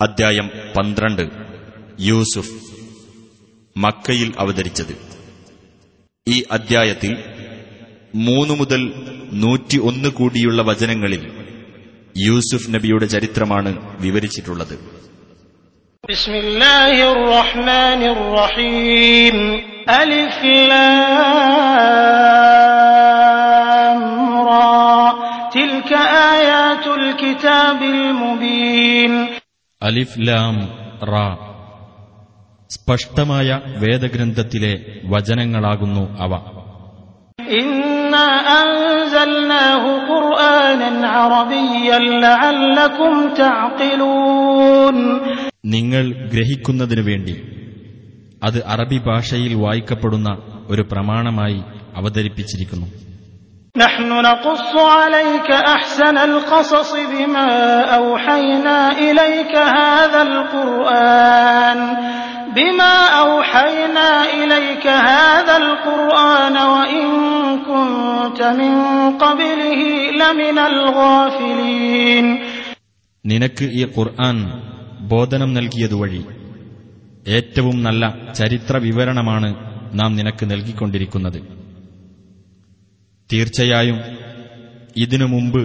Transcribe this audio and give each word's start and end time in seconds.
അദ്ധ്യായം 0.00 0.46
പന്ത്രണ്ട് 0.74 1.24
യൂസുഫ് 2.06 2.54
മക്കയിൽ 3.76 4.30
അവതരിച്ചത് 4.38 4.94
ഈ 6.26 6.36
അദ്ധ്യായത്തിൽ 6.56 7.12
മൂന്നു 8.22 8.54
മുതൽ 8.60 8.82
നൂറ്റി 9.44 9.78
ഒന്ന് 9.88 10.10
കൂടിയുള്ള 10.18 10.62
വചനങ്ങളിൽ 10.70 11.22
യൂസുഫ് 12.22 12.72
നബിയുടെ 12.74 13.08
ചരിത്രമാണ് 13.14 13.72
വിവരിച്ചിട്ടുള്ളത് 14.06 14.76
بسم 16.04 16.34
الله 16.44 16.94
الرحمن 17.14 18.00
الرحيم 18.16 19.36
ألف 19.96 20.38
لام 23.12 24.02
را 24.48 24.78
تلك 25.52 25.90
آيات 26.32 26.84
الكتاب 26.98 27.78
المبين 27.94 29.12
അലിഫ് 29.81 30.13
ലാം 30.17 30.69
റാ. 31.07 31.37
സ്പഷ്ടമായ 32.69 33.61
വേദഗ്രന്ഥത്തിലെ 33.77 35.01
വചനങ്ങളാകുന്നു 35.05 36.17
അവ. 36.19 36.39
നിങ്ങൾ 45.65 46.13
ഗ്രഹിക്കുന്നതിനു 46.13 47.01
വേണ്ടി 47.01 47.41
അത് 48.43 48.65
അറബി 48.65 48.97
ഭാഷയിൽ 48.97 49.53
വായിക്കപ്പെടുന്ന 49.55 50.37
ഒരു 50.67 50.81
പ്രമാണമായി 50.81 51.61
അവതരിപ്പിച്ചിരിക്കുന്നു. 51.95 53.06
نحن 53.74 54.08
نقص 54.22 54.72
عليك 54.96 55.48
أحسن 55.68 56.16
القصص 56.20 56.90
بما 57.12 57.48
أوحينا 57.94 58.78
إليك 58.98 59.54
هذا 59.78 60.22
القرآن 60.22 61.78
بما 62.54 62.94
أوحينا 63.18 64.08
إليك 64.34 64.86
هذا 64.86 65.56
القرآن 65.56 66.56
وإن 66.74 67.06
كنت 67.60 68.40
من 68.60 68.74
قبله 69.16 69.80
لمن 70.12 70.58
الغافلين 70.70 72.26
നിനക്ക് 73.24 73.64
ഈ 73.72 73.82
ഖുർആൻ 73.96 74.36
ബോധനം 75.08 75.50
നൽകിയതുവഴി 75.54 76.22
ഏറ്റവും 77.26 77.76
നല്ല 77.82 78.02
ചരിത്ര 78.32 78.76
വിവരണമാണ് 78.78 79.48
നാം 79.94 80.10
നിനക്ക് 80.16 80.44
നൽകിക്കൊണ്ടിരിക്കുന്നത് 80.50 81.40
തീർച്ചയായും 83.30 83.98
ഇതിനു 84.96 85.26
മുമ്പ് 85.26 85.62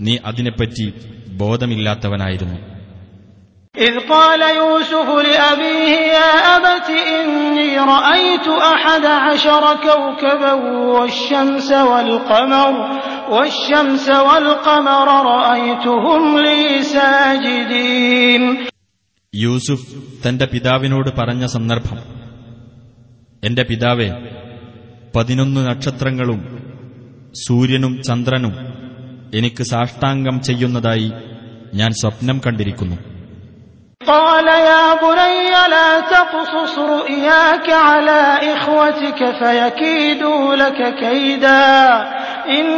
നീ 0.00 0.16
അതിനെപ്പറ്റി 0.28 0.88
ബോധമില്ലാത്തവനായിരുന്നു 1.42 2.58
إذ 3.74 3.94
قال 4.08 4.40
يوسف 4.56 5.08
لأبيه 5.26 5.92
يا 6.16 6.30
أبت 6.56 6.88
إني 7.14 7.70
رأيت 7.94 8.46
أحد 8.74 9.04
عشر 9.26 9.64
كوكبا 9.78 10.52
والشمس 10.94 11.70
والقمر 11.90 12.72
والشمس 13.30 14.06
والقمر 14.26 15.08
رأيتهم 15.34 16.22
لي 16.38 16.60
ساجدين 16.94 18.42
യൂസുഫ് 19.34 19.86
തന്റെ 20.24 20.46
പിതാവിനോട് 20.52 21.10
പറഞ്ഞ 21.10 21.44
സന്ദർഭം 21.46 21.98
എന്റെ 23.42 23.62
പിതാവെ 23.62 24.08
പതിനൊന്ന് 25.14 25.60
നക്ഷത്രങ്ങളും 25.68 26.40
സൂര്യനും 27.44 27.94
ചന്ദ്രനും 28.06 28.54
എനിക്ക് 29.38 29.62
സാഷ്ടാംഗം 29.64 30.36
ചെയ്യുന്നതായി 30.48 31.08
ഞാൻ 31.80 31.92
സ്വപ്നം 32.00 32.38
കണ്ടിരിക്കുന്നു 32.46 32.98
قال 34.08 34.46
يا 34.70 34.84
بني 35.04 35.36
لا 35.68 35.88
تقصص 36.14 36.74
رؤياك 36.94 37.66
على 37.88 38.20
إخوتك 38.54 39.20
فيكيدوا 39.40 40.42
لك 40.56 40.80
كيدا 40.96 41.64
إن 42.58 42.70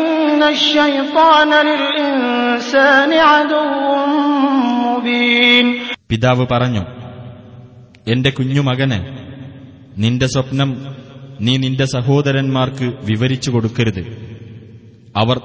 الشيطان 0.47 1.51
للإنسان 1.69 3.11
عدو 3.31 3.65
مبين 4.87 5.67
പിതാവ് 6.11 6.45
പറഞ്ഞു 6.53 6.83
എന്റെ 8.06 8.31
കുഞ്ഞുമകന് 8.31 8.99
നിന്റെ 9.97 10.27
സ്വപ്നം 10.34 10.71
നീ 11.41 11.53
നിന്റെ 11.56 11.87
സഹോദരന്മാർക്ക് 11.95 12.87
വിവരിച്ചു 13.09 13.51
കൊടുക്കരുത് 13.51 14.03
അവർ 15.17 15.39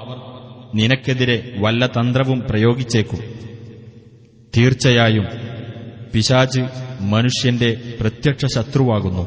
നിനക്കെതിരെ 0.73 1.37
വല്ല 1.57 1.85
തന്ത്രവും 1.95 2.39
പ്രയോഗിച്ചേക്കും 2.41 3.21
തീർച്ചയായും 4.53 5.27
പിശാജ് 6.13 6.63
മനുഷ്യന്റെ 7.13 7.71
പ്രത്യക്ഷ 8.01 8.45
ശത്രുവാകുന്നു 8.55 9.25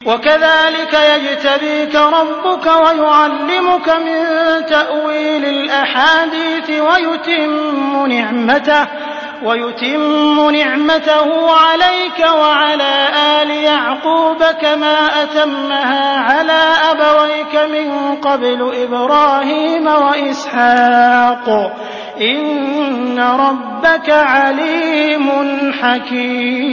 وكذلك 0.00 0.94
يجتبيك 1.14 1.94
ربك 2.18 2.66
ويعلمك 2.84 3.88
من 3.98 4.20
تأويل 4.68 5.44
الأحاديث 5.56 6.68
ويتم 6.80 7.50
نعمته 8.06 8.82
ويتم 9.42 10.02
نعمته 10.52 11.28
عليك 11.58 12.20
وعلى 12.34 12.94
آل 13.34 13.50
يعقوب 13.64 14.40
كما 14.62 14.96
أتمها 15.22 16.06
على 16.20 16.62
أبويك 16.92 17.54
من 17.74 17.86
قبل 18.18 18.60
إبراهيم 18.84 19.86
وإسحاق 20.04 21.46
إن 22.24 22.48
ربك 23.44 24.08
عليم 24.34 25.26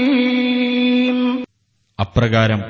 حكيم 0.06 1.18
അപ്രകാരം 2.00 2.62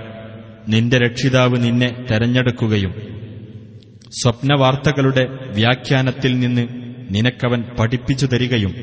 നിന്റെ 0.68 0.98
രക്ഷിതാവ് 1.04 1.58
നിന്നെ 1.64 1.90
തെരഞ്ഞെടുക്കുകയും 2.10 2.92
സ്വപ്നവാർത്തകളുടെ 4.12 5.24
വ്യാഖ്യാനത്തിൽ 5.58 6.34
നിന്ന് 6.44 6.64
നിനക്കവൻ 7.16 7.62
പഠിപ്പിച്ചു 7.78 8.28
തരികയും 8.34 8.74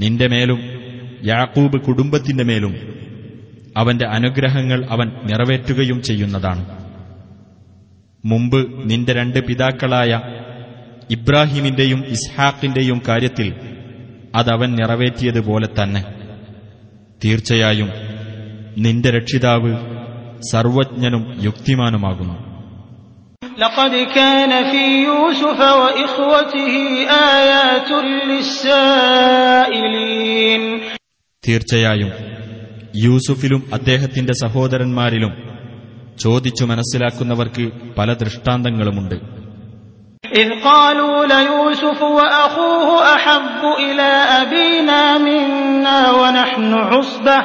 നിന്റെ 0.00 0.26
മേലും 0.26 0.58
യാക്കൂബ് 1.24 1.80
കുടുംബത്തിന്റെ 1.80 2.44
മേലും 2.44 2.74
അവന്റെ 3.76 4.06
അനുഗ്രഹങ്ങൾ 4.06 4.86
അവൻ 4.90 5.12
നിറവേറ്റുകയും 5.24 6.02
ചെയ്യുന്നതാണ്. 6.02 6.66
മുമ്പ് 8.24 8.90
നിന്റെ 8.90 9.12
രണ്ട് 9.12 9.46
പിതാക്കളായ 9.46 10.20
ഇബ്രാഹിമിന്റെയും 11.10 12.04
ഇസ്ഹാക്കിന്റെയും 12.06 13.02
കാര്യത്തിൽ 13.08 13.54
അതവൻ 14.34 14.74
നിറവേറ്റിയതുപോലെ 14.74 15.66
തന്നെ. 15.66 16.04
തീർച്ചയായും 17.24 17.88
നിന്റെ 18.78 19.10
രക്ഷിതാവ് 19.10 19.76
സർവജ്ഞനും 20.52 21.42
യുക്തിമാനുമാകുന്നു. 21.42 22.47
لقد 23.57 23.95
كان 24.15 24.71
في 24.71 25.03
يوسف 25.03 25.59
وإخوته 25.59 26.73
آيات 27.37 27.89
للسائلين 29.23 30.63
തീർച്ചയായും 31.43 32.11
യൂസുഫിലും 33.05 33.61
അദ്ദേഹത്തിന്റെ 33.77 34.33
സഹോദരന്മാരിലും 34.43 35.31
ചോദിച്ചു 36.23 36.63
മനസ്സിലാക്കുന്നവർക്ക് 36.71 37.65
പല 37.97 38.09
ദൃഷ്ടാന്തങ്ങളുമുണ്ട് 38.23 39.17
إذ 40.41 40.49
قالوا 40.63 41.17
ليوسف 41.25 41.99
وأخوه 42.17 42.87
أحب 43.15 43.61
إلى 43.85 44.09
أبينا 44.41 45.01
منا 45.17 45.99
ونحن 46.11 46.71
عصبة 46.91 47.37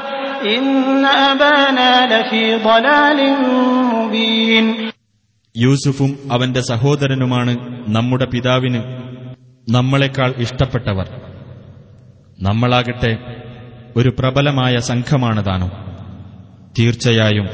إن 0.55 1.05
أبانا 1.31 1.91
لفي 2.13 2.45
ضلال 2.69 3.19
مبين 3.95 4.67
യൂസുഫും 5.55 6.11
അവന്റെ 6.33 6.63
സഹോദരനുമാണ് 6.71 7.53
നമ്മുടെ 7.97 8.27
പിതാവിന് 8.33 8.81
നമ്മളെക്കാൾ 9.67 10.31
ഇഷ്ടപ്പെട്ടവർ 10.45 11.07
നമ്മളാകട്ടെ 12.39 13.13
ഒരു 13.99 14.11
പ്രബലമായ 14.19 14.75
സംഘമാണ് 14.91 15.43
താനും 15.45 15.71
തീർച്ചയായും 16.79 17.49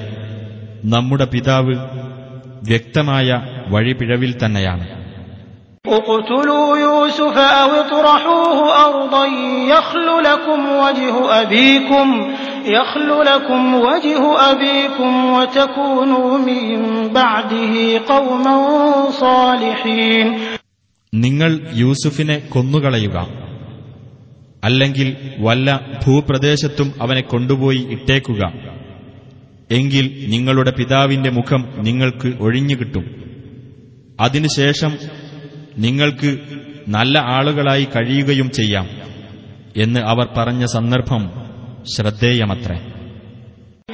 നമ്മുടെ 0.95 1.27
പിതാവ് 1.35 1.77
വ്യക്തമായ 2.71 3.29
വഴിപിഴവിൽ 3.75 4.35
തന്നെയാണ് 4.45 4.87
اقتلوا 5.95 6.69
يوسف 6.79 7.37
أو 7.61 7.71
اطرحوه 7.83 8.59
أرضا 8.87 9.25
يخل 9.69 10.09
لكم 10.23 10.61
وجه 10.77 11.15
أبيكم 11.43 12.09
يخل 12.69 13.09
لكم 13.25 13.63
وجه 13.83 14.21
أبيكم 14.53 15.13
وتكونوا 15.31 16.31
من 16.41 16.63
بعده 17.13 17.75
قوما 18.07 18.57
صالحين 19.25 20.27
നിങ്ങൾ 21.13 21.51
യൂസുഫിനെ 21.77 22.37
കൊന്നുകളയുക 22.53 23.17
അല്ലെങ്കിൽ 24.63 25.09
വല്ല 25.41 25.69
ഭൂപ്രദേശത്തും 26.05 26.89
അവനെ 27.03 27.23
കൊണ്ടുപോയി 27.25 27.83
ഇട്ടേക്കുക 27.91 28.43
എങ്കിൽ 29.71 30.05
നിങ്ങളുടെ 30.33 30.73
പിതാവിന്റെ 30.79 31.31
മുഖം 31.31 31.63
നിങ്ങൾക്ക് 31.89 32.29
ഒഴിഞ്ഞുകിട്ടും 32.41 33.05
അതിനുശേഷം 34.19 34.93
നിങ്ങൾക്ക് 35.85 36.31
നല്ല 36.89 37.19
ആളുകളായി 37.37 37.87
കഴിയുകയും 37.95 38.49
ചെയ്യാം 38.59 38.87
എന്ന് 39.77 40.01
അവർ 40.13 40.27
പറഞ്ഞ 40.37 40.65
സന്ദർഭം 40.75 41.23
ശ്രദ്ധേയമത്രേ 41.87 42.77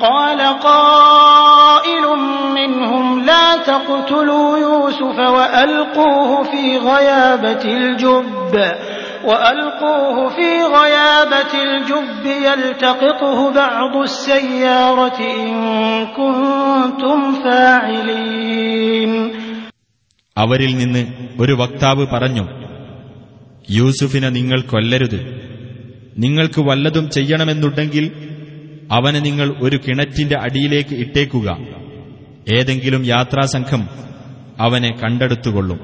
قال 0.01 0.41
قائل 0.63 2.05
منهم 2.55 3.07
لا 3.25 3.57
تقتلوا 3.57 4.59
يوسف 4.59 5.19
وألقوه 5.37 6.31
في 6.43 6.79
غيابة 6.79 7.65
الجب 7.81 8.55
وألقوه 9.25 10.17
في 10.29 10.51
غيابة 10.77 11.53
الجب 11.63 12.25
يلتقطه 12.49 13.39
بعض 13.53 13.97
السيارة 13.97 15.19
إن 15.41 15.53
كنتم 16.19 17.19
فاعلين 17.45 19.13
അവരിൽ 20.37 20.73
നിന്ന് 20.77 21.03
ഒരു 21.41 21.53
വക്താവ് 21.53 22.05
പറഞ്ഞു 22.07 22.45
യൂസുഫിനെ 23.71 24.29
നിങ്ങൾ 24.29 24.61
കൊല്ലരുത് 24.73 25.21
നിങ്ങൾക്ക് 26.17 26.61
വല്ലതും 26.69 27.07
ചെയ്യണമെന്നുണ്ടെങ്കിൽ 27.17 28.05
അവനെ 28.97 29.21
നിങ്ങൾ 29.21 29.49
ഒരു 29.65 29.77
കിണറ്റിന്റെ 29.85 30.37
അടിയിലേക്ക് 30.47 30.95
ഇട്ടേക്കുക 31.05 31.49
ഏതെങ്കിലും 32.57 33.03
യാത്രാസംഘം 33.13 33.83
അവനെ 34.67 34.93
കണ്ടെടുത്തുകൊള്ളും 35.03 35.81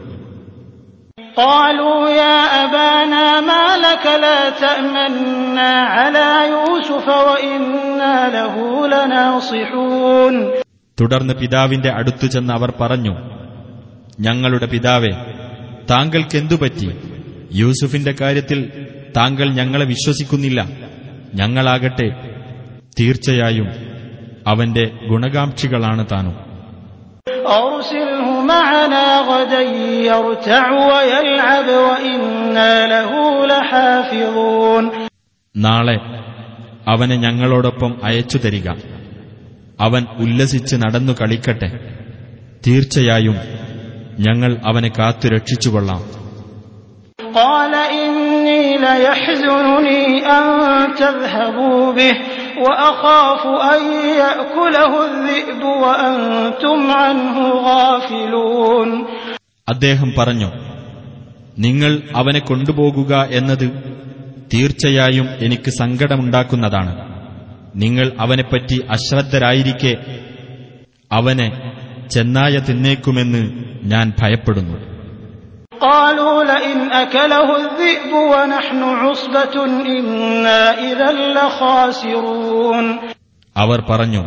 قالوا 1.42 2.00
يا 2.16 2.36
أبانا 2.64 3.26
ما 3.42 3.64
لك 3.78 4.04
لا 4.24 4.40
تأمنا 4.56 5.72
على 5.94 6.28
يوسف 6.54 7.06
وإنا 7.26 8.16
له 8.28 8.54
لناصحون 8.92 10.34
തുടർന്ന് 10.98 11.34
പിതാവിന്റെ 11.40 11.90
അടുത്തു 11.98 12.26
ചെന്ന് 12.26 12.52
അവർ 12.56 12.70
പറഞ്ഞു 12.80 13.14
ഞങ്ങളുടെ 14.18 14.66
പിതാവെ 14.66 15.12
താങ്കൾക്കെന്തുപറ്റി 15.90 16.88
യൂസുഫിന്റെ 17.60 18.12
കാര്യത്തിൽ 18.20 18.60
താങ്കൾ 19.17 19.49
ഞങ്ങളെ 19.49 19.85
വിശ്വസിക്കുന്നില്ല. 19.85 20.69
ഞങ്ങളാകട്ടെ 21.35 22.09
തീർച്ചയായും 22.99 23.67
അവന്റെ 24.47 24.91
ഗുണകാംക്ഷികളാണ് 25.09 26.05
താനും. 26.11 26.51
നാളെ 35.57 35.99
അവനെ 36.87 37.15
ഞങ്ങളോടൊപ്പം 37.15 38.01
അയച്ചു 38.03 38.37
തരിക. 38.37 38.69
അവൻ 39.79 40.05
ഉല്ലസിച്ച് 40.17 40.75
നടന്നു 40.75 41.13
കളിക്കട്ടെ. 41.21 41.97
തീർച്ചയായും 42.67 43.35
ഞങ്ങൾ 44.19 44.57
അവനെ 44.65 44.91
കാത്തുരക്ഷിച്ചുകൊള്ളാം. 44.99 46.21
ليحزنني 48.76 50.02
أن 50.28 50.44
تذهبوا 50.94 51.92
به 51.92 52.14
وأخاف 52.58 53.46
أن 53.46 53.82
يأكله 54.18 54.92
الذئب 55.04 55.62
وأنتم 55.62 56.90
عنه 56.90 57.36
غافلون 57.66 58.88
അദ്ദേഹം 59.68 60.10
പറഞ്ഞു 60.18 60.48
നിങ്ങൾ 61.58 61.92
അവനെ 62.16 62.38
കൊണ്ടുപോകുക 62.38 63.12
എന്നത് 63.30 63.66
തീർച്ചയായും 64.54 65.28
എനിക്ക് 65.40 65.70
സങ്കടമുണ്ടാക്കുന്നതാണ് 65.70 66.92
നിങ്ങൾ 67.74 68.12
അവനെപ്പറ്റി 68.18 68.76
അശ്രദ്ധരായിരിക്കെ 68.90 69.92
അവനെ 71.12 71.48
ചെന്നായ 72.10 72.58
തിന്നേക്കുമെന്ന് 72.58 73.42
ഞാൻ 73.82 74.12
ഭയപ്പെടുന്നു 74.20 74.76
قالوا 75.80 76.44
لئن 76.44 76.78
أكله 76.94 77.48
الذئب 77.56 78.12
ونحن 78.32 78.80
عصبة 79.02 79.54
إنا 79.88 80.60
إذا 80.80 81.10
لخاسرون 81.36 82.86
അവർ 83.56 83.78
പറഞ്ഞു 83.90 84.22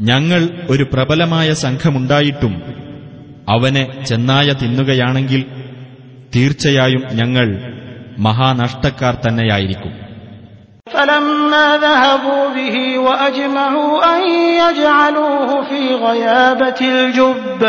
ഞങ്ങൾ 0.00 0.42
ഒരു 0.70 0.84
പ്രബലമായ 0.84 1.48
സംഘമുണ്ടായിട്ടും 1.64 2.54
അവനെ 3.48 3.84
ചെന്നായ 4.04 4.48
തിന്നുകയാണെങ്കിൽ 4.52 5.42
തീർച്ചയായും 6.36 7.02
ഞങ്ങൾ 7.12 7.46
മഹാനഷ്ടക്കാർ 8.18 9.14
തന്നെയായിരിക്കും 9.14 9.92
فلما 10.86 11.76
ذهبوا 11.78 12.48
به 12.48 12.76
وأجمعوا 12.98 13.92
أن 14.14 14.22
يجعلوه 14.62 15.62
في 15.62 15.94
غيابة 15.96 16.80
الجب 16.82 17.62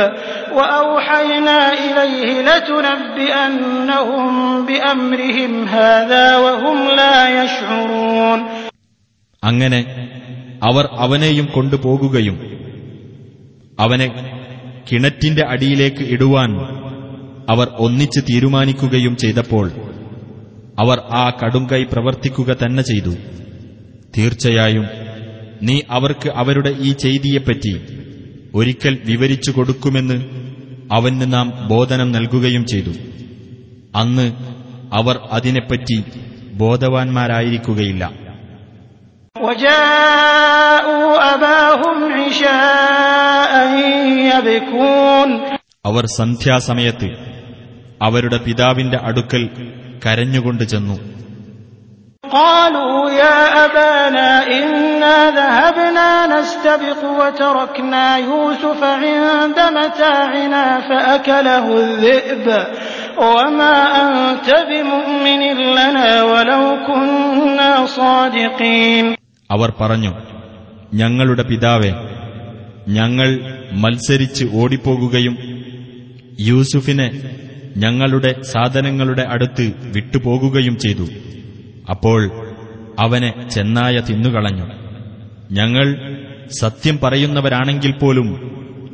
وأوحينا 0.53 1.59
إليه 1.75 2.29
لتنبئنهم 2.41 4.31
بأمرهم 4.65 5.51
هذا 5.67 6.37
وهم 6.37 6.77
لا 6.91 7.17
يشعرون 7.39 8.39
അങ്ങനെ 9.43 9.79
അവർ 10.61 10.85
അവനെയും 10.95 11.47
കൊണ്ടുപോകുകയും 11.55 12.35
അവനെ 13.79 14.07
കിണറ്റിന്റെ 14.89 15.43
അടിയിലേക്ക് 15.53 16.03
ഇടുവാൻ 16.15 16.51
അവർ 17.49 17.67
ഒന്നിച്ച് 17.85 18.21
തീരുമാനിക്കുകയും 18.29 19.13
ചെയ്തപ്പോൾ 19.15 19.65
അവർ 20.78 21.02
ആ 21.10 21.30
കടുങ്കൈ 21.30 21.84
പ്രവർത്തിക്കുക 21.84 22.56
തന്നെ 22.64 22.82
ചെയ്തു. 22.82 23.10
തീർച്ചയായും 24.16 24.86
നീ 25.62 25.80
അവർക്ക് 25.90 26.28
അവരുടെ 26.28 26.70
ഈ 26.70 26.92
ചെയ്തിയെപ്പറ്റി 26.92 27.80
ഒരിക്കൽ 28.54 28.98
വിവരിച്ചു 29.04 29.50
കൊടുക്കുമെന്ന് 29.50 30.24
അവന് 30.92 31.32
നാം 31.32 31.68
ബോധനം 31.68 32.12
നൽകുകയും 32.12 32.66
ചെയ്തു. 32.66 32.90
അന്ന് 33.96 34.32
അവർ 34.92 35.20
അതിനെപ്പറ്റി 35.32 36.04
ബോധവാന്മാരായിരിക്കുകയില്ല. 36.52 38.12
അവർ 45.86 46.06
സന്ധ്യാസമയത്ത് 46.06 47.16
അവരുടെ 48.02 48.36
പിതാവിന്റെ 48.36 48.98
അടുക്കൽ 49.02 49.48
കരഞ്ഞുകൊണ്ട് 50.04 50.64
ചെന്നു. 50.64 50.96
അവർ 69.50 69.72
പറഞ്ഞു 69.80 70.12
ഞങ്ങളുടെ 70.94 71.42
പിതാവേ 71.42 71.92
ഞങ്ങൾ 72.88 73.28
മത്സരിച്ച് 73.72 74.44
ഓടിപ്പോകുകയും 74.54 75.34
യൂസുഫിനെ 76.40 77.08
ഞങ്ങളുടെ 77.78 78.42
സാധനങ്ങളുടെ 78.42 79.22
അടുത്ത് 79.22 79.92
വിട്ടുപോകുകയും 79.94 80.78
ചെയ്തു. 80.78 81.06
അപ്പോൾ 81.90 82.46
അവനെ 83.00 83.48
ചെന്നായ 83.48 84.00
തിന്നുകളഞ്ഞു. 84.08 84.64
ഞങ്ങൾ 85.50 85.96
സത്യം 86.60 86.98
പറയുന്നവരാണെങ്കിൽ 87.02 87.92
പോലും 87.92 88.48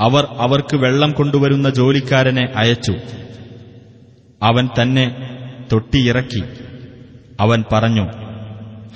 അവർ 0.00 0.24
അവർക്ക് 0.38 0.76
വെള്ളം 0.76 1.10
കൊണ്ടുവരുന്ന 1.12 1.68
ജോലിക്കാരനെ 1.70 2.44
അയച്ചു 2.62 2.94
അവൻ 4.40 4.66
തന്നെ 4.78 5.06
തൊട്ടിയിറക്കി 5.72 6.42
അവൻ 7.40 7.60
പറഞ്ഞു 7.72 8.04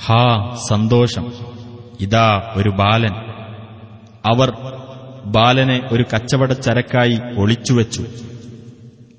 ഹാ 0.05 0.55
സന്തോഷം. 0.69 1.33
ഇതാ 1.99 2.53
ഒരു 2.55 2.69
ബാലൻ. 2.69 3.13
അവർ 4.25 4.53
ബാലനെ 5.25 5.89
ഒരു 5.91 6.05
കച്ചവട 6.15 6.53
ചരക്കായി 6.53 7.19
ഒളിച്ചുവെച്ചു. 7.37 8.05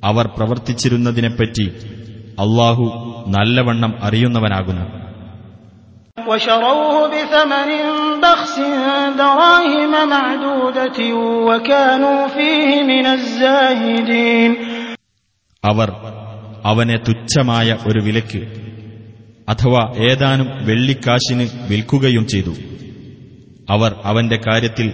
അവർ 0.04 0.26
പ്രവർത്തിച്ചിരുന്നതിനെപ്പറ്റി 0.26 1.72
അള്ളാഹു 2.38 3.14
നല്ലവണ്ണം 3.28 3.94
അറിയുന്നവനാകുന്നു. 4.02 5.02
അവർ 15.64 15.92
അവനെ 16.64 16.96
തുച്ഛമായ 16.96 17.78
ഒരു 17.86 18.00
വിലക്ക് 18.00 18.62
അഥവാ 19.51 19.81
ഏതാനും 20.09 20.47
വെള്ളിക്കാശിന് 20.67 21.45
വിൽക്കുകയും 21.69 22.25
ചെയ്തു 22.33 22.53
അവർ 23.69 23.91
അവന്റെ 24.03 24.38
കാര്യത്തിൽ 24.47 24.89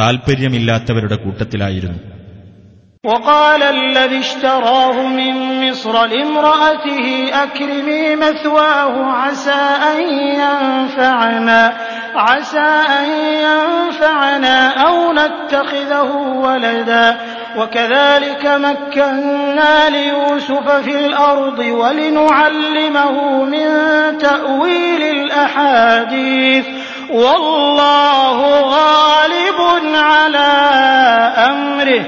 താൽപ്പര്യമില്ലാത്തവരുടെ 0.00 1.18
കൂട്ടത്തിലായിരുന്നു 1.24 2.00
وقال 3.04 3.62
الذي 3.78 4.18
اشتراه 4.18 4.96
من 5.10 5.34
مصر 5.62 5.94
لامرأته 6.06 7.06
أكرمي 7.44 8.16
مثواه 8.16 8.94
عسى 9.22 9.62
أن 9.90 10.00
ينفعنا 10.42 11.60
عسى 12.16 12.70
أن 12.98 13.08
ينفعنا 13.48 14.56
أو 14.86 14.96
نتخذه 15.12 16.10
ولدا 16.44 17.06
وكذلك 17.56 18.46
مكنا 18.46 19.88
ليوسف 19.88 20.70
في 20.70 21.06
الأرض 21.06 21.58
ولنعلمه 21.58 23.44
من 23.44 23.68
تأويل 24.18 25.02
الأحاديث 25.02 26.66
والله 27.10 28.38
غالب 28.60 29.58
على 29.94 30.50
أمره 31.50 32.04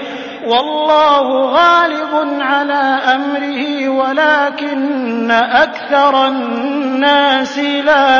والله 0.47 1.26
غالب 1.59 2.12
على 2.40 2.82
أمره 3.16 3.88
ولكن 3.88 5.30
أكثر 5.64 6.28
الناس 6.28 7.59
لا 7.59 8.11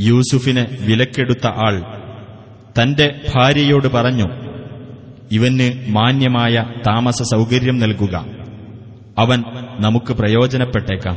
യൂസുഫിനെ 0.00 0.66
വിലക്കെടുത്ത 0.80 1.46
ആൾ 1.46 1.80
തന്റെ 2.82 3.20
ഭാര്യയോട് 3.34 3.88
പറഞ്ഞു 3.88 4.24
ഇവന് 5.32 5.86
മാന്യമായ 5.88 6.64
താമസ 6.86 7.22
സൗകര്യം 7.22 7.78
നൽകുക. 7.78 8.26
അവൻ 9.18 9.44
നമുക്ക് 9.80 10.12
പ്രയോജനപ്പെട്ടേക്കാം. 10.12 11.16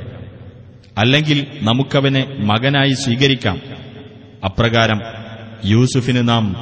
അല്ലെങ്കിൽ 0.98 1.48
നമുക്കവനെ 1.62 2.26
മകനായി 2.40 2.94
സ്വീകരിക്കാം. 2.94 3.62
അപ്രകാരം 4.46 5.02
യൂസുഫിന് 5.66 6.30
നാം 6.30 6.56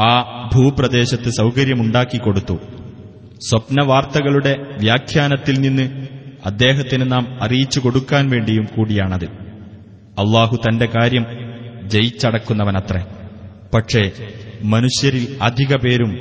ആ 0.00 0.48
ഭൂപ്രദേശത്ത് 0.54 1.30
സൗകര്യമുണ്ടാക്കിക്കൊടുത്തു 1.30 2.58
സ്വപ്നവാർത്തകളുടെ 3.48 4.56
വ്യാഖ്യാനത്തിൽ 4.78 5.60
നിന്ന് 5.60 6.06
അദ്ദേഹത്തിന് 6.46 7.12
നാം 7.12 7.42
അറിയിച്ചു 7.42 7.80
കൊടുക്കാൻ 7.80 8.30
വേണ്ടിയും 8.30 8.68
കൂടിയാണത്. 8.76 9.24
അള്ളാഹു 10.18 10.56
തന്റെ 10.56 10.86
കാര്യം 10.86 11.41
ജയിച്ചടക്കുന്നവനത്രേ 11.91 13.01
പക്ഷേ 13.73 14.03
മനുഷ്യരിൽ 14.73 15.25
അധിക 15.47 15.73
പേരും 15.85 16.13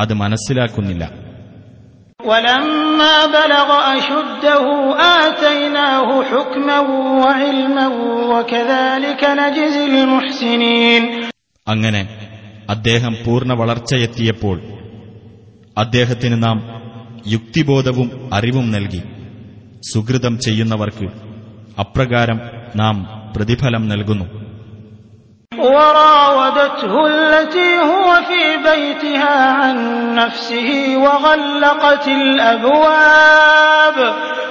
അത് 0.00 0.14
മനസ്സിലാക്കുന്നില്ല 0.22 1.04
ولما 2.26 3.14
بلغ 3.38 3.68
أشده 3.92 4.64
آتيناه 5.20 6.08
حكما 6.24 6.78
وعلما 7.18 7.86
وكذلك 8.32 9.22
نجزي 9.40 9.84
المحسنين 9.94 11.02
അങ്ങനെ 11.66 12.02
അദ്ദേഹം 12.68 13.12
പൂർണ്ണ 13.24 13.52
വളർച്ചയെത്തിയപ്പോൾ 13.54 14.56
അദ്ദേഹത്തിന് 15.76 16.36
നാം 16.42 16.58
യുക്തിബോധവും 17.26 18.08
അറിവും 18.32 18.66
നൽകി 18.70 19.02
സുഹൃതം 19.90 20.34
ചെയ്യുന്നവർക്ക് 20.38 21.06
അപ്രകാരം 21.78 22.38
നാം 22.76 22.96
പ്രതിഫലം 23.34 23.84
നൽകുന്നു 23.88 24.26
وراودته 25.58 27.06
التي 27.06 27.78
هو 27.80 28.08
في 28.28 28.42
بيتها 28.68 29.52
عن 29.52 29.76
نفسه 30.14 30.70
وغلقت 30.96 32.08
الأبواب 32.08 33.96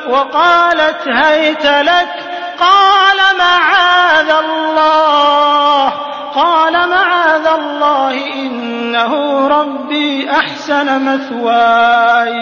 وقالت 0.10 1.02
هيت 1.24 1.66
لك 1.66 2.12
قال 2.60 3.20
معاذ 3.40 4.30
الله 4.46 5.90
قال 6.36 6.74
معاذ 6.90 7.48
الله 7.60 8.14
إنه 8.36 9.14
ربي 9.48 10.30
أحسن 10.32 10.88
مثواي 11.06 12.34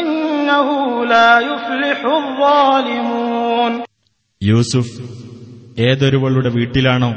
إنه 0.00 0.68
لا 1.04 1.40
يفلح 1.40 1.98
الظالمون 2.16 3.72
യൂസുഫ് 4.42 4.94
ഏതൊരുവളുടെ 5.86 6.48
വീട്ടിലാണോ 6.48 7.10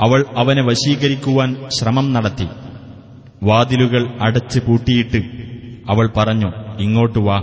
അവൾ 0.00 0.24
അവനെ 0.36 0.62
വശീകരിക്കുവാൻ 0.62 1.56
ശ്രമം 1.80 2.12
നടത്തി. 2.12 2.48
വാതിലുകൾ 3.42 4.18
അടച്ച് 4.20 4.60
പൂട്ടിയിട്ട് 4.60 5.18
അവൾ 5.90 6.10
പറഞ്ഞു 6.16 6.52
ഇങ്ങോട്ട് 6.80 7.18
വാ. 7.18 7.36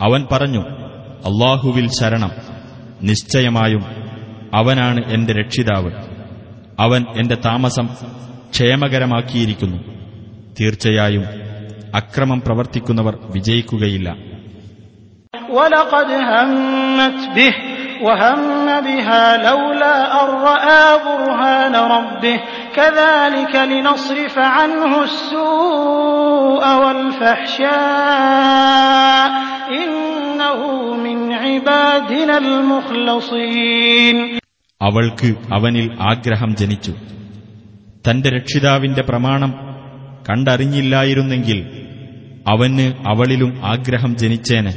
അവൻ 0.00 0.26
പറഞ്ഞു 0.32 0.60
അള്ളാഹുവിൽ 1.26 1.88
ശരണം. 1.88 2.30
നിശ്ചയമായും 3.02 3.84
അവനാണ് 4.54 5.04
എന്റെ 5.04 5.32
രക്ഷിതാവ്. 5.32 5.90
അവൻ 6.78 7.04
എന്റെ 7.16 7.34
താമസം 7.34 7.88
ക്ഷേമകരമാക്കിയിരിക്കുന്നു. 8.50 9.78
തീർച്ചയായും 10.60 11.24
അക്രമം 11.94 12.40
പ്രവർത്തിക്കുന്നവർ 12.40 13.18
വിജയിക്കുകയില്ല. 13.34 14.29
ولقد 15.49 16.09
همت 16.23 17.29
به 17.35 17.53
وهم 18.01 18.39
بها 18.81 19.37
لولا 19.39 19.95
أن 20.15 20.29
رأى 20.41 20.85
برهان 20.99 21.75
ربه 21.75 22.39
كذلك 22.75 23.55
لنصرف 23.55 24.35
عنه 24.37 25.03
السوء 25.03 26.63
والفحشاء 28.05 29.29
إنه 29.75 30.59
من 30.97 31.17
عبادنا 31.35 32.35
المخلصين 32.39 34.17
അവൾക്ക് 34.81 35.29
അവനിൽ 35.51 35.85
ആഗ്രഹം 36.09 36.51
ജനിച്ചു 36.55 36.93
തന്റെ 38.05 38.29
രക്ഷിതാവിന്റെ 38.29 39.03
പ്രമാണം 39.09 39.51
കണ്ടറിഞ്ഞില്ലായിരുന്നെങ്കിൽ 40.25 41.59
അവന് 42.45 42.85
അവളിലും 43.11 43.51
ആഗ്രഹം 43.73 44.11
ജനിച്ചേനെ 44.21 44.73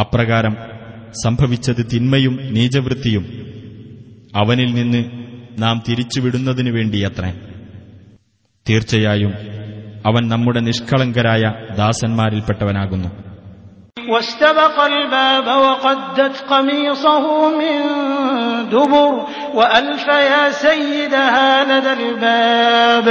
അപ്രകാരം 0.00 0.56
സംഭവിച്ചത് 1.24 1.86
തിന്മയും 1.92 2.38
നീചവൃത്തിയും 2.50 3.26
അവനിൽ 4.36 4.74
നിന്ന് 4.74 5.04
നാം 5.58 5.82
തിരിച്ചുവിടുന്നതിനു 5.88 6.70
വേണ്ടിയത്രേ. 6.70 7.32
തീർച്ചയായും 8.68 9.32
അവൻ 10.06 10.28
നമ്മുടെ 10.28 10.60
നിഷ്കളങ്കരായ 10.60 11.74
ദാസന്മാരിൽപ്പെട്ടവനാകുന്നു. 11.76 13.31
واستبق 14.07 14.79
الباب 14.81 15.47
وقدت 15.47 16.43
قميصه 16.43 17.23
من 17.51 17.77
دبر 18.69 19.13
وألف 19.53 20.07
يا 20.07 20.51
سيدها 20.51 21.49
لدى 21.63 21.93
الباب 21.93 23.07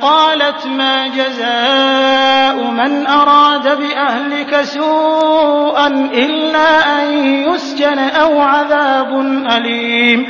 قالت 0.00 0.66
ما 0.68 0.96
جزاء 1.08 2.70
من 2.70 3.06
أراد 3.08 3.78
بأهلك 3.78 4.62
سوءا 4.62 5.86
إلا 6.16 6.70
أن 6.96 7.06
يسجن 7.44 7.98
أو 7.98 8.32
عذاب 8.42 9.10
أليم 9.48 10.20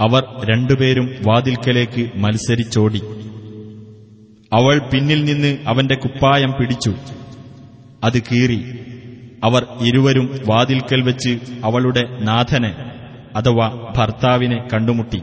അവർ 0.00 0.22
രണ്ടുപേരും 0.44 1.06
വാതിൽക്കലേക്ക് 1.26 2.02
മത്സരിച്ചോടി 2.14 3.00
അവൾ 4.52 4.76
പിന്നിൽ 4.90 5.20
നിന്ന് 5.24 5.50
അവന്റെ 5.70 5.94
കുപ്പായം 5.94 6.52
പിടിച്ചു 6.58 6.92
അത് 8.02 8.18
കീറി 8.18 8.60
അവർ 9.44 9.62
ഇരുവരും 9.80 10.26
വാതിൽക്കൽ 10.46 11.00
വെച്ച് 11.00 11.32
അവളുടെ 11.64 12.02
നാഥനെ 12.20 12.72
അഥവാ 13.36 13.66
ഭർത്താവിനെ 13.96 14.58
കണ്ടുമുട്ടി 14.72 15.20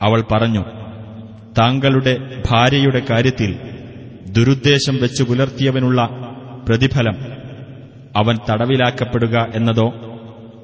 അവൾ 0.00 0.20
പറഞ്ഞു 0.32 0.62
താങ്കളുടെ 1.58 2.14
ഭാര്യയുടെ 2.50 3.00
കാര്യത്തിൽ 3.10 3.50
ദുരുദ്ദേശം 4.36 4.96
വെച്ച് 4.96 5.22
പുലർത്തിയവനുള്ള 5.22 6.00
പ്രതിഫലം 6.68 7.16
അവൻ 8.16 8.36
തടവിലാക്കപ്പെടുക 8.48 9.36
എന്നതോ 9.54 9.88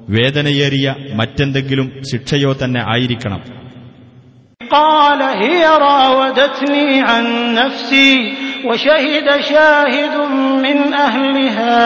വേദനയേറിയ 0.09 0.87
മറ്റെന്തെങ്കിലും 1.13 1.89
ശിക്ഷയോ 2.11 2.53
തന്നെ 2.63 2.83
ആയിരിക്കണം 2.93 3.41
قال 4.71 5.21
هي 5.43 5.63
راودتني 5.85 6.85
عن 7.01 7.25
نفسي 7.53 8.11
وشهد 8.65 9.27
شاهد 9.43 10.15
من 10.57 10.77
أهلها 10.95 11.79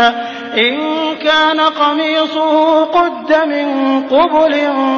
إن 0.59 0.73
كان 1.19 1.59
قميصه 1.75 2.53
قد 2.87 3.29
من 3.45 3.67
قبل 4.07 4.53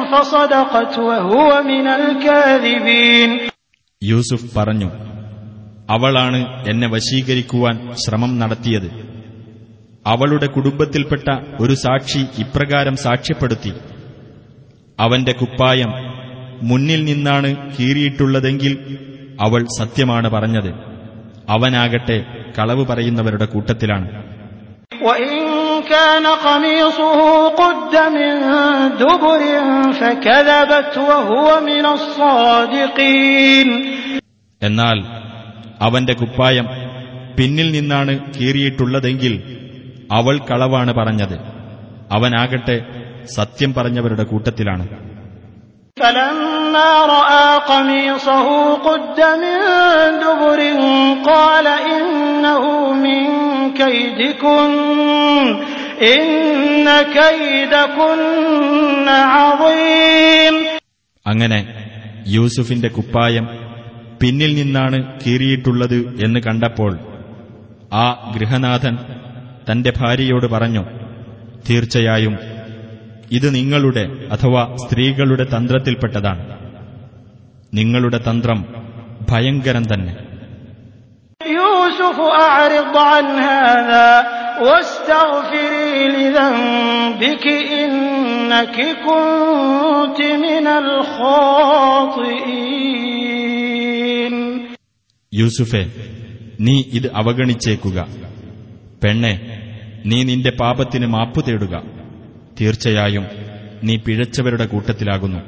فصدقت 0.06 0.94
وهو 1.00 1.50
من 1.64 1.86
الكاذبين 1.98 3.30
യൂസുഫ് 4.02 4.48
പറഞ്ഞു 4.56 4.88
അവളാണ് 5.88 6.40
എന്നെ 6.68 6.88
വശീകരിക്കുവാൻ 6.88 7.76
ശ്രമം 8.02 8.32
നടത്തിയത് 8.38 8.88
അവളുടെ 10.06 10.46
കുടുംബത്തിൽപ്പെട്ട 10.46 11.28
ഒരു 11.60 11.74
സാക്ഷി 11.74 12.22
ഇപ്രകാരം 12.38 12.96
സാക്ഷ്യപ്പെടുത്തി 13.04 13.72
അവന്റെ 14.98 15.32
കുപ്പായം 15.32 15.90
മുന്നിൽ 16.62 17.00
നിന്നാണ് 17.04 17.48
കീറിയിട്ടുള്ളതെങ്കിൽ 17.74 18.74
അവൾ 19.40 19.62
സത്യമാണ് 19.78 20.28
പറഞ്ഞത് 20.28 20.70
അവനാകട്ടെ 21.51 22.17
കളവ് 22.59 22.85
പറയുന്നവരുടെ 22.85 23.45
കൂട്ടത്തിലാണ്. 23.45 24.07
എന്നാൽ 34.61 34.97
അവന്റെ 35.81 36.13
കുപ്പായം 36.13 36.67
പിന്നിൽ 37.37 37.71
നിന്നാണ് 37.71 38.19
കീറിയിട്ടുള്ളതെങ്കിൽ 38.33 39.33
അവൾ 40.11 40.37
കളവാണ് 40.37 40.93
പറഞ്ഞത്. 40.93 41.37
അവനാകട്ടെ 42.11 42.85
സത്യം 43.35 43.73
പറഞ്ഞവരുടെ 43.73 44.23
കൂട്ടത്തിലാണ്. 44.23 45.10
فلما 45.96 46.90
رأى 47.06 47.48
قميصه 47.66 48.46
قد 48.78 49.00
من 49.34 49.58
دبر 50.20 50.60
قال 51.24 51.66
إنه 51.88 52.62
من 52.96 53.22
كيدكن 53.72 54.72
إن 56.12 56.26
كيدكن 57.12 58.20
عظيم 59.34 60.54
അങ്ങനെ 61.26 61.58
യൂസുഫിന്റെ 62.28 62.88
കുപ്പായം 62.88 63.46
പിന്നിൽ 64.20 64.52
നിന്നാണ് 64.54 64.98
കീറിയിട്ടുള്ളത് 65.22 65.98
എന്ന് 66.24 66.40
കണ്ടപ്പോൾ 66.40 66.92
ആ 67.94 68.04
ഗൃഹനാഥൻ 68.34 68.94
തന്റെ 69.68 69.90
ഭാര്യയോട് 70.00 70.46
പറഞ്ഞു 70.46 70.82
തീർച്ചയായും 71.68 72.34
ഇത് 73.31 73.55
നിങ്ങളുടെ 73.55 74.29
അഥവാ 74.31 74.75
സ്ത്രീകളുടെ 74.75 75.43
തന്ത്രത്തിൽപ്പെട്ടതാണ്. 75.43 76.61
നിങ്ങളുടെ 77.73 78.17
തന്ത്രം 78.17 78.65
ഭയങ്കരം 79.31 79.83
തന്നെ. 79.93 80.17
യൂസുഫെ 95.33 95.85
നീ 96.59 96.83
ഇത് 96.93 97.11
അവഗണിച്ചേക്കുക. 97.15 98.07
പെണ്ണെ 99.03 99.63
നീ 100.05 100.23
നിന്റെ 100.23 100.51
പാപത്തിന് 100.51 101.05
മാപ്പു 101.05 101.41
തേടുക. 101.41 102.00
തീർച്ചയായും 102.56 103.24
നീ 103.82 103.94
പിഴച്ചവരുടെ 104.04 104.66
കൂട്ടത്തിലാകുന്നു 104.72 105.40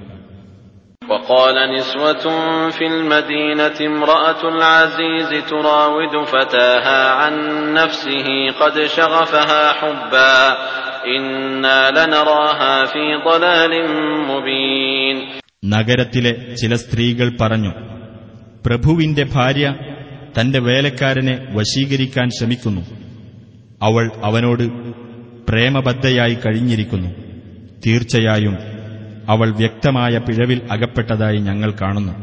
وقال 1.09 1.57
نسوة 1.75 2.25
في 2.71 2.85
المدينة 2.87 3.79
امرأة 3.83 4.43
العزيز 4.45 5.31
تراود 5.45 6.15
فتاها 6.27 7.01
عن 7.13 7.35
نفسه 7.75 8.27
قد 8.53 8.75
شغفها 8.89 9.73
حبا 9.73 10.37
إنا 11.09 11.81
لنراها 11.91 12.85
في 12.85 13.05
ضلال 13.29 13.73
مبين 14.31 15.17
നഗരത്തിലെ 15.65 16.33
ചില 16.55 16.73
സ്ത്രീകൾ 16.77 17.29
പറഞ്ഞു 17.41 17.73
പ്രഭുവിന്റെ 18.67 19.25
ഭാര്യ 19.35 19.67
തന്റെ 20.37 20.59
വേലക്കാരനെ 20.59 21.35
വശീകരിക്കാൻ 21.57 22.29
ശ്രമിക്കുന്നു 22.31 22.83
അവൾ 23.83 24.05
അവനോട് 24.23 24.65
പ്രേമബദ്ധയായി 25.49 26.37
കഴിഞ്ഞിരിക്കുന്നു 26.45 27.11
തീർച്ചയായും 27.85 28.57
അവൾ 29.29 29.49
വ്യക്തമായ 29.61 30.15
പിഴവിൽ 30.27 30.61
അകപ്പെട്ടതായി 30.75 31.41
ഞങ്ങൾ 31.49 31.73
കാണുന്നു 31.83 32.15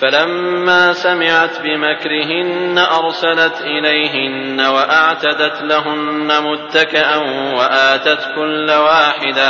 فلما 0.00 0.92
سمعت 1.04 1.54
بمكرهن 1.64 2.76
أرسلت 2.98 3.56
إليهن 3.68 4.58
وأعتدت 4.66 5.56
لهن 5.62 6.28
متكئا 6.42 7.16
وآتت 7.58 8.22
كل 8.36 8.68
واحدة 8.88 9.48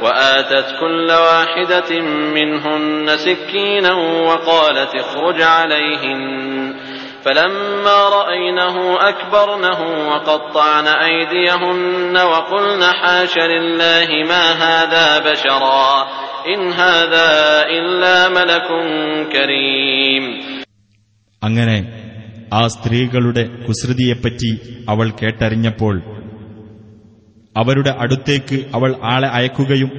وآتت 0.00 0.68
كل 0.80 1.08
واحدة 1.28 1.90
منهن 2.36 3.06
سكينا 3.18 3.92
وقالت 4.28 4.92
اخرج 4.96 5.38
عليهن 5.54 6.20
فلما 7.24 7.98
رأينه 8.10 8.76
أكبرنه 9.02 9.80
وقطعن 10.08 10.86
أيديهن 11.00 12.16
وقلن 12.24 12.82
حاش 12.92 13.34
لله 13.46 14.08
ما 14.24 14.44
هذا 14.64 15.06
بشرا 15.22 15.90
إن 16.48 16.60
هذا 16.74 17.28
إلا 17.70 18.16
ملك 18.30 18.68
كريم 19.32 20.24
അങ്ങനെ 21.42 21.78
ആ 22.52 22.62
സ്ത്രീകളുടെ 22.68 23.42
കുസൃതിയെപ്പറ്റി 23.66 24.50
അവൾ 24.90 25.06
കേട്ടറിഞ്ഞപ്പോൾ 25.20 25.94
അവരുടെ 27.56 27.92
അടുത്തേക്ക് 28.02 28.58
അവൾ 28.76 28.90
ആളെ 29.12 29.28
അയക്കുകയും 29.38 29.90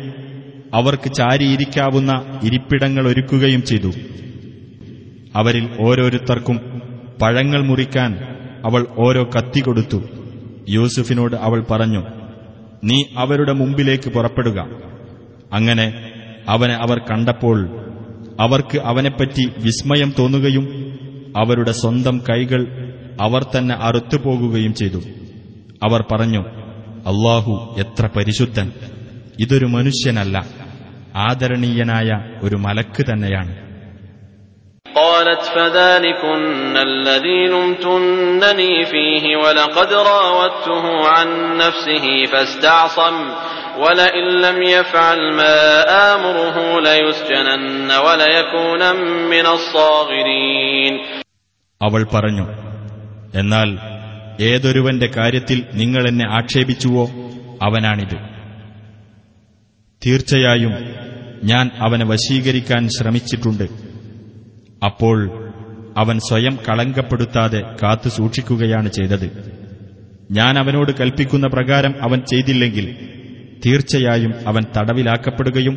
അവർക്ക് 0.73 1.09
ചാരിയിരിക്കാവുന്ന 1.19 2.11
ഇരിപ്പിടങ്ങൾ 2.47 3.03
ഒരുക്കുകയും 3.11 3.63
ചെയ്തു 3.69 3.91
അവരിൽ 5.35 5.65
ഓരോരുത്തർക്കും 5.85 6.57
പഴങ്ങൾ 7.22 7.66
മുറിക്കാൻ 7.66 8.18
അവൾ 8.64 8.86
ഓരോ 8.98 9.24
കത്തി 9.24 9.60
കൊടുത്തു. 9.60 10.02
യൂസുഫിനോട് 10.68 11.36
അവൾ 11.36 11.66
പറഞ്ഞു 11.70 12.02
നീ 12.84 13.04
അവരുടെ 13.16 13.52
മുമ്പിലേക്ക് 13.52 14.10
പുറപ്പെടുക. 14.10 14.66
അങ്ങനെ 15.52 16.10
അവനെ 16.48 16.74
അവർ 16.74 16.98
കണ്ടപ്പോൾ 16.98 17.68
അവർക്ക് 18.40 18.78
അവനെപ്പറ്റി 18.78 19.52
വിസ്മയം 19.58 20.12
തോന്നുകയും 20.18 20.64
അവരുടെ 21.36 21.72
സ്വന്തം 21.72 22.18
കൈകൾ 22.18 22.66
അവർ 23.20 23.42
തന്നെ 23.42 23.74
അറുത്തുപോകുകയും 23.74 24.74
ചെയ്തു. 24.74 24.98
അവർ 25.84 26.04
പറഞ്ഞു 26.12 26.40
അള്ളാഹു 27.06 27.76
എത്ര 27.78 28.06
പരിശുദ്ധൻ. 28.06 28.72
ഇതൊരു 29.40 29.66
മനുഷ്യനല്ല 29.66 30.46
ആദരണീയനായ 31.16 32.38
ഒരു 32.42 32.56
മലക്ക് 32.56 33.02
തന്നെയാണ്. 33.12 33.65
قالت 34.95 35.41
فذلكن 35.55 36.77
الذي 36.79 37.47
لمتنني 37.47 38.85
فيه 38.85 39.35
ولقد 39.37 39.93
راودته 39.93 40.83
عن 41.07 41.27
نفسه 41.57 42.05
فاستعصم 42.31 43.15
ولئن 43.79 44.25
لم 44.41 44.61
يفعل 44.63 45.33
ما 45.33 45.55
آمره 46.13 46.57
ليسجنن 46.81 47.91
وليكونا 48.05 48.91
من 49.33 49.45
الصاغرين 49.47 50.93
അവൾ 51.81 52.01
പറഞ്ഞു 52.13 52.45
എന്നാൽ 53.33 53.69
ഏതൊരുവന്റെ 54.49 55.07
കാര്യത്തിൽ 55.17 55.59
നിങ്ങൾ 55.73 56.03
എന്നെ 56.11 56.25
ആക്ഷേപിച്ചുവോ 56.39 57.05
അവനാണിത് 57.65 58.17
തീർച്ചയായും 60.01 60.73
ഞാൻ 61.43 61.65
അവനെ 61.85 62.05
വശീകരിക്കാൻ 62.05 62.89
ശ്രമിച്ചിട്ടുണ്ട് 62.89 63.65
അപ്പോൾ 64.81 65.17
അവൻ 65.97 66.17
സ്വയം 66.27 66.55
കളങ്കപ്പെടുത്താതെ 66.67 67.61
കാത്തു 67.81 68.09
സൂക്ഷിക്കുകയാണ് 68.17 68.89
ചെയ്തത് 68.89 69.27
ഞാൻ 70.31 70.53
അവനോട് 70.57 70.91
കൽപ്പിക്കുന്ന 70.91 71.47
പ്രകാരം 71.47 71.93
അവൻ 72.01 72.19
ചെയ്തില്ലെങ്കിൽ 72.31 72.85
തീർച്ചയായും 73.65 74.33
അവൻ 74.47 74.63
തടവിലാക്കപ്പെടുകയും 74.77 75.75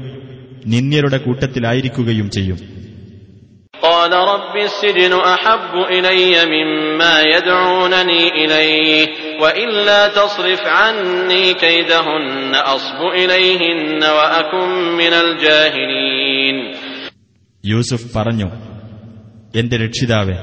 നിന്ദ്യരുടെ 0.72 1.18
കൂട്ടത്തിലായിരിക്കുകയും 1.26 2.28
ചെയ്യും 2.30 2.60
قال 3.84 4.12
رب 4.34 4.54
السجن 4.64 5.12
أحب 5.34 5.74
إلي 5.90 6.22
مما 6.46 7.14
يدعونني 7.34 8.22
إليه 8.34 9.06
وإلا 9.42 10.00
تصرف 10.10 10.62
عني 10.78 11.44
كيدهن 11.54 12.52
أصب 12.66 13.00
إليهن 13.14 14.02
وأكن 14.10 14.68
من 15.00 15.12
الجاهلين 15.24 16.56
യൂസുഫ് 17.64 18.08
പറഞ്ഞു 18.16 18.48
എന്റെ 19.55 19.77
രക്ഷിതാവെ 19.77 20.37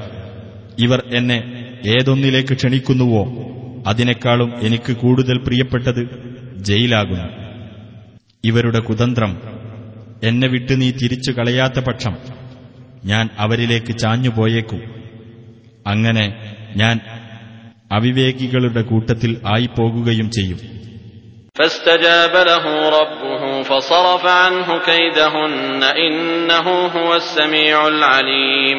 ഇവർ 0.79 1.03
എന്നെ 1.15 1.43
ഏതൊന്നിലേക്ക് 1.85 2.53
ക്ഷണിക്കുന്നുവോ 2.53 3.23
അതിനേക്കാളും 3.87 4.65
എനിക്ക് 4.65 4.93
കൂടുതൽ 4.93 5.37
പ്രിയപ്പെട്ടത് 5.37 6.01
ജയിലാകുന്നു. 6.57 7.27
ഇവരുടെ 8.43 8.79
കുതന്ത്രം 8.79 9.41
എന്നെ 10.23 10.47
വിട്ട് 10.47 10.81
നീ 10.81 10.91
തിരിച്ചു 10.91 11.31
കളയാത്ത 11.31 11.79
പക്ഷം 11.79 12.17
ഞാൻ 13.05 13.29
അവരിലേക്ക് 13.37 13.97
ചാഞ്ഞുപോയേക്കും. 13.97 14.81
അങ്ങനെ 15.87 16.35
ഞാൻ 16.77 16.99
അവിവേകികളുടെ 17.91 18.81
കൂട്ടത്തിൽ 18.81 19.37
ആയിപ്പോകുകയും 19.45 20.31
ചെയ്യും. 20.31 20.59
فاستجاب 21.56 22.34
له 22.46 22.64
ربه 22.90 23.42
فصرف 23.62 24.24
عنه 24.42 24.68
كيدهن 24.80 25.82
إنه 26.00 26.66
هو 26.96 27.10
السميع 27.14 27.76
العليم 27.88 28.78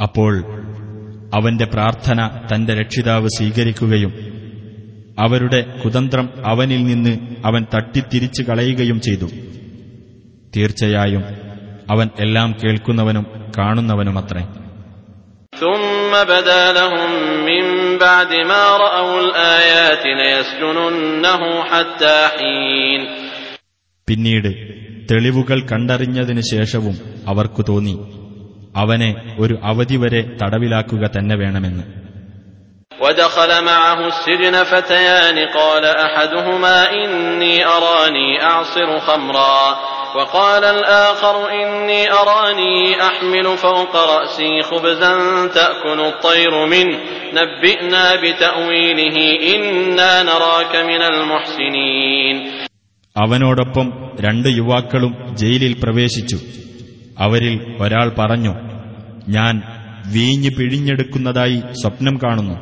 അപ്പോൾ 0.00 0.32
അവന്റെ 1.32 1.66
പ്രാർത്ഥന 1.66 2.18
തന്റെ 2.50 2.72
രക്ഷിതാവ് 2.74 3.28
സ്വീകരിക്കുകയും 3.36 4.12
അവരുടെ 5.18 5.60
കുതന്ത്രം 5.82 6.26
അവനിൽ 6.50 6.82
നിന്ന് 6.82 7.12
അവൻ 7.48 7.62
തട്ടിത്തിരിച്ചു 7.74 8.42
കളയുകയും 8.42 8.98
ചെയ്തു 9.06 9.28
തീർച്ചയായും 10.54 11.24
അവൻ 11.92 12.08
എല്ലാം 12.26 12.50
കേൾക്കുന്നവനും 12.62 13.26
കാണുന്നവനുമത്രേ 13.58 14.44
ثم 15.56 16.12
بدا 16.24 16.64
لهم 16.72 17.10
من 17.42 17.64
بعد 17.98 18.32
ما 18.50 18.76
رأوا 18.76 19.20
الآيات 19.20 20.04
ليسجننه 20.18 21.42
حتى 21.64 22.16
حين 22.36 23.00
പിന്നീട് 24.08 24.50
തെളിവുകൾ 25.10 25.58
കണ്ടറിഞ്ഞതിനു 25.70 26.42
ശേഷവും 26.50 26.96
അവർക്കു 27.28 27.62
തോന്നി 27.62 27.94
അവനെ 28.76 29.10
ഒരു 29.38 29.54
അവധി 29.70 29.96
വരെ 29.96 30.22
തടവിലാക്കുക 30.42 31.04
തന്നെ 31.16 31.36
വേണമെന്ന് 31.36 31.84
ودخل 33.00 33.64
معه 33.64 34.00
السجن 34.06 34.54
فتيان 34.64 35.38
قال 35.48 35.84
أحدهما 36.06 36.76
إني 36.94 37.54
أراني 37.66 38.28
أعصر 38.44 39.00
خمرا 39.00 39.58
وقال 40.14 40.64
الآخر 40.66 41.34
إني 41.52 42.02
أراني 42.12 42.76
أحمل 43.02 43.46
فوق 43.58 43.94
رأسي 44.08 44.62
خبزا 44.62 45.14
تأكل 45.48 46.00
الطير 46.02 46.66
منه 46.66 46.96
نبئنا 47.34 48.16
بتأويله 48.16 49.16
إنا 49.50 50.12
نراك 50.24 50.72
من 50.82 51.02
المحسنين 51.04 52.36
അവനോടൊപ്പം 53.16 53.86
രണ്ട് 54.20 54.48
യുവാക്കളും 54.50 55.12
ജയിലിൽ 55.40 55.72
പ്രവേശിച്ചു 55.80 56.38
അവരിൽ 57.16 57.54
ഒരാൾ 57.80 58.08
പറഞ്ഞു 58.18 58.52
ഞാൻ 59.28 59.54
വീഞ്ഞ് 60.06 60.50
പിഴിഞ്ഞെടുക്കുന്നതായി 60.50 61.58
സ്വപ്നം 61.80 62.16
കാണുന്നു 62.22 62.56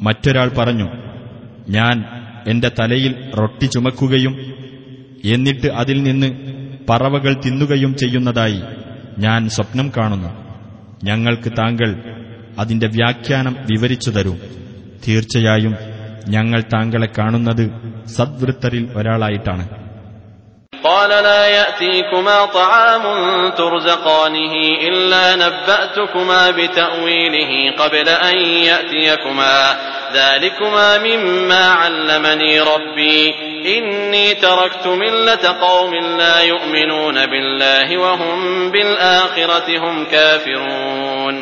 മറ്റൊരാൾ 0.00 0.48
പറഞ്ഞു 0.58 0.88
ഞാൻ 1.68 1.96
എന്റെ 2.46 2.70
തലയിൽ 2.78 3.12
റൊട്ടി 3.40 3.66
ചുമക്കുകയും 3.74 4.34
എന്നിട്ട് 5.32 5.68
അതിൽ 5.80 5.98
നിന്ന് 6.02 6.28
പറവകൾ 6.88 7.32
തിന്നുകയും 7.44 7.92
ചെയ്യുന്നതായി 7.94 8.60
ഞാൻ 9.18 9.42
സ്വപ്നം 9.54 9.88
കാണുന്നു 9.96 10.30
ഞങ്ങൾക്ക് 11.08 11.50
താങ്കൾ 11.58 11.90
അതിന്റെ 12.60 12.88
വ്യാഖ്യാനം 12.96 13.54
വിവരിച്ചു 13.70 14.10
തരൂ 14.10 14.34
തീർച്ചയായും 15.04 15.74
ഞങ്ങൾ 16.34 16.60
താങ്കളെ 16.72 17.08
കാണുന്നത് 17.18 17.66
സദ്വൃത്തരിൽ 18.16 18.86
ഒരാളായിട്ടാണ് 18.98 19.66
قال 20.84 21.10
لا 21.22 21.42
يأتيكما 21.56 22.38
طعام 22.54 23.04
ترزقانه 23.52 24.54
إلا 24.88 25.24
نبأتكما 25.36 26.50
بتأويله 26.50 27.52
قبل 27.76 28.08
أن 28.22 28.36
يأتيكما 28.62 29.56
ذلكما 30.14 30.88
مما 30.98 31.64
علمني 31.74 32.60
ربي 32.62 33.20
إني 33.66 34.34
تركت 34.36 34.86
ملة 34.96 35.44
قوم 35.60 35.92
لا 36.20 36.36
يؤمنون 36.42 37.16
بالله 37.26 37.88
وهم 37.98 38.38
بالآخرة 38.72 39.68
هم 39.84 39.96
كافرون 40.06 41.36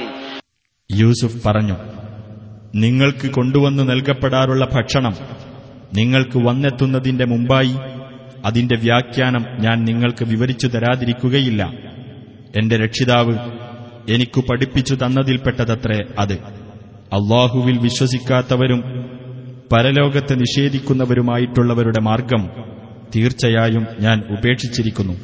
യൂസുഫ് 0.90 1.38
പറഞ്ഞു 1.46 1.76
നിങ്ങൾക്ക് 2.74 3.28
കൊണ്ടുവന്നു 3.30 3.82
നൽകപ്പെടാറുള്ള 3.82 4.64
ഭക്ഷണം 4.74 5.14
നിങ്ങൾക്ക് 5.92 6.38
വന്നെത്തുന്നതിന്റെ 6.38 7.26
മുമ്പായി 7.32 7.74
അതിന്റെ 8.46 8.76
വ്യാഖ്യാനം 8.76 9.44
ഞാൻ 9.58 9.76
നിങ്ങൾക്ക് 9.84 10.24
വിവരിച്ചു 10.32 10.68
തരാതിരിക്കുകയില്ല 10.74 11.62
എന്റെ 12.56 12.76
രക്ഷിതാവ് 12.84 13.34
എനിക്കു 14.14 14.40
പഠിപ്പിച്ചു 14.48 14.94
തന്നതിൽപ്പെട്ടതത്രേ 14.94 16.00
അത് 16.20 16.36
അള്ളാഹുവിൽ 17.18 17.76
വിശ്വസിക്കാത്തവരും 17.86 18.80
പരലോകത്തെ 19.72 20.34
നിഷേധിക്കുന്നവരുമായിട്ടുള്ളവരുടെ 20.42 22.00
മാർഗം 22.08 22.44
തീർച്ചയായും 23.14 23.84
ഞാൻ 24.00 24.18
ഉപേക്ഷിച്ചിരിക്കുന്നു 24.36 25.16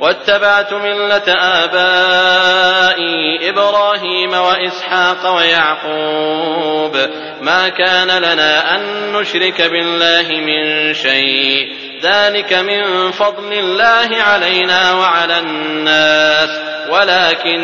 واتبعت 0.00 0.70
ملة 0.76 1.28
آبائي 1.62 3.14
إبراهيم 3.50 4.32
وإسحاق 4.46 5.22
ويعقوب 5.36 6.94
ما 7.42 7.68
كان 7.70 8.10
لنا 8.18 8.52
أن 8.74 8.82
نشرك 9.12 9.58
بالله 9.64 10.26
من 10.40 10.62
شيء 10.96 11.62
ذلك 12.02 12.50
من 12.70 12.82
فضل 13.12 13.52
الله 13.54 14.08
علينا 14.22 14.92
وعلى 14.94 15.38
الناس 15.38 16.50
ولكن 16.90 17.60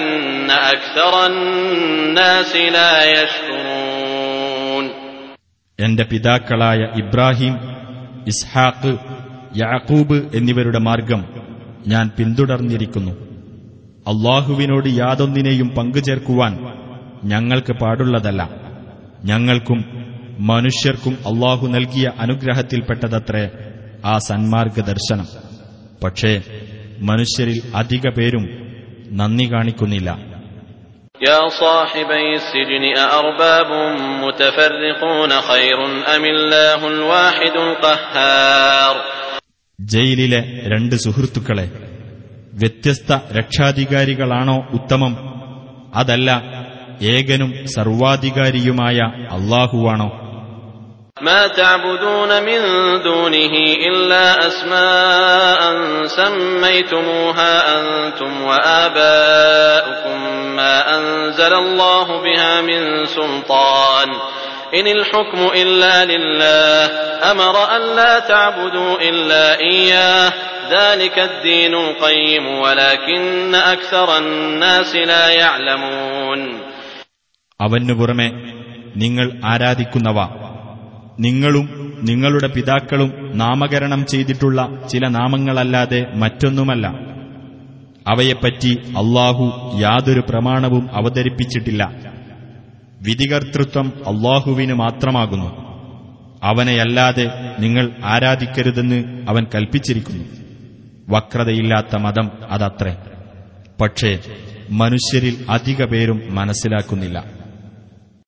أكثر 0.74 1.12
الناس 1.26 2.52
لا 2.56 2.94
يشكرون 3.12 3.95
എന്റെ 5.79 6.03
പിതാക്കളായ 6.03 6.77
ഇബ്രാഹിം 6.77 7.55
ഇസ്ഹാഖ് 8.27 8.97
യാക്കൂബ് 9.57 10.35
എന്നിവരുടെ 10.35 10.77
മാർഗം 10.77 11.25
ഞാൻ 11.87 12.09
പിന്തുടർന്നിരിക്കുന്നു. 12.17 13.11
അള്ളാഹുവിനോട് 14.07 14.89
യാതൊന്നിനെയും 14.89 15.69
പങ്കുചേർക്കുവാൻ 15.69 16.59
ഞങ്ങൾക്ക് 17.23 17.73
പാടുള്ളതല്ല. 17.73 18.49
ഞങ്ങൾക്കും 19.25 19.85
മനുഷ്യർക്കും 20.39 21.13
അള്ളാഹു 21.13 21.67
നൽകിയ 21.67 22.11
അനുഗ്രഹത്തിൽപ്പെട്ടതത്രേ 22.19 23.49
ആ 24.05 24.17
സന്മാർഗ 24.17 24.79
ദർശനം 24.81 25.27
പക്ഷേ 26.03 26.41
മനുഷ്യരിൽ 26.99 27.61
അധിക 27.75 28.09
പേരും 28.09 28.45
നന്ദി 29.11 29.51
കാണിക്കുന്നില്ല. 29.51 30.26
يا 31.22 31.48
صاحبي 31.56 32.34
السجن 32.34 32.84
أأرباب 33.08 33.70
متفرقون 34.24 35.30
خير 35.42 35.78
أم 36.08 36.24
الله 36.26 36.80
الواحد 36.88 37.54
القهار 37.58 38.94
ജയിലിലെ 39.78 40.40
രണ്ട് 40.72 40.94
സുഹൃത്തുക്കളെ 40.96 41.66
വ്യത്യസ്ത 42.54 43.10
രക്ഷാധികാരികളാണോ 43.38 44.56
ഉത്തമം 44.76 45.12
അതല്ല 45.94 46.28
ഏകനും 47.12 47.50
സർവാധികാരിയുമായ 47.74 48.98
അള്ളാഹുവാണോ 49.36 50.08
ما 51.20 51.46
تعبدون 51.46 52.42
من 52.42 52.60
دونه 53.02 53.54
إلا 53.88 54.46
أسماء 54.46 55.60
سميتموها 56.06 57.78
أنتم 57.78 58.42
وآباؤكم 58.42 60.18
ما 60.56 60.98
أنزل 60.98 61.52
الله 61.54 62.22
بها 62.22 62.60
من 62.60 63.06
سلطان 63.06 64.08
إن 64.74 64.86
الحكم 64.86 65.50
إلا 65.54 66.04
لله 66.04 66.84
أمر 67.30 67.76
أن 67.76 67.96
لا 67.96 68.18
تعبدوا 68.18 68.96
إلا 69.00 69.60
إياه 69.60 70.32
ذلك 70.70 71.18
الدين 71.18 71.74
القيم 71.74 72.46
ولكن 72.60 73.54
أكثر 73.54 74.18
الناس 74.18 74.96
لا 74.96 75.28
يعلمون 75.30 76.40
അവനു 77.60 77.94
പുറമെ 77.98 78.28
നിങ്ങൾ 79.02 79.26
ആരാധിക്കുന്നവ 79.52 80.18
നിങ്ങളും 81.19 81.97
നിങ്ങളുടെ 82.03 82.47
പിതാക്കളും 82.47 83.37
നാമകരണം 83.37 84.05
ചെയ്തിട്ടുള്ള 84.05 84.87
ചില 84.91 85.07
നാമങ്ങളല്ലാതെ 85.07 86.05
മറ്റൊന്നുമല്ല. 86.15 86.87
അവയെപ്പറ്റി 88.07 88.77
അള്ളാഹു 88.87 89.71
യാതൊരു 89.79 90.23
പ്രമാണവും 90.29 90.89
അവതരിപ്പിച്ചിട്ടില്ല. 90.93 91.91
വിധികർത്തൃത്വം 93.01 93.93
അള്ളാഹുവിന് 94.07 94.73
മാത്രമാകുന്നു. 94.73 95.67
അവനെയല്ലാതെ 96.43 97.55
നിങ്ങൾ 97.59 97.91
ആരാധിക്കരുതെന്ന് 98.03 99.25
അവൻ 99.29 99.45
കൽപ്പിച്ചിരിക്കുന്നു. 99.55 100.23
വക്രതയില്ലാത്ത 101.09 101.95
മതം 101.95 102.31
അതത്രേ. 102.49 102.97
പക്ഷേ 103.81 104.19
മനുഷ്യരിൽ 104.69 105.45
അധിക 105.49 105.85
പേരും 105.85 106.21
മനസ്സിലാക്കുന്നില്ല. 106.29 107.36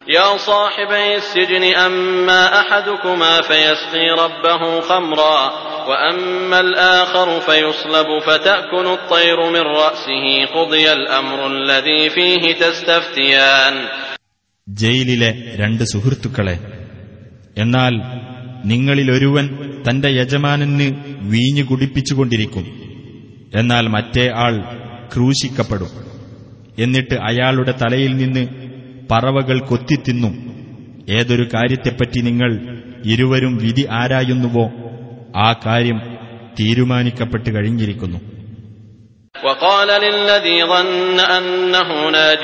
يا 0.09 0.37
صاحبي 0.39 1.15
السجن 1.17 1.65
أما 1.77 2.61
أحدكما 2.61 3.41
فيسقي 3.43 4.07
ربه 4.17 4.81
خمرا 4.83 5.41
وأما 5.89 6.61
الآخر 6.61 7.41
فيصلب 7.41 8.07
فتأكل 8.21 8.87
الطير 8.89 9.39
من 9.51 9.65
رأسه 9.77 10.25
قضي 10.49 10.93
الأمر 10.93 11.39
الذي 11.49 12.03
فيه 12.11 12.43
تستفتيان 12.57 13.75
ജയിലിലെ 14.67 15.31
രണ്ട് 15.57 15.83
സുഹൃത്തുക്കളെ 15.91 16.55
എന്നാൽ 17.57 17.95
നിങ്ങളിലൊരുവൻ 18.65 19.47
തന്റെ 19.87 20.09
യജമാനന് 20.11 20.87
വീഞ്ഞു 21.33 21.65
കുടിപ്പിച്ചുകൊണ്ടിരിക്കും 21.65 22.65
എന്നാൽ 23.53 23.85
മറ്റേ 23.95 24.25
ആൾ 24.45 24.55
ക്രൂശിക്കപ്പെടും 25.15 25.91
എന്നിട്ട് 26.79 27.17
അയാളുടെ 27.29 27.73
തലയിൽ 27.83 28.13
നിന്ന് 28.23 28.45
പറവകൾ 29.11 29.59
കൊത്തിത്തിന്നും 29.69 30.35
ഏതൊരു 31.17 31.45
കാര്യത്തെപ്പറ്റി 31.55 32.21
നിങ്ങൾ 32.23 32.51
ഇരുവരും 33.13 33.55
വിധി 33.65 33.85
ആരായുന്നുവോ 34.01 34.67
ആ 35.39 35.49
കാര്യം 35.67 35.99
തീരുമാനിക്കപ്പെട്ടു 36.59 37.51
കഴിഞ്ഞിരിക്കുന്നു 37.57 38.21
وقال 39.35 39.89
للذي 40.05 40.59
ظن 40.67 40.91
أنه 41.33 41.89
ناج 42.11 42.43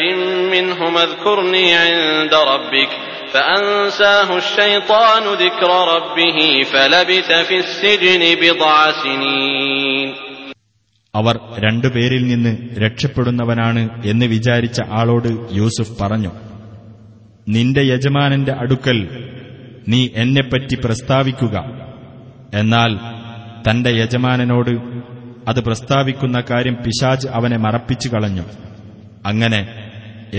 منهم 0.55 0.93
اذكرني 0.99 1.67
عند 1.77 2.33
ربك 2.53 2.91
فأنساه 3.35 4.29
الشيطان 4.37 5.25
ذكر 5.37 5.71
ربه 5.95 6.39
فلبث 6.65 7.31
في 7.49 7.57
السجن 7.59 8.23
بضع 8.37 8.75
سنين 9.03 10.09
അവർ 11.15 11.35
രണ്ടുപേരിൽ 11.59 12.23
നിന്ന് 12.25 12.53
രക്ഷപ്പെടുന്നവനാണ് 12.79 13.81
എന്ന് 14.05 14.27
വിചാരിച്ച 14.27 14.81
ആളോട് 14.93 15.29
യൂസുഫ് 15.53 15.95
പറഞ്ഞു 16.03 16.31
നിന്റെ 17.47 17.83
യജമാനന്റെ 17.93 18.55
അടുക്കൽ 18.63 18.99
നീ 19.93 20.01
എന്നെപ്പറ്റി 20.23 20.77
പ്രസ്താവിക്കുക 20.85 21.57
എന്നാൽ 22.55 22.93
തന്റെ 23.67 23.91
യജമാനനോട് 24.01 24.73
അത് 25.51 25.61
പ്രസ്താവിക്കുന്ന 25.67 26.39
കാര്യം 26.51 26.77
പിശാജ് 26.85 27.29
അവനെ 27.39 27.59
മറപ്പിച്ചു 27.67 28.09
കളഞ്ഞു 28.09 28.45
അങ്ങനെ 29.27 29.61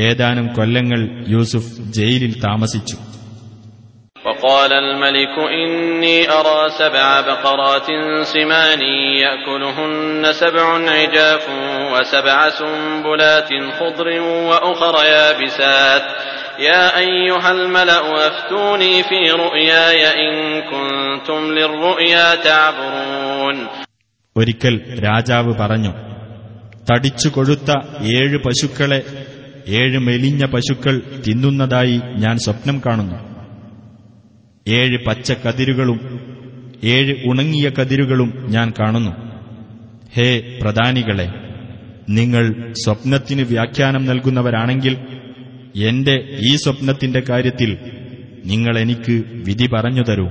ഏതാനും 0.01 0.47
കൊല്ലങ്ങൾ 0.57 1.01
യൂസുഫ് 1.27 1.71
ജയിലിൽ 1.97 2.35
താമസിച്ചു 2.47 2.97
وقال 4.25 4.71
الملك 4.75 5.35
إني 5.55 6.17
أرى 6.31 6.61
سبع 6.73 7.07
بقرات 7.21 7.87
سمان 8.25 8.81
يأكلهن 9.15 10.23
سبع 10.33 10.65
عجاف 10.95 11.43
وسبع 11.93 12.37
سنبلات 12.51 13.49
خضر 13.77 14.07
وأخر 14.49 14.95
يابسات 15.07 16.03
يا 16.61 16.83
أيها 16.99 17.49
الملأ 17.51 17.99
أفتوني 18.19 18.93
في 19.03 19.19
رؤياي 19.37 20.01
إن 20.21 20.33
كنتم 20.71 21.41
للرؤيا 21.51 22.35
تعبرون 22.37 23.57
ഒരിക്കൽ 24.35 24.75
രാജാവ് 25.05 25.51
പറഞ്ഞു 25.55 25.91
തടിച്ചു 26.87 27.29
കൊഴുത്ത 27.29 27.69
ഏഴ് 28.13 28.37
പശുക്കളെ 28.45 28.99
ഏഴ് 29.79 29.97
മെലിഞ്ഞ 30.07 30.43
പശുക്കൾ 30.53 30.95
തിന്നുന്നതായി 31.25 31.97
ഞാൻ 32.17 32.35
സ്വപ്നം 32.45 32.77
കാണുന്നു 32.85 33.17
ഏഴ് 34.65 34.97
പച്ച 35.07 35.31
കതിരുകളും 35.43 35.99
ഏഴ് 36.95 37.13
ഉണങ്ങിയ 37.29 37.67
കതിരുകളും 37.77 38.29
ഞാൻ 38.55 38.67
കാണുന്നു 38.79 39.11
ഹേ 40.15 40.29
പ്രധാനികളെ 40.61 41.27
നിങ്ങൾ 42.17 42.45
സ്വപ്നത്തിന് 42.83 43.43
വ്യാഖ്യാനം 43.51 44.03
നൽകുന്നവരാണെങ്കിൽ 44.09 44.93
എന്റെ 45.76 46.38
ഈ 46.40 46.56
സ്വപ്നത്തിന്റെ 46.56 47.22
കാര്യത്തിൽ 47.28 47.78
നിങ്ങൾ 48.44 48.78
എനിക്ക് 48.78 49.24
വിധി 49.26 49.66
പറഞ്ഞു 49.66 50.02
തരൂ. 50.02 50.28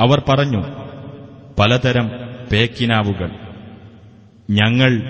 അവർ 0.00 0.22
പറഞ്ഞു 0.28 0.64
പലതരം 1.58 2.10
പേക്കിനാവുകൾ. 2.52 3.30
ഞങ്ങൾ 4.50 5.02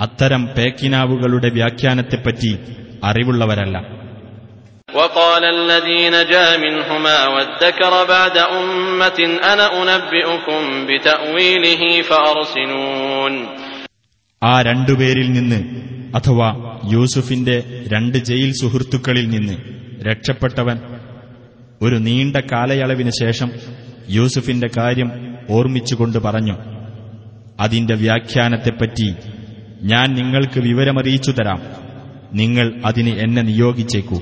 അത്തരം 0.00 0.46
പേക്കിനാവുകളുടെ 0.46 1.50
വ്യാഖ്യാനത്തെപ്പറ്റി 1.50 2.58
അറിവുള്ളവരല്ല. 3.04 4.01
وقال 4.93 5.43
الذي 5.57 6.09
نجا 6.09 6.57
منهما 6.57 7.17
وادكر 7.27 7.93
بعد 8.07 8.35
أمة 8.53 9.19
أنا 9.45 9.65
أنبئكم 9.75 10.59
بتأويله 10.87 11.81
فأرسلون 12.03 13.33
ആ 14.41 14.55
രണ്ടുപേരിൽ 14.61 15.27
നിന്ന് 15.29 15.59
അഥവാ 16.15 16.49
യൂസുഫിന്റെ 16.91 17.55
രണ്ട് 17.93 18.17
ജയിൽ 18.27 18.51
സുഹൃത്തുക്കളിൽ 18.59 19.25
നിന്ന് 19.29 19.55
രക്ഷപ്പെട്ടവൻ 20.07 20.77
ഒരു 21.81 21.97
നീണ്ട 22.05 22.35
കാലയളവിന് 22.51 23.13
ശേഷം 23.19 23.49
യൂസുഫിന്റെ 24.15 24.69
കാര്യം 24.77 25.09
ഓർമ്മിച്ചുകൊണ്ട് 25.49 26.19
പറഞ്ഞു 26.25 26.55
അതിന്റെ 27.59 27.95
വ്യാഖ്യാനത്തെപ്പറ്റി 28.03 29.07
ഞാൻ 29.91 30.07
നിങ്ങൾക്ക് 30.19 30.59
വിവരമറിയിച്ചു 30.67 31.31
തരാം 31.33 31.59
നിങ്ങൾ 32.41 32.67
അതിന് 32.89 33.13
എന്നെ 33.25 33.43
നിയോഗിച്ചേക്കൂ 33.49 34.19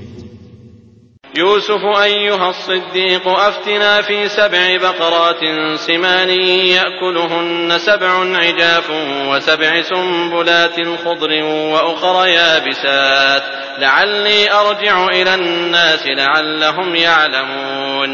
يوسف 1.34 1.82
أيها 2.02 2.50
الصديق 2.50 3.28
أفتنا 3.28 4.02
في 4.02 4.28
سبع 4.30 4.76
بقرات 4.76 5.42
سمان 5.78 6.30
يأكلهن 6.76 7.78
سبع 7.80 8.12
عجاف 8.36 8.88
وسبع 9.30 9.82
سنبلات 9.82 10.76
خضر 11.04 11.30
وأخر 11.72 12.26
يابسات 12.28 13.42
لعلي 13.78 14.50
أرجع 14.52 15.06
إلى 15.08 15.34
الناس 15.34 16.02
لعلهم 16.20 16.88
يعلمون 16.96 18.12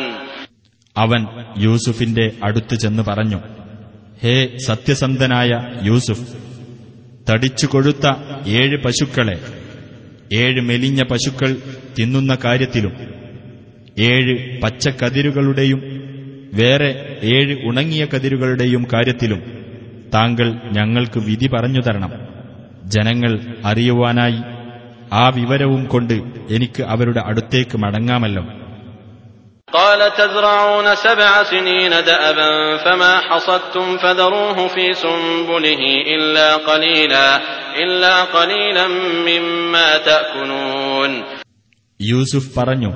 അവൻ 0.97 1.21
യൂസുഫിന്റെ 1.57 2.25
അടുത്ത് 2.47 2.75
ചെന്ന് 2.75 3.03
പറഞ്ഞു 3.03 3.39
ഹേ 4.23 4.35
സത്യസന്ധനായ 4.67 5.53
യൂസുഫ് 5.89 6.27
തടിച്ചു 7.31 7.67
കൊഴുത്ത 7.67 8.07
ഏഴ് 8.59 8.77
പശുക്കളെ 8.85 9.37
ഏഴ് 10.34 10.62
മെലിഞ്ഞ 10.62 11.04
പശുക്കൾ 11.04 11.58
തിന്നുന്ന 12.00 12.38
കാര്യത്തിലും 12.46 12.92
ഏഴ് 14.00 14.62
പച്ചക്കതിരുകളുടെയും 14.62 15.82
വേറെ 16.54 17.20
ഏഴ് 17.24 17.58
ഉണങ്ങിയ 17.64 18.06
കതിരുകളുടെയും 18.06 18.88
കാര്യത്തിലും 18.94 19.42
താങ്കൾ 20.14 20.54
ഞങ്ങൾക്ക് 20.72 21.20
വിധി 21.20 21.48
പറഞ്ഞു 21.48 21.82
തരണം. 21.82 22.12
ജനങ്ങൾ 22.86 23.40
അറിയുവാനായി 23.66 24.40
ആ 25.14 25.30
വിവരവും 25.30 25.86
കൊണ്ട് 25.86 26.14
എനിക്ക് 26.50 26.84
അവരുടെ 26.84 27.20
അടുത്തേക്ക് 27.20 27.78
മടങ്ങാമല്ലോ. 27.78 28.67
قال 29.69 30.01
تزرعون 30.13 30.95
سبع 30.97 31.43
سنين 31.45 31.91
دأبا 32.03 32.51
فما 32.77 33.21
حصدتم 33.21 33.97
فذروه 33.97 34.69
في 34.69 34.93
سنبله 34.95 35.83
إلا 36.09 36.57
قليلا 36.59 37.29
إلا 37.77 38.15
قليلا 38.27 38.87
مما 39.29 39.89
تأكلون 40.01 41.11
യൂസുഫ് 42.01 42.51
പറഞ്ഞു 42.57 42.91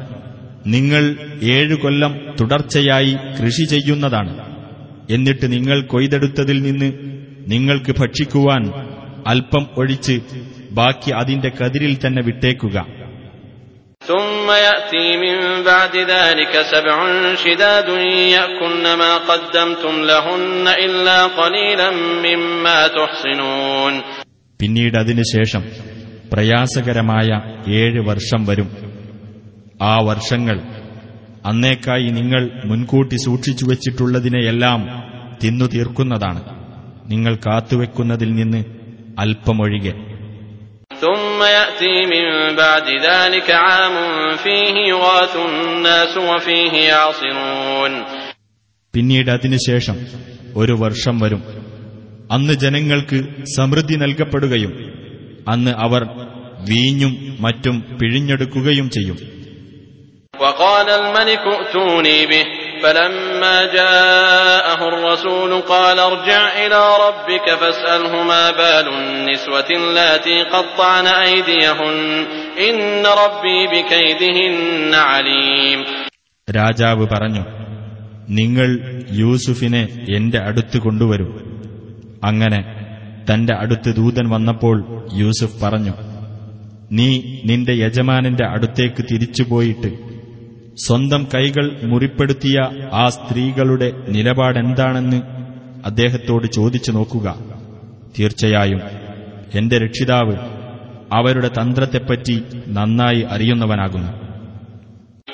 നിങ്ങൾ 0.67 1.05
ഏഴു 1.49 1.77
കൊല്ലം 1.77 2.13
തുടർച്ചയായി 2.39 3.13
കൃഷി 3.37 3.65
ചെയ്യുന്നതാണ് 3.65 4.33
എന്നിട്ട് 5.11 5.47
നിങ്ങൾ 5.53 5.79
കൊയ്തെടുത്തതിൽ 5.87 6.59
നിന്ന് 6.63 6.89
നിങ്ങൾക്ക് 7.47 7.93
ഭക്ഷിക്കുവാൻ 7.93 8.63
അല്പം 9.27 9.65
ഒഴിച്ച് 9.77 10.17
ബാക്കി 10.71 11.11
അതിന്റെ 11.21 11.51
കതിരിൽ 11.59 11.95
തന്നെ 11.97 12.23
വിട്ടേക്കുക 12.23 12.77
ثم 14.03 14.49
يأتي 14.61 15.07
من 15.17 15.37
بعد 15.65 15.95
ذلك 15.97 16.53
سبع 16.65 16.97
شداد 17.37 17.89
يأكلن 18.29 18.95
ما 18.95 19.17
قدمتم 19.21 19.95
لهن 20.03 20.67
إلا 20.79 21.19
قليلا 21.33 21.89
مما 22.25 22.79
تحصنون 22.91 23.95
പിന്നീട് 24.61 24.97
അതിനുശേഷം 24.97 25.63
പ്രയാസകരമായ 26.33 27.29
ഏഴ് 27.81 28.01
വർഷം 28.01 28.41
വരും 28.47 28.69
ആ 29.83 29.95
വർഷങ്ങൾ 30.03 30.57
അന്നേക്കായി 31.47 32.09
നിങ്ങൾ 32.11 32.43
മുൻകൂട്ടി 32.65 33.17
സൂക്ഷിച്ചു 33.17 33.65
വച്ചിട്ടുള്ളതിനെയെല്ലാം 33.65 34.81
തിന്നു 35.43 35.67
തീർക്കുന്നതാണ് 35.67 36.41
നിങ്ങൾ 37.09 37.33
കാത്തുവെക്കുന്നതിൽ 37.47 38.31
നിന്ന് 38.35 38.61
അല്പമൊഴികെ 39.19 39.93
ثم 41.41 41.43
يأتي 41.43 41.97
من 42.07 42.27
بعد 42.57 42.87
ذلك 43.01 43.51
عام 43.51 43.97
فيه 44.37 44.75
يغاث 44.89 45.35
الناس 45.39 46.13
وفيه 46.19 46.73
يعصرون 46.89 47.93
പിന്നീട് 48.95 49.31
അതിനുശേഷം 49.31 49.97
ഒരു 50.61 50.75
വർഷം 50.83 51.17
വരും 51.23 51.43
അന്ന് 52.31 52.55
ജനങ്ങൾക്ക് 52.65 53.19
സമൃദ്ധി 53.57 53.97
നൽകപ്പെടുകയും 54.03 54.73
അന്ന് 55.49 55.73
അവർ 55.87 56.03
വീഞ്ഞും 56.71 57.13
മറ്റും 57.45 57.77
പിഴിഞ്ഞെടുക്കുകയും 57.99 58.89
ചെയ്യും 58.97 59.19
وقال 60.35 60.89
الملك 61.01 61.45
ائتوني 61.51 62.19
به 62.31 62.45
فلما 62.83 63.65
جاءه 63.73 64.81
الرسول 64.89 65.61
قال 65.63 65.99
ارجع 66.01 66.67
إلى 66.67 66.81
ربك 67.07 67.47
فاسأله 67.55 68.23
ما 68.23 68.51
بال 68.53 68.87
النسوة 68.89 69.69
اللاتي 69.73 70.43
قطعن 70.45 71.07
أيديهن 71.07 71.97
إن 72.59 72.77
ربي 73.23 73.59
بكيدهن 73.67 74.95
عليم 74.95 75.81
രാജാവ് 76.49 77.05
പറഞ്ഞു 77.07 77.45
നിങ്ങൾ 78.29 78.69
യൂസുഫിനെ 79.13 79.83
എന്റെ 80.09 80.39
അടുത്ത് 80.39 80.79
കൊണ്ടുവരൂ 80.79 81.29
അങ്ങനെ 82.25 82.61
തന്റെ 83.31 83.55
അടുത്ത് 83.55 83.91
ദൂതൻ 83.97 84.27
വന്നപ്പോൾ 84.29 84.77
യൂസുഫ് 85.13 85.59
പറഞ്ഞു 85.65 85.95
നീ 86.93 87.09
നിന്റെ 87.45 87.73
യജമാനന്റെ 87.85 88.45
അടുത്തേക്ക് 88.45 89.03
തിരിച്ചുപോയിട്ട് 89.11 89.91
സ്വന്തം 90.85 91.23
കൈകൾ 91.35 91.67
മുറിപ്പെടുത്തിയ 91.91 92.57
ആ 92.95 93.05
സ്ത്രീകളുടെ 93.17 93.87
നിലപാടെന്താണെന്ന് 94.17 95.21
അദ്ദേഹത്തോട് 95.91 96.47
ചോദിച്ചു 96.57 96.93
നോക്കുക 96.93 97.29
തീർച്ചയായും 98.17 98.83
എന്റെ 99.55 99.77
രക്ഷിതാവ് 99.85 100.37
അവരുടെ 101.13 101.51
തന്ത്രത്തെപ്പറ്റി 101.59 102.37
നന്നായി 102.77 103.23
അറിയുന്നവനാകുന്നു 103.35 104.13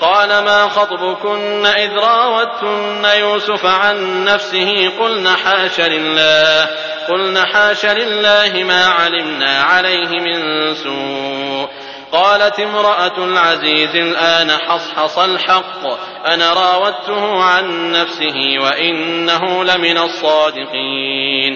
قال 0.02 0.30
ما 0.40 0.60
خطبكن 0.68 1.64
إذ 1.78 1.92
راوتن 2.08 3.04
يوسف 3.16 3.62
عن 3.82 3.96
نفسه 4.24 4.68
قلن 4.90 5.26
حاش 5.36 5.76
لله 5.86 6.66
قلن 7.08 7.36
حاش 7.44 7.82
لله 7.98 8.52
ما 8.64 8.82
علمنا 8.90 9.52
عليه 9.62 10.10
من 10.20 10.38
سوء 10.76 11.66
قالت 12.12 12.60
امرأة 12.60 13.16
العزيز 13.24 13.94
الآن 13.98 14.48
حصحص 14.58 15.18
الحق 15.20 15.82
أنا 16.26 16.52
راودته 16.54 17.22
عن 17.44 17.64
نفسه 17.92 18.36
وإنه 18.58 19.42
لمن 19.64 19.96
الصادقين 20.00 21.52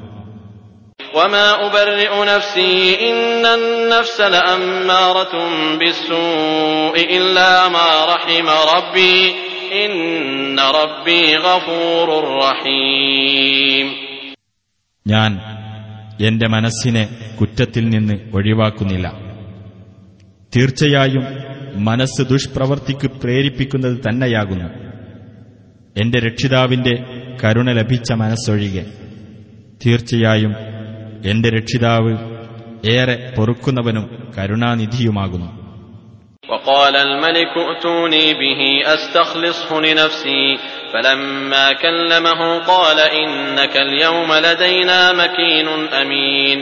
وما 1.14 1.48
أبرئ 1.68 2.12
نفسي 2.26 2.76
إن 3.10 3.46
النفس 3.60 4.18
لأمارة 4.34 5.34
بالسوء 5.80 6.96
إلا 7.18 7.52
ما 7.70 7.90
رحم 8.06 8.48
ربي 8.76 9.18
إن 9.76 9.94
ربي 10.60 11.36
غفور 11.38 12.08
رحيم 12.38 13.88
ഞാൻ 15.06 15.32
എന്റെ 16.28 16.48
മനസ്സിനെ 16.56 17.04
കുറ്റത്തിൽ 17.40 17.86
നിന്ന് 17.90 18.16
ഒഴിവാക്കുന്നില്ല 18.38 19.08
തീർച്ചയായും 20.54 21.26
മനസ്സ് 21.88 22.22
ദുഷ്പ്രവർത്തിക്ക് 22.32 23.08
പ്രേരിപ്പിക്കുന്നത് 23.22 23.98
തന്നെയാകുന്നു 24.06 24.70
എന്റെ 25.96 26.20
രക്ഷിതാവിന്റെ 26.28 26.94
കരുണ 27.42 27.70
ലഭിച്ച 27.72 28.12
മനസ്സൊഴികെ 28.22 28.84
തീർച്ചയായും 29.84 30.54
എന്റെ 31.30 31.50
രക്ഷിതാവ് 31.58 32.14
ഏറെ 32.96 33.16
പൊറുക്കുന്നവനും 33.38 34.06
കരുണാനിധിയുമാകുന്നു 34.36 35.50
وقال 36.50 36.96
الملك 37.08 37.54
ائتوني 37.62 38.26
به 38.34 38.62
أستخلصه 38.96 39.70
لنفسي 39.82 40.42
فلما 40.94 41.74
كلمه 41.76 42.42
قال 42.66 42.98
إنك 43.18 43.74
اليوم 43.80 44.30
لدينا 44.40 45.00
مكين 45.14 45.68
أمين 45.96 46.58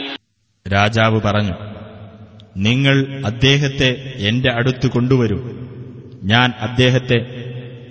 രാജാവ് 0.66 1.18
പറഞ്ഞു 1.22 1.56
നിങ്ങൾ 2.60 2.96
അദ്ദേഹത്തെ 3.24 3.90
എന്റെ 4.30 4.50
അടുത്ത് 4.52 4.88
കൊണ്ടുവരൂ 4.88 5.38
ഞാൻ 6.24 6.48
അദ്ദേഹത്തെ 6.62 7.20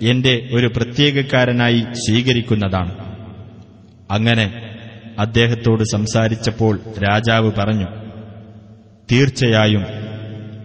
എന്റെ 0.07 0.33
ഒരു 0.51 0.67
പ്രത്യേകക്കാരനായി 0.75 1.81
സ്വീകരിക്കുന്നതാണ് 2.03 2.91
അങ്ങനെ 4.09 4.45
അദ്ദേഹത്തോട് 5.17 5.83
സംസാരിച്ചപ്പോൾ 5.93 6.73
രാജാവ് 7.05 7.49
പറഞ്ഞു 7.51 7.87
തീർച്ചയായും 9.09 9.83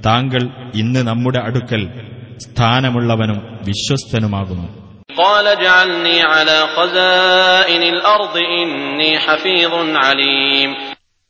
താങ്കൾ 0.06 0.42
ഇന്ന് 0.74 1.00
നമ്മുടെ 1.02 1.40
അടുക്കൽ 1.48 1.82
സ്ഥാനമുള്ളവനും 2.46 3.38
വിശ്വസ്തനുമാകുന്നു 3.66 4.68
قال 5.16 5.46
اجعلني 5.48 6.22
على 6.24 6.58
خزائن 6.68 7.82
الأرض 7.84 8.36
إني 8.54 9.18
حفيظ 9.18 9.72
عليم 9.96 10.70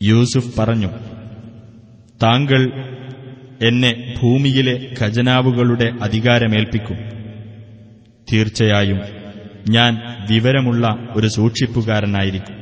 യൂസുഫ് 0.00 0.50
പറഞ്ഞു 0.56 0.90
താങ്കൾ 2.20 2.62
എന്നെ 3.60 3.90
ഭൂമിയിലെ 4.18 4.74
ഖജനാവുകളുടെ 4.98 5.88
അധികാരമേൽപ്പിക്കും 6.00 6.98
തീർച്ചയായും 8.28 9.00
ഞാൻ 9.70 9.92
വിവരമുള്ള 10.28 10.84
ഒരു 11.14 11.28
സൂക്ഷിപ്പുകാരനായിരിക്കും 11.28 12.56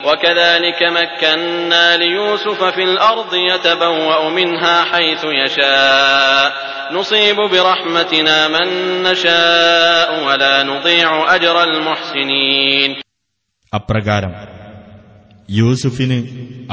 وكذلك 0.00 0.80
مكنا 0.92 1.96
ليوسف 1.96 2.64
في 2.66 2.82
الأرض 2.84 3.32
يتبوأ 3.34 4.30
منها 4.30 4.84
حيث 4.84 5.22
يشاء 5.42 6.46
نصيب 6.92 7.36
برحمتنا 7.52 8.48
من 8.48 8.66
نشاء 9.02 10.08
ولا 10.26 10.62
نضيع 10.64 11.08
أجر 11.34 11.56
المحسنين 11.64 12.90
അപ്രകാരം 13.72 14.32
യൂസുഫിന് 15.48 16.18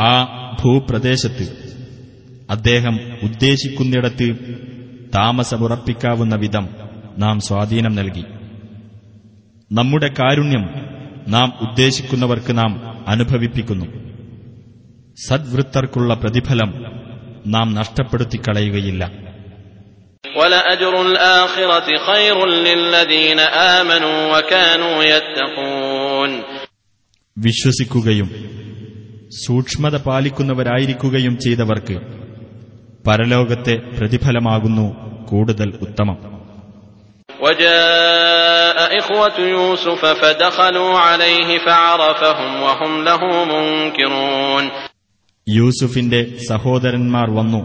ആ 0.01 0.13
ഭൂപ്രദേശത്ത് 0.61 1.45
അദ്ദേഹം 2.49 2.95
ഉദ്ദേശിക്കുന്നിടത്ത് 3.23 4.27
താമസമുറപ്പിക്കാവുന്ന 5.15 6.35
വിധം 6.35 6.65
നാം 7.17 7.39
സ്വാധീനം 7.39 7.95
നൽകി 7.95 8.23
നമ്മുടെ 9.71 10.09
കാരുണ്യം 10.19 10.65
നാം 11.27 11.49
ഉദ്ദേശിക്കുന്നവർക്ക് 11.61 12.57
നാം 12.57 12.71
അനുഭവിപ്പിക്കുന്നു. 13.06 13.86
സദ്വൃത്തർക്കുള്ള 15.28 16.14
പ്രതിഫലം 16.14 16.74
നാം 17.46 17.74
നഷ്ടപ്പെടുത്തിക്കളയുകയില്ല. 17.74 19.26
വിശ്വസിക്കുകയും 27.38 28.26
സൂക്ഷ്മത 29.46 29.96
പാലിക്കുന്നവരായിരിക്കുകയും 29.96 31.38
ചെയ്തവർക്ക് 31.38 32.00
പരലോകത്തെ 33.06 33.76
പ്രതിഫലമാകുന്നു 33.98 34.94
കൂടുതൽ 35.24 35.78
ഉത്തമം. 35.82 36.35
وجاء 37.39 38.77
إخوة 38.99 39.37
يوسف 39.49 40.01
فدخلوا 40.21 40.99
عليه 40.99 41.49
فعرفهم 41.59 42.51
وهم 42.61 43.03
له 43.03 43.21
منكرون 43.45 44.65
യൂസുഫിന്റെ 45.47 46.19
സഹോദരന്മാർ 46.49 47.27
വന്നു 47.29 47.61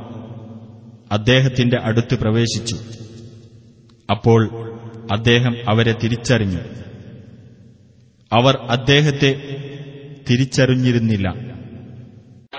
അദ്ദേഹത്തിന്റെ 1.12 1.78
അടുത്ത് 1.78 2.14
പ്രവേശിച്ചു 2.14 2.76
അപ്പോൾ 4.08 4.40
അദ്ദേഹം 5.12 5.54
അവരെ 5.68 5.92
തിരിച്ചറിഞ്ഞു 5.92 6.62
അവർ 8.32 8.54
അദ്ദേഹത്തെ 8.68 9.30
തിരിച്ചറിഞ്ഞിരുന്നില്ല 10.30 11.26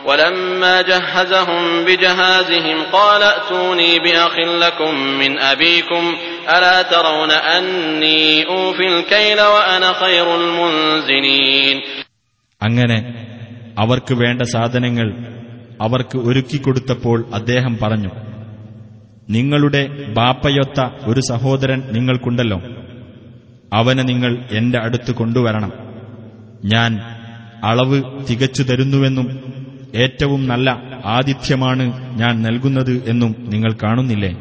ولما 0.05 0.82
جهزهم 0.84 1.63
بجهازهم 1.86 2.78
قال 2.93 3.21
ائتوني 3.25 3.99
بأخ 3.99 4.36
لكم 4.57 4.93
من 5.19 5.39
أبيكم 5.43 6.03
ألا 6.47 6.82
ترون 6.84 7.32
أني 7.32 8.21
أوفي 8.45 8.88
الكيل 8.89 9.39
وأنا 9.45 9.89
خير 9.95 10.28
المنزلين 10.36 11.78
അങ്ങനെ 12.61 12.97
അവർക്ക് 13.78 14.13
വേണ്ട 14.15 14.41
സാധനങ്ങൾ 14.53 15.07
അവർക്ക് 15.80 16.17
ഒരുക്കിക്കൊടുത്തപ്പോൾ 16.19 17.17
അദ്ദേഹം 17.32 17.73
പറഞ്ഞു 17.75 18.11
നിങ്ങളുടെ 19.30 19.82
ബാപ്പയൊത്ത 20.17 20.80
ഒരു 21.09 21.21
സഹോദരൻ 21.32 21.80
നിങ്ങൾക്കുണ്ടല്ലോ 21.95 22.59
അവനെ 23.71 24.03
നിങ്ങൾ 24.03 24.32
എന്റെ 24.51 24.78
അടുത്ത് 24.78 25.11
കൊണ്ടുവരണം 25.11 25.71
ഞാൻ 26.65 26.91
അളവ് 27.63 27.97
തികച്ചു 28.30 28.63
തരുന്നുവെന്നും 28.63 29.28
ഏറ്റവും 29.95 30.41
നല്ല 30.51 30.67
ആതിഥ്യമാണ് 31.15 31.86
ഞാൻ 32.21 32.34
നൽകുന്നത് 32.47 32.93
എന്നും 33.11 33.32
നിങ്ങൾ 33.53 33.71
കാണുന്നില്ലേ 33.84 34.34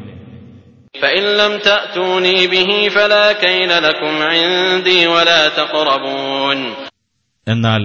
فإن 0.95 1.23
لم 1.41 1.53
تأتوني 1.61 2.37
به 2.47 2.69
فلا 2.95 3.25
كيل 3.35 3.71
لكم 3.83 4.13
عندي 4.31 4.99
ولا 5.07 5.41
تقربون 5.59 6.59
എന്നാൽ 7.47 7.83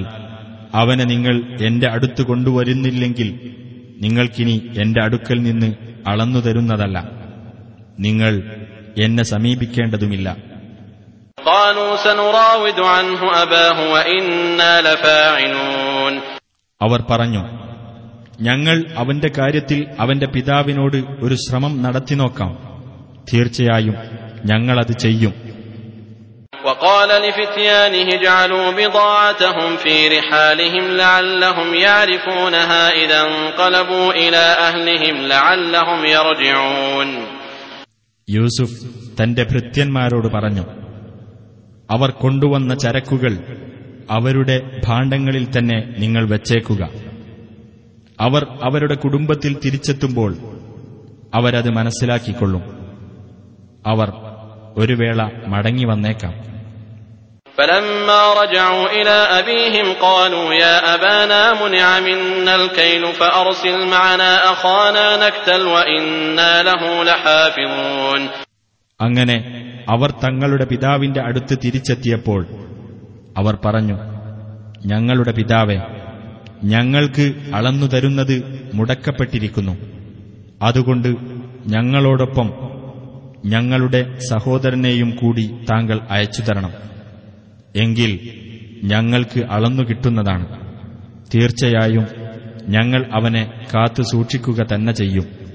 അവനെ 0.80 1.04
നിങ്ങൾ 1.04 1.34
എന്റെ 1.68 1.86
അടുത്ത് 1.94 2.22
കൊണ്ടുവരുന്നില്ലെങ്കിൽ 2.22 3.28
നിങ്ങൾക്കിനി 4.02 4.56
എന്റെ 4.80 5.00
അടുക്കൽ 5.06 5.38
നിന്ന് 5.42 5.68
അളന്നു 6.06 6.40
തരുന്നതല്ല 6.46 6.96
നിങ്ങൾ 7.98 8.32
എന്നെ 8.98 9.24
സമീപിക്കേണ്ടതുമില്ല 9.32 10.28
قالوا 11.38 11.90
سنراود 11.98 12.78
عنه 12.94 13.20
أباه 13.42 13.78
وإنا 13.94 14.72
لفاعلون 14.80 15.95
അവർ 16.80 17.00
പറഞ്ഞു 17.10 17.42
ഞങ്ങൾ 18.46 18.76
അവന്റെ 19.00 19.30
കാര്യത്തിൽ 19.38 19.80
അവന്റെ 20.02 20.28
പിതാവിനോട് 20.34 20.98
ഒരു 21.24 21.36
ശ്രമം 21.44 21.72
നടത്തി 21.84 22.14
നോക്കാം 22.22 22.52
തീർച്ചയായും 23.30 23.96
ഞങ്ങളത് 24.50 24.94
ചെയ്യും 25.04 25.34
وقال 26.64 27.10
لفتيانه 27.24 28.08
اجعلوا 28.18 28.66
بضاعتهم 28.72 29.70
في 29.76 29.94
رحالهم 30.08 30.84
لعلهم 30.96 31.68
يعرفونها 31.76 32.82
إذا 33.02 33.20
انقلبوا 33.28 34.08
إلى 34.14 34.42
أهلهم 34.68 35.16
لعلهم 35.26 36.00
يرجعون 36.06 37.08
യൂസുഫ് 38.28 38.76
തന്റെ 39.18 39.42
ഭൃത്യന്മാരോട് 39.50 40.28
പറഞ്ഞു 40.28 40.64
അവർ 41.88 42.10
കൊണ്ടുവന്ന 42.22 42.72
ചരക്കുകൾ 42.74 43.32
അവരുടെ 44.14 44.56
ഭാണ്ഡങ്ങളിൽ 44.86 45.44
തന്നെ 45.50 45.78
നിങ്ങൾ 45.98 46.24
വച്ചേക്കുക 46.32 46.82
അവർ 48.18 48.42
അവരുടെ 48.62 48.96
കുടുംബത്തിൽ 49.04 49.52
തിരിച്ചെത്തുമ്പോൾ 49.62 50.32
അവരത് 51.32 51.70
മനസ്സിലാക്കിക്കൊള്ളും 51.78 52.64
അവർ 53.84 54.08
ഒരു 54.76 54.96
വേള 55.02 55.20
മടങ്ങി 55.52 55.86
വന്നേക്കാം 55.86 56.34
فلما 57.58 58.22
رجعوا 58.34 58.86
إلى 58.90 59.16
أبيهم 59.40 59.86
قالوا 60.02 60.54
يا 60.54 60.74
أبانا 60.94 61.42
منع 61.62 61.88
منا 62.00 62.54
الكيل 62.56 63.04
فأرسل 63.12 63.76
معنا 63.86 64.32
أخانا 64.52 65.06
نكتل 65.18 65.62
وإنا 65.66 66.52
له 66.62 66.82
لحافظون 67.04 68.20
അങ്ങനെ 69.00 69.36
അവർ 69.88 70.10
തങ്ങളുടെ 70.24 70.64
പിതാവിന്റെ 70.64 71.20
അടുത്ത് 71.20 71.54
തിരിച്ചെത്തിയപ്പോൾ 71.62 72.40
അവർ 73.37 73.57
പറഞ്ഞു 73.65 73.97
ഞങ്ങളുടെ 74.85 75.31
പിതാവെ 75.31 75.77
ഞങ്ങൾക്ക് 76.63 77.35
അളന്നു 77.53 77.85
തരുന്നത് 77.85 78.69
മുടക്കപ്പെട്ടിരിക്കുന്നു. 78.73 79.71
അതുകൊണ്ട് 80.61 81.07
ഞങ്ങളോടൊപ്പം 81.67 82.53
ഞങ്ങളുടെ 83.45 84.17
സഹോദരനെയും 84.31 85.15
കൂടി 85.15 85.47
താങ്കൾ 85.71 85.99
അയച്ചു 86.09 86.41
തരണം. 86.41 86.71
എങ്കിൽ 87.75 88.19
ഞങ്ങൾക്ക് 88.83 89.39
അളന്നു 89.39 89.83
കിട്ടുന്നതാണ്. 89.83 90.45
തീർച്ചയായും 91.35 92.07
ഞങ്ങൾ 92.67 93.05
അവനെ 93.13 93.51
കാത്തു 93.75 94.01
സൂക്ഷിക്കുക 94.01 94.67
തന്നെ 94.75 94.93
ചെയ്യും. 94.93 95.46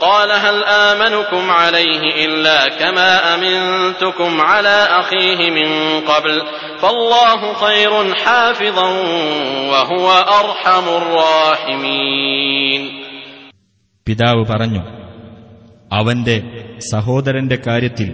قال 0.00 0.30
هل 0.32 0.64
آمنكم 0.64 1.50
عليه 1.52 2.02
إلا 2.24 2.68
كما 2.70 3.10
أمنتكم 3.34 4.40
على 4.40 4.76
أخيه 5.00 5.50
من 5.50 5.68
قبل 6.02 6.34
فالله 6.82 7.40
خير 7.54 7.92
حافظا 8.14 8.88
وهو 9.72 10.06
أرحم 10.40 10.86
الراحمين 11.00 12.82
പിതാവ് 14.06 14.42
പറഞ്ഞു 14.44 14.82
അവന്റെ 15.90 16.36
സഹോദരന്റെ 16.92 17.56
കാര്യത്തിൽ 17.56 18.08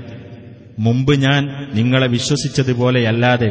മുമ്പ് 0.79 1.13
ഞാൻ 1.17 1.43
നിങ്ങളെ 1.75 2.07
വിശ്വസിച്ചതുപോലെയല്ലാതെ 2.07 3.51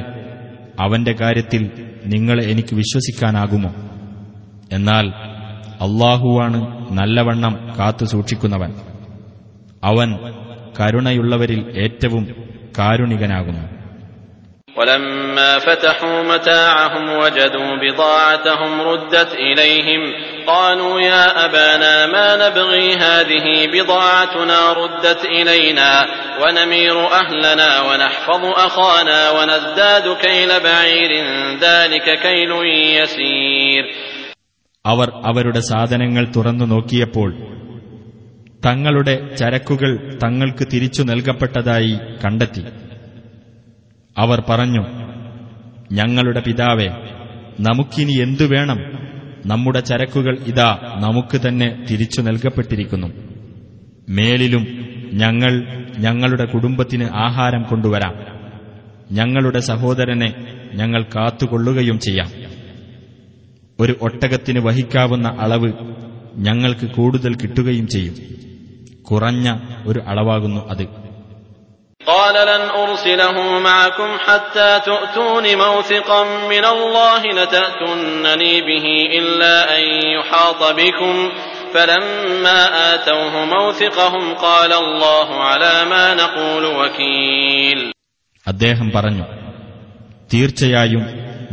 അവന്റെ 0.79 1.13
കാര്യത്തിൽ 1.13 1.61
നിങ്ങളെ 2.05 2.43
എനിക്ക് 2.49 2.73
വിശ്വസിക്കാനാകുമോ 2.75 3.71
എന്നാൽ 4.71 5.05
അള്ളാഹുവാണ് 5.79 6.59
നല്ലവണ്ണം 6.91 7.53
കാത്തു 7.77 8.05
സൂക്ഷിക്കുന്നവൻ 8.05 8.71
അവൻ 9.83 10.09
കരുണയുള്ളവരിൽ 10.77 11.61
ഏറ്റവും 11.85 12.25
കാരുണികനാകുന്നു 12.79 13.63
ولما 14.77 15.59
فتحوا 15.59 16.21
متاعهم 16.23 17.09
وجدوا 17.11 17.71
بضاعتهم 17.77 18.81
ردت 18.83 19.33
إليهم 19.35 20.01
قالوا 20.47 21.01
يا 21.01 21.45
أبانا 21.45 22.05
ما 22.07 22.35
نبغي 22.37 22.95
هذه 22.97 23.45
بضاعتنا 23.67 24.73
ردت 24.73 25.25
إلينا 25.27 25.91
ونمير 26.41 27.07
أهلنا 27.11 27.81
ونحفظ 27.81 28.45
أخانا 28.57 29.31
ونزداد 29.31 30.17
كيل 30.17 30.59
بعير 30.59 31.11
ذلك 31.59 32.19
كيل 32.19 32.51
يسير 32.97 33.83
അവർ 34.88 35.12
അവരുടെ 35.24 35.60
സാധനങ്ങൾ 35.60 36.32
തുറന്നു 36.36 36.64
നോക്കിയപ്പോൾ 36.64 37.34
തങ്ങളുടെ 38.66 39.34
ചരക്കുകൾ 39.34 40.18
തങ്ങൾക്ക് 40.22 40.66
തിരിച്ചു 40.72 41.02
നൽകപ്പെട്ടതായി 41.02 41.98
കണ്ടെത്തി. 42.24 42.64
അവർ 44.18 44.42
പറഞ്ഞു 44.48 44.86
ഞങ്ങളുടെ 45.92 46.40
പിതാവെ 46.40 46.88
നമുക്കിനി 47.60 48.12
എന്തു 48.12 48.44
വേണം? 48.44 48.78
നമ്മുടെ 49.46 49.80
ചരക്കുകൾ 49.80 50.38
ഇതാ 50.46 50.98
നമുക്ക് 51.00 51.40
തന്നെ 51.48 51.86
തിരിച്ചു 51.90 52.20
നൽകപ്പെട്ടിരിക്കുന്നു. 52.20 53.06
മേലിലും 54.08 54.66
ഞങ്ങൾ 55.12 55.66
ഞങ്ങളുടെ 55.98 56.44
കുടുംബത്തിന് 56.44 57.04
ആഹാരം 57.04 57.62
കൊണ്ടുവരാം. 57.62 58.14
ഞങ്ങളുടെ 59.12 59.58
സഹോദരനെ 59.58 60.34
ഞങ്ങൾ 60.74 61.02
കാത്തുകൊള്ളുകയും 61.02 61.98
ചെയ്യാം. 61.98 62.37
ഒരു 63.79 63.93
ഒട്ടകത്തിന് 64.01 64.59
വഹിക്കാവുന്ന 64.67 65.27
അളവ് 65.43 65.69
ഞങ്ങൾക്ക് 66.45 66.87
കൂടുതൽ 66.97 67.33
കിട്ടുകയും 67.41 67.87
ചെയ്യും 67.93 68.15
കുറഞ്ഞ 69.09 69.47
ഒരു 69.89 69.99
അളവാകുന്നു 70.11 70.61
അത് 70.71 70.85
قال 72.01 72.35
لن 72.45 72.63
أرسله 72.75 73.35
معكم 73.61 74.09
حتى 74.19 74.79
تؤتون 74.81 75.45
موثقا 75.57 76.21
من 76.45 76.65
الله 76.65 77.21
لتأتونني 77.33 78.53
به 78.61 78.85
إلا 79.19 79.55
أن 79.77 79.83
يحاط 80.09 80.61
بكم 80.73 81.15
فلما 81.73 82.59
آتوه 82.93 83.45
موثقهم 83.47 84.33
قال 84.35 84.71
الله 84.75 85.27
على 85.41 85.85
ما 85.85 86.05
نقول 86.15 86.63
وكيل 86.79 87.79
അദ്ദേഹം 88.47 88.87
പറഞ്ഞു 88.91 89.25
തീർച്ചയായും 90.29 91.03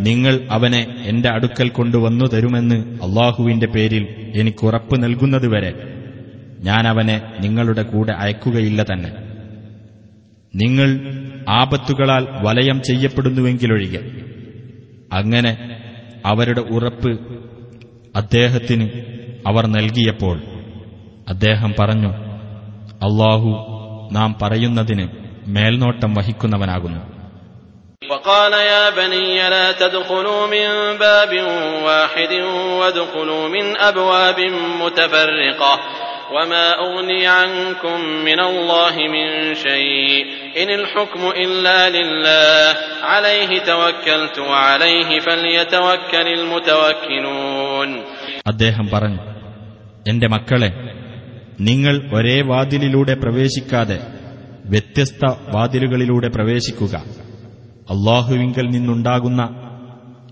നിങ്ങൾ 0.05 0.47
അവനെ 0.49 0.95
എന്റെ 1.05 1.29
അടുക്കൽ 1.29 1.69
കൊണ്ടുവന്നു 1.69 2.25
തരുമെന്ന് 2.25 2.75
അള്ളാഹുവിന്റെ 2.75 3.67
പേരിൽ 3.67 4.03
എനിക്കുറപ്പ് 4.35 5.03
നൽകുന്നതുവരെ 5.03 5.71
ഞാൻ 6.59 6.87
അവനെ 6.87 7.21
നിങ്ങളുടെ 7.41 7.81
കൂടെ 7.81 8.13
അയക്കുകയില്ല 8.13 8.81
തന്നെ. 8.81 9.11
നിങ്ങൾ 10.55 10.89
ആപത്തുകളാൽ 11.49 12.27
വലയം 12.43 12.81
ചെയ്യപ്പെടുന്നുവെങ്കിലൊഴികെ 12.81 14.01
അങ്ങനെ 15.13 15.51
അവരുടെ 16.25 16.61
ഉറപ്പ് 16.61 17.11
അദ്ദേഹത്തിന് 18.15 18.89
അവർ 19.47 19.67
നൽകിയപ്പോൾ 19.67 20.37
അദ്ദേഹം 21.29 21.73
പറഞ്ഞു 21.79 22.11
അള്ളാഹു 23.07 23.51
നാം 24.13 24.35
പറയുന്നതിന് 24.41 25.07
മേൽനോട്ടം 25.47 26.13
വഹിക്കുന്നവനാകുന്നു. 26.13 27.14
وقال 28.04 28.52
يا 28.52 28.90
بني 28.92 29.48
لا 29.50 29.72
تدخلوا 29.72 30.46
من 30.46 30.68
باب 30.98 31.32
واحد 31.84 32.32
وادخلوا 32.80 33.48
من 33.48 33.76
أبواب 33.80 34.38
متفرقة 34.80 35.72
وما 36.32 36.66
أغني 36.76 37.26
عنكم 37.28 37.98
من 38.24 38.40
الله 38.42 38.94
من 39.08 39.26
شيء 39.56 40.24
إن 40.62 40.70
الحكم 40.70 41.22
إلا 41.36 41.90
لله 41.90 42.64
عليه 43.02 43.50
توكلت 43.62 44.36
وعليه 44.40 45.10
فليتوكل 45.20 46.26
المتوكلون 46.38 47.88
അദ്ദേഹം 48.46 48.86
പറഞ്ഞു 48.94 49.20
എന്റെ 50.06 50.28
മക്കളെ 50.28 50.70
നിങ്ങൾ 51.60 51.94
ഒരേ 52.16 52.36
വാതിലിലൂടെ 52.50 53.14
പ്രവേശിക്കാതെ 53.14 53.98
വ്യത്യസ്ത 54.66 55.22
വാതിലുകളിലൂടെ 55.54 56.28
പ്രവേശിക്കുക 56.28 56.94
അള്ളാഹുവിങ്കൽ 57.88 58.66
നിന്നുണ്ടാകുന്ന 58.74 59.42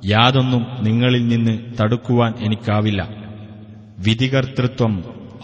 യാതൊന്നും 0.06 0.62
നിങ്ങളിൽ 0.80 1.22
നിന്ന് 1.28 1.54
തടുക്കുവാൻ 1.78 2.32
എനിക്കാവില്ല 2.40 3.00
വിധികർത്തൃത്വം 4.06 4.92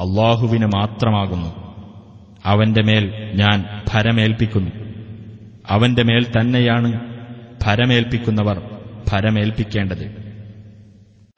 അള്ളാഹുവിന് 0.00 0.68
മാത്രമാകുന്നു 0.74 1.50
അവന്റെ 2.44 2.82
മേൽ 2.82 3.04
ഞാൻ 3.34 3.58
ഭരമേൽപ്പിക്കുന്നു 3.90 4.72
അവന്റെ 5.68 6.02
മേൽ 6.04 6.24
തന്നെയാണ് 6.36 6.90
ഭരമേൽപ്പിക്കുന്നവർ 7.64 8.58
ഭരമേൽപ്പിക്കേണ്ടത് 9.10 10.04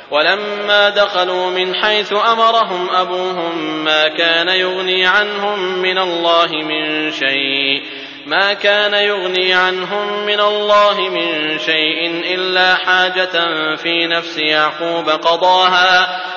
ولما 0.01 0.83
دخلوا 0.97 1.47
من 1.51 1.68
حيث 1.74 2.11
امرهم 2.33 2.83
ابوهم 2.95 3.55
ما 3.85 4.03
كان 4.11 4.49
يغني 4.57 5.01
عنهم 5.07 5.59
من 5.79 5.99
الله 5.99 6.51
من 6.64 6.83
شيء 7.12 7.81
ما 8.27 8.53
كان 8.55 8.95
يغني 8.95 9.53
عنهم 9.55 10.27
من 10.27 10.41
الله 10.43 10.97
من 11.11 11.29
شيء 11.61 11.99
الا 12.35 12.74
حاجه 12.77 13.37
في 13.77 14.07
نفس 14.07 14.39
يعقوب 14.39 15.09
قضاها 15.09 15.93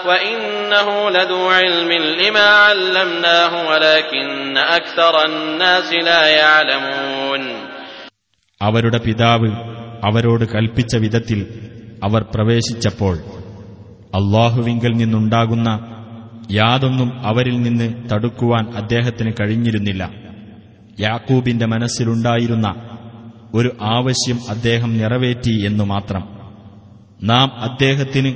وانه 0.08 1.10
لذو 1.10 1.50
علم 1.50 1.92
لما 1.92 2.50
علمناه 2.66 3.70
ولكن 3.70 4.58
اكثر 4.58 5.26
الناس 5.26 5.94
لا 5.94 6.28
يعلمون 6.30 7.42
അവരുടെ 8.62 9.00
പിതാവ് 9.00 9.50
അവരോട് 10.04 10.46
കൽപ്പിച്ച 10.46 10.96
വിധത്തിൽ 10.96 11.40
അവർ 12.04 12.22
പ്രവേശിച്ചപ്പോൾ 12.34 13.16
അള്ളാഹുവിങ്കൽ 14.14 14.92
നിന്നുണ്ടാകുന്ന 14.92 15.70
യാതൊന്നും 16.52 17.10
അവരിൽ 17.24 17.58
നിന്ന് 17.62 17.88
തടുക്കുവാൻ 18.12 18.66
അദ്ദേഹത്തിന് 18.76 19.32
കഴിഞ്ഞിരുന്നില്ല 19.40 20.04
യാക്കൂബിന്റെ 20.98 21.68
മനസ്സിലുണ്ടായിരുന്ന 21.74 22.68
ഒരു 23.54 23.70
ആവശ്യം 23.96 24.40
അദ്ദേഹം 24.54 24.92
നിറവേറ്റി 24.98 25.54
എന്നു 25.68 25.86
മാത്രം 25.94 26.24
നാം 27.30 27.48
അദ്ദേഹത്തിന് 27.68 28.32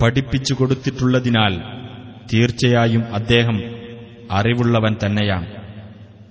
പഠിപ്പിച്ചു 0.00 0.54
കൊടുത്തിട്ടുള്ളതിനാൽ 0.54 1.54
തീർച്ചയായും 2.30 3.04
അദ്ദേഹം 3.18 3.56
അറിവുള്ളവൻ 4.30 4.94
തന്നെയാണ് 4.96 5.48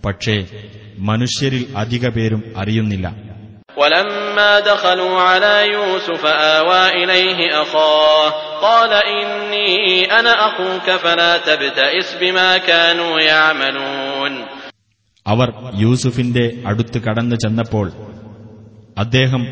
പക്ഷേ 0.06 0.38
മനുഷ്യരിൽ 1.10 1.64
അധിക 1.84 2.06
പേരും 2.18 2.44
അറിയുന്നില്ല 2.64 3.08
ولما 3.78 4.52
دخلوا 4.66 5.16
على 5.22 5.56
يوسف 5.70 6.24
آوى 6.58 6.84
إليه 6.94 7.40
أخاه 7.56 8.26
قال 8.62 8.92
إني 9.14 9.72
أنا 10.12 10.34
أخوك 10.48 10.88
فلا 10.96 11.38
تبتئس 11.40 12.08
بما 12.16 12.58
كانوا 12.60 13.14
يعملون 13.22 14.34
അവർ 15.28 15.50
യൂസുഫിന്റെ 15.82 16.46
അടുത്ത് 16.70 16.98
കടന്നു 17.06 17.36
ചെന്നപ്പോൾ 17.44 17.88
അദ്ദേഹം 18.98 19.44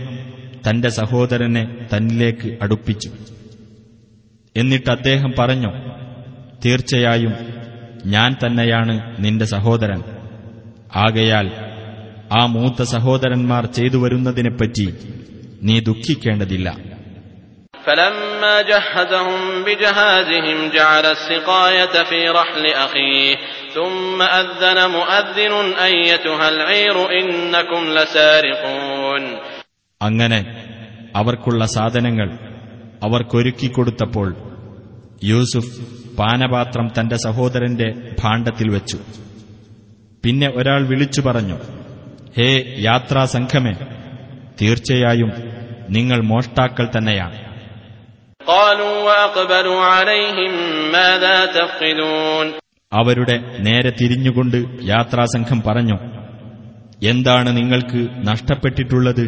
തന്റെ 0.65 0.89
സഹോദരനെ 0.97 1.61
തന്നിലേക്ക് 1.91 2.49
അടുപ്പിച്ചു 2.63 3.09
എന്നിട്ട് 4.55 4.89
അദ്ദേഹം 4.89 5.31
പറഞ്ഞു 5.39 5.71
തീർച്ചയായും 6.63 7.33
ഞാൻ 8.07 8.31
തന്നെയാണ് 8.43 8.93
നിന്റെ 9.19 9.45
സഹോദരൻ 9.55 10.01
ആകയാൽ 11.01 11.47
ആ 12.31 12.41
മൂത്ത 12.53 12.81
സഹോദരന്മാർ 12.93 13.63
ചെയ്തു 13.77 13.97
വരുന്നതിനെപ്പറ്റി 14.03 14.87
നീ 15.67 15.77
ദുഃഖിക്കേണ്ടതില്ല 15.89 16.69
فلما 17.85 18.55
جهزهم 18.63 19.31
بجهازهم 19.65 20.57
جعل 20.71 21.05
السقاية 21.07 21.95
في 22.03 22.21
رحل 22.31 22.65
أخيه 22.85 23.31
ثم 23.75 24.19
أذن 24.33 24.79
مؤذن 24.89 25.53
أيتها 25.81 26.45
العير 26.49 26.95
إنكم 27.13 27.81
لسارقون 27.95 29.23
അങ്ങനെ 30.01 30.39
അവർക്കുള്ള 31.15 31.61
സാധനങ്ങൾ 31.75 32.27
അവർക്കൊരുക്കിക്കൊടുത്തപ്പോൾ 33.05 34.27
യൂസുഫ് 35.23 35.73
പാനപാത്രം 36.19 36.85
തന്റെ 36.97 37.17
സഹോദരന്റെ 37.25 37.87
ഭാണ്ഡത്തിൽ 38.21 38.67
വെച്ചു 38.75 38.97
പിന്നെ 40.23 40.47
ഒരാൾ 40.59 40.81
വിളിച്ചു 40.91 41.21
പറഞ്ഞു 41.27 41.57
ഹേ 42.37 42.49
യാത്രാസംഘമേ 42.87 43.73
തീർച്ചയായും 44.59 45.31
നിങ്ങൾ 45.97 46.19
മോഷ്ടാക്കൾ 46.31 46.85
തന്നെയാണ് 46.95 47.37
قالوا 48.41 48.95
وأقبلوا 49.07 49.81
عليهم 49.93 50.53
ماذا 50.91 51.37
تفقدون 51.49 52.45
അവരുടെ 52.91 53.35
നേരെ 53.65 53.91
തിരിഞ്ഞുകൊണ്ട് 53.99 54.57
യാത്രാസംഘം 54.91 55.61
പറഞ്ഞു 55.67 55.97
എന്താണ് 57.09 57.49
നിങ്ങൾക്ക് 57.59 58.01
നഷ്ടപ്പെട്ടിട്ടുള്ളത് 58.29 59.25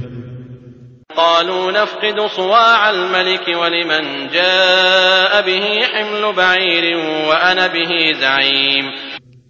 قالوا 1.17 1.65
نفقد 1.71 2.17
صواع 2.39 2.82
الملك 2.89 3.45
ولمن 3.61 4.03
جاء 4.38 5.32
به 5.41 5.65
حمل 5.91 6.24
بعير 6.34 6.86
وأنا 7.30 7.65
به 7.67 7.91
زعيم 8.24 8.86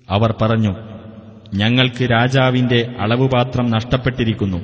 അവർ 0.09 0.31
പറഞ്ഞു 0.41 0.73
ഞങ്ങൾക്ക് 1.53 2.03
രാജാവിന്റെ 2.15 2.79
അളവുപാത്രം 3.03 3.65
നഷ്ടപ്പെട്ടിരിക്കുന്നു 3.75 4.59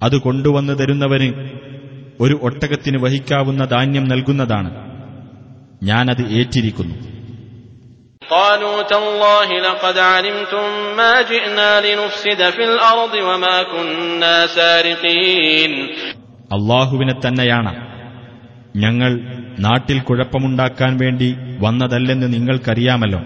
അത് 0.00 0.16
കൊണ്ടുവന്നു 0.18 0.74
തരുന്നവന് 0.80 1.28
ഒരു 2.20 2.34
ഒട്ടകത്തിന് 2.42 2.98
വഹിക്കാവുന്ന 2.98 3.62
ധാന്യം 3.66 4.04
നൽകുന്നതാണ് 4.12 4.70
ഞാനത് 5.82 6.24
ഏറ്റിരിക്കുന്നു 6.38 6.96
قالوا 8.32 8.82
تالله 8.84 9.48
لقد 9.60 9.98
علمتم 10.00 10.64
ما 10.96 11.22
جئنا 11.22 11.70
لنفسد 11.82 12.50
في 12.50 12.62
الأرض 12.64 13.14
وما 13.20 13.56
كنا 13.64 14.34
سارقين 14.48 15.72
അള്ളാഹുവിനെ 16.50 17.14
തന്നെയാണ് 17.24 17.72
ഞങ്ങൾ 18.76 19.12
നാട്ടിൽ 19.58 19.98
കുഴപ്പമുണ്ടാക്കാൻ 20.00 20.92
വേണ്ടി 21.02 21.28
വന്നതല്ലെന്ന് 21.60 22.28
നിങ്ങൾക്കറിയാമല്ലോ 22.34 23.20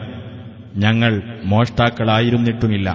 ഞങ്ങൾ 0.76 1.12
മോഷ്ടാക്കളായിരുന്നിട്ടുമില്ല 1.52 2.88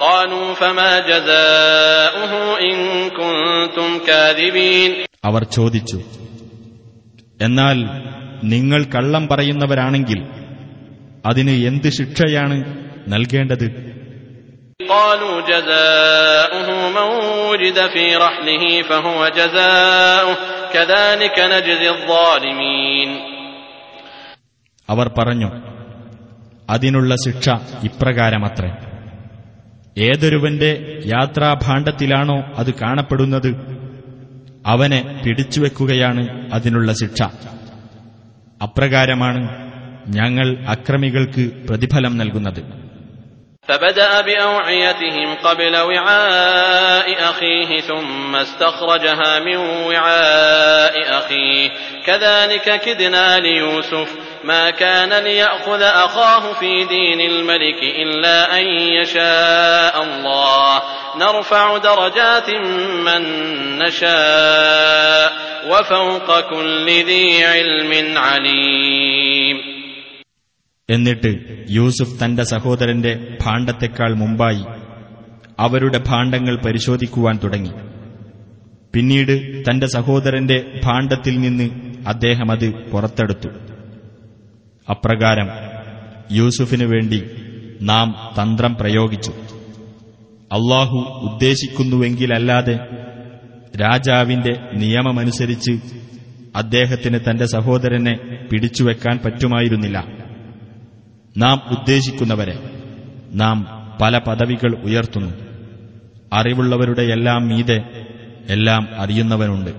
قالوا 0.00 0.46
فما 0.54 0.92
جزاؤه 1.00 2.32
إن 2.62 2.76
كنتم 3.10 3.88
كاذبين 4.06 4.90
അവർ 5.24 5.42
ചോദിച്ചു 5.56 5.98
എന്നാൽ 7.40 7.78
നിങ്ങൾ 8.52 8.80
കള്ളം 8.94 9.24
പറയുന്നവരാണെങ്കിൽ 9.28 10.18
അതിന് 11.24 11.54
എന്ത് 11.68 11.88
ശിക്ഷയാണ് 11.98 12.56
നൽകേണ്ടത് 13.12 13.66
قالوا 14.90 15.36
جزاؤه 15.44 16.68
من 16.90 17.08
وجد 17.50 17.78
في 17.94 18.06
رحله 18.16 18.62
فهو 18.82 19.20
جزاؤه 19.30 20.34
كذلك 20.74 21.36
نجزي 21.52 21.88
الظالمين 21.90 23.10
അവർ 24.88 25.06
പറഞ്ഞു 25.18 25.48
അതിനുള്ള 26.68 27.12
ശിക്ഷ 27.24 27.46
ഇപ്രകാരമത്രേ 27.88 28.70
ഏതൊരുവന്റെ 30.00 30.70
യാത്രാഭാണ്ഡത്തിലാണോ 31.14 32.38
അത് 32.58 32.70
കാണപ്പെടുന്നത് 32.74 33.50
അവനെ 34.64 35.00
പിടിച്ചുവെക്കുകയാണ് 35.22 36.22
അതിനുള്ള 36.52 36.90
ശിക്ഷ 37.00 37.20
അപ്രകാരമാണ് 38.60 39.42
ഞങ്ങൾ 40.08 40.48
അക്രമികൾക്ക് 40.68 41.44
പ്രതിഫലം 41.68 42.18
നൽകുന്നത് 42.18 42.62
فبدأ 43.68 44.20
بأوعيتهم 44.20 45.34
قبل 45.44 45.76
وعاء 45.78 47.30
أخيه 47.30 47.80
ثم 47.80 48.36
استخرجها 48.36 49.38
من 49.38 49.56
وعاء 49.56 51.18
أخيه 51.18 51.70
كذلك 52.06 52.80
كدنا 52.80 53.38
ليوسف 53.40 54.08
ما 54.44 54.70
كان 54.72 55.12
ليأخذ 55.24 55.82
أخاه 55.82 56.52
في 56.52 56.84
دين 56.86 57.20
الملك 57.22 57.80
إلا 58.02 58.36
أن 58.58 58.66
يشاء 58.98 60.02
الله 60.02 60.82
نرفع 61.16 61.76
درجات 61.78 62.50
من 63.06 63.22
نشاء 63.78 65.32
وفوق 65.68 66.40
كل 66.42 66.86
ذي 67.02 67.44
علم 67.44 67.92
عليم 68.18 69.77
എന്നിട്ട് 70.89 71.65
യൂസുഫ് 71.69 72.25
തന്റെ 72.25 72.43
സഹോദരന്റെ 72.43 73.37
ഭാണ്ഡത്തെക്കാൾ 73.41 74.13
മുമ്പായി 74.13 74.63
അവരുടെ 75.59 76.03
ഭാണ്ഡങ്ങൾ 76.07 76.57
പരിശോധിക്കുവാൻ 76.65 77.39
തുടങ്ങി. 77.43 77.71
പിന്നീട് 78.93 79.61
തന്റെ 79.61 79.87
സഹോദരന്റെ 79.87 80.81
ഭാണ്ഡത്തിൽ 80.83 81.39
നിന്ന് 81.39 81.69
അദ്ദേഹം 82.07 82.51
അത് 82.51 82.69
പുറത്തെടുത്തു. 82.69 83.47
അപ്രകാരം 84.89 85.49
യൂസുഫിനു 86.31 86.85
വേണ്ടി 86.85 87.23
നാം 87.81 88.15
തന്ത്രം 88.41 88.75
പ്രയോഗിച്ചു. 88.75 89.31
അള്ളാഹു 90.51 90.97
ഉദ്ദേശിക്കുന്നുവെങ്കിലല്ലാതെ 91.31 92.79
രാജാവിന്റെ 93.77 94.53
നിയമമനുസരിച്ച് 94.73 95.71
അദ്ദേഹത്തിന് 96.55 97.19
തന്റെ 97.29 97.45
സഹോദരനെ 97.45 98.19
പിടിച്ചുവെക്കാൻ 98.51 99.19
പറ്റുമായിരുന്നില്ല. 99.25 100.18
നാം 101.36 101.58
ഉദ്ദേശിക്കുന്നവരെ 101.70 102.56
നാം 103.34 103.56
പല 104.02 104.18
പദവികൾ 104.18 104.72
ഉയർത്തുന്നു 104.86 105.32
അറിവുള്ളവരുടെ 106.32 107.04
എല്ലാം 107.12 107.42
മീതെ 107.48 107.78
എല്ലാം 108.48 108.82
അറിയുന്നവനുണ്ട് 108.96 109.72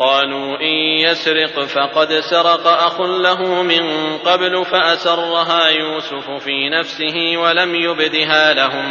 قالوا 0.00 0.48
إن 0.62 0.76
يسرق 1.04 1.64
فقد 1.66 2.10
سرق 2.22 2.64
أخ 2.88 2.96
له 3.00 3.40
من 3.62 3.82
قبل 4.18 4.64
فأسرها 4.64 5.62
يوسف 5.72 6.26
في 6.44 6.68
نفسه 6.70 7.16
ولم 7.36 7.74
يبدها 7.76 8.54
لهم 8.54 8.86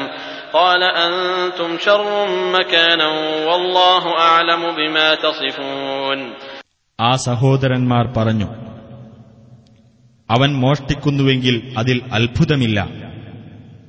قال 0.53 0.81
أنتم 0.83 1.77
شر 1.77 2.07
مكانا 2.51 3.07
والله 3.47 4.03
أعلم 4.19 4.61
بما 4.71 5.15
تصفون 5.17 6.19
ആ 6.99 7.11
സഹോദരന്മാർ 7.17 8.05
പറഞ്ഞു 8.17 8.47
അവൻ 10.30 10.52
മോഷ്ടിക്കുന്നുവെങ്കിൽ 10.52 11.74
അതിൽ 11.78 12.00
അത്ഭുതമില്ല. 12.12 12.88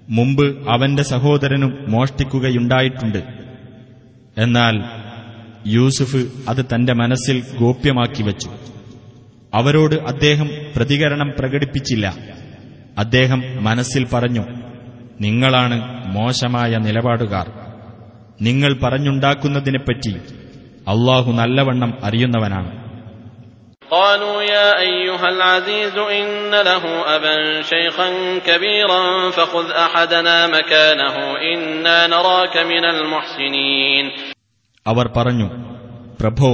മുമ്പ് 0.09 0.69
അവന്റെ 0.69 1.03
സഹോദരനും 1.03 1.85
മോഷ്ടിക്കുകയുണ്ടായിട്ടുണ്ട്. 1.87 3.23
എന്നാൽ 4.37 4.83
യൂസുഫ് 5.67 6.31
അത് 6.49 6.65
തന്റെ 6.65 6.93
മനസ്സിൽ 6.93 7.43
ഗോപ്യമാക്കി 7.59 8.23
വച്ചു. 8.23 8.49
അവരോട് 9.53 9.95
അദ്ദേഹം 9.95 10.49
പ്രതികരണം 10.75 11.33
പ്രകടിപ്പിച്ചില്ല. 11.39 12.15
അദ്ദേഹം 12.97 13.63
മനസ്സിൽ 13.63 14.07
പറഞ്ഞു 14.13 14.45
നിങ്ങളാണ് 15.21 16.07
മോശമായ 16.07 16.77
നിലപാടുകാർ. 16.77 17.51
നിങ്ങൾ 18.41 18.73
പറഞ്ഞുണ്ടാക്കുന്നതിനെപ്പറ്റി 18.83 20.09
അള്ളാഹു 20.87 21.31
നല്ലവണ്ണം 21.31 21.93
അറിയുന്നവനാണ്. 22.03 22.82
قالوا 23.92 24.42
يا 24.44 24.80
أيها 24.80 25.28
العزيز 25.28 25.96
إن 26.12 26.28
له 26.62 26.84
أبا 27.16 27.36
شيخا 27.62 28.08
كبيرا 28.40 29.00
فخذ 29.30 29.70
أحدنا 29.72 30.46
مكانه 30.48 31.14
إنا 31.44 32.06
نراك 32.06 32.56
من 32.64 32.84
المحسنين 32.86 34.04
അവർ 34.86 35.06
പറഞ്ഞു 35.08 35.48
പ്രഭോ 36.20 36.50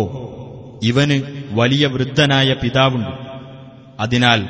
ഇവന് 0.82 1.16
വലിയ 1.52 1.86
വൃദ്ധനായ 1.86 2.48
പിതാവുണ്ട് 2.62 3.12
അതിനാൽ 4.00 4.40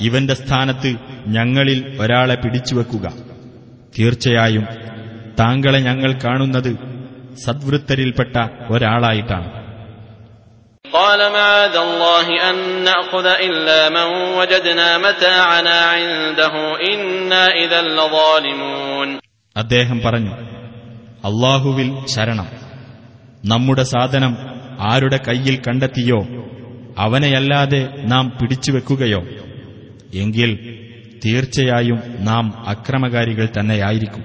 ഇവന്റെ 0.00 0.34
സ്ഥാനത്ത് 0.34 0.90
ഞങ്ങളിൽ 1.28 1.80
ഒരാളെ 2.00 2.34
പിടിച്ചുവെക്കുക 2.34 3.06
തീർച്ചയായും 3.98 4.64
താങ്കളെ 5.40 5.78
ഞങ്ങൾ 5.78 6.12
കാണുന്നത് 6.24 6.72
സദ്വൃത്തരിൽപ്പെട്ട 7.44 8.36
ഒരാളായിട്ടാണ് 8.70 9.48
قال 10.92 11.20
معاذ 11.30 11.76
الله 11.78 12.26
أن 12.50 12.56
نأخذ 12.84 13.26
إلا 13.40 13.88
من 13.88 14.06
وجدنا 14.38 14.98
متاعنا 14.98 15.78
عنده 15.92 16.54
إنا 16.84 17.44
إذا 17.56 17.80
لظالمون 17.90 19.08
അദ്ദേഹം 19.56 19.98
പറഞ്ഞു 20.04 20.32
അള്ളാഹുവിൽ 21.24 21.88
ശരണം 22.14 22.48
നമ്മുടെ 23.44 23.84
സാധനം 23.92 24.32
ആരുടെ 24.90 25.18
കയ്യിൽ 25.26 25.56
കണ്ടെത്തിയോ 25.66 26.20
അവനെയല്ലാതെ 26.96 27.80
നാം 28.12 28.24
പിടിച്ചുവെക്കുകയോ 28.38 29.20
എങ്കിൽ 30.18 30.50
തീർച്ചയായും 31.24 31.98
നാം 32.28 32.44
അക്രമകാരികൾ 32.72 33.46
തന്നെയായിരിക്കും 33.56 34.24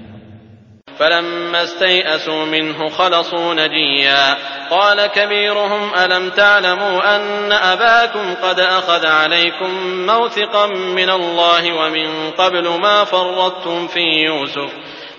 فلما 0.98 1.62
استيئسوا 1.62 2.44
منه 2.44 2.88
خلصوا 2.88 3.54
نجيا 3.54 4.36
قال 4.70 5.06
كبيرهم 5.06 5.94
ألم 5.94 6.30
تعلموا 6.30 7.16
أن 7.16 7.52
أباكم 7.52 8.34
قد 8.34 8.60
أخذ 8.60 9.06
عليكم 9.06 9.70
موثقا 10.06 10.66
من 10.66 11.10
الله 11.10 11.74
ومن 11.74 12.30
قبل 12.30 12.68
ما 12.68 13.04
فرطتم 13.04 13.86
في 13.86 14.00
يوسف 14.00 14.70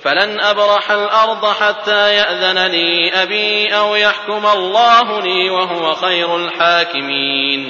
فلن 0.02 0.44
أبرح 0.44 0.92
الأرض 0.92 1.46
حتى 1.46 2.14
يأذن 2.16 2.68
لي 2.68 3.12
أبي 3.14 3.76
أو 3.78 3.96
يحكم 3.96 4.46
الله 4.46 5.22
لي 5.22 5.50
وهو 5.50 5.94
خير 5.94 6.36
الحاكمين 6.36 7.62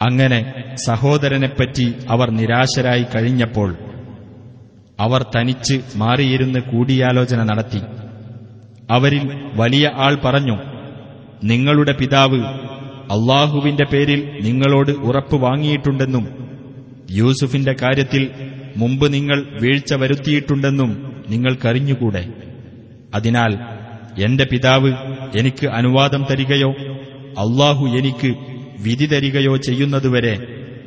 അങ്ങനെ 0.00 0.38
സഹോദരനെപ്പറ്റി 0.86 1.86
അവർ 2.10 2.30
നിരാശരായി 2.30 3.04
കഴിഞ്ഞപ്പോൾ 3.14 3.68
അവർ 4.99 5.25
തനിച്ച് 5.35 5.81
മാറിയിരുന്ന് 5.95 6.59
കൂടിയാലോചന 6.59 7.43
നടത്തി. 7.43 7.81
അവരിൽ 8.91 9.23
വലിയ 9.55 9.91
ആൾ 9.95 10.17
പറഞ്ഞു 10.25 10.57
നിങ്ങളുടെ 11.43 11.91
പിതാവ് 11.91 12.39
അള്ളാഹുവിന്റെ 13.15 13.85
പേരിൽ 13.93 14.39
നിങ്ങളോട് 14.43 14.91
ഉറപ്പ് 14.91 15.35
വാങ്ങിയിട്ടുണ്ടെന്നും 15.35 16.49
യൂസുഫിന്റെ 17.11 17.75
കാര്യത്തിൽ 17.81 18.31
മുമ്പ് 18.77 19.13
നിങ്ങൾ 19.13 19.59
വീഴ്ച 19.61 19.93
വരുത്തിയിട്ടുണ്ടെന്നും 19.93 21.13
നിങ്ങൾക്കറിഞ്ഞുകൂടെ? 21.29 22.27
അതിനാൽ 23.15 23.51
എന്റെ 24.23 24.45
പിതാവ് 24.51 24.93
എനിക്ക് 25.39 25.67
അനുവാദം 25.67 26.25
തരികയോ 26.31 26.69
അള്ളാഹു 27.43 27.85
എനിക്ക് 27.85 28.35
വിധി 28.81 29.05
തരികയോ 29.05 29.55
ചെയ്യുന്നതുവരെ 29.55 30.35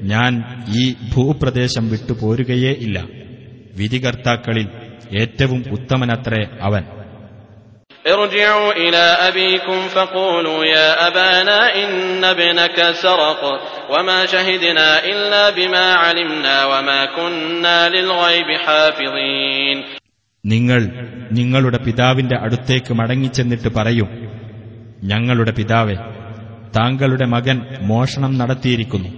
ഞാൻ 0.00 0.44
ഈ 0.78 0.94
ഭൂപ്രദേശം 1.14 1.88
വിട്ടുപോരുകയേ 1.88 2.72
ഇല്ല. 2.72 3.21
വിധികർത്താക്കളിൽ 3.77 4.67
ഏറ്റവും 5.15 5.59
ഉത്തമനത്രേ 5.75 6.43
അവൻ 6.65 6.83
ارجعوا 8.05 8.71
إلى 8.77 9.05
أبيكم 9.21 9.79
فقولوا 9.87 10.59
يا 10.67 11.07
أبانا 11.07 11.59
إن 11.75 11.89
ابنك 12.25 12.77
سرق 12.95 13.41
وما 13.89 14.19
شهدنا 14.25 14.89
إلا 15.05 15.43
بما 15.51 15.85
علمنا 15.95 16.57
وما 16.65 17.01
كنا 17.07 17.79
للغيب 17.89 18.49
حافظين 18.63 19.77
നിങ്ങൾ 20.43 20.81
നിങ്ങളുടെ 21.31 21.79
പിതാവിന്റെ 21.85 22.35
അടുത്തേക്ക് 22.37 22.91
മടങ്ങിച്ചെന്നിട്ട് 22.93 23.69
പറയും 23.77 24.09
ഞങ്ങളുടെ 25.11 25.51
പിതാവെ 25.51 25.95
താങ്കളുടെ 26.77 27.25
മകൻ 27.27 27.57
മോഷണം 27.89 28.31
നടത്തിയിരിക്കുന്നു 28.37 29.09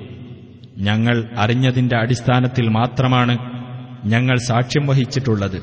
ഞങ്ങൾ 0.87 1.15
അറിഞ്ഞതിന്റെ 1.37 1.95
അടിസ്ഥാനത്തിൽ 1.97 2.65
മാത്രമാണ് 2.79 3.35
ഞങ്ങൾ 4.05 4.37
സാക്ഷ്യം 4.49 4.83
വഹിച്ചിട്ടുള്ളത് 4.89 5.59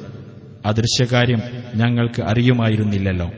അദൃശ്യകാര്യം 0.71 1.43
ഞങ്ങൾക്ക് 1.81 2.21
അറിയുമായിരുന്നില്ലല്ലോ 2.31 3.29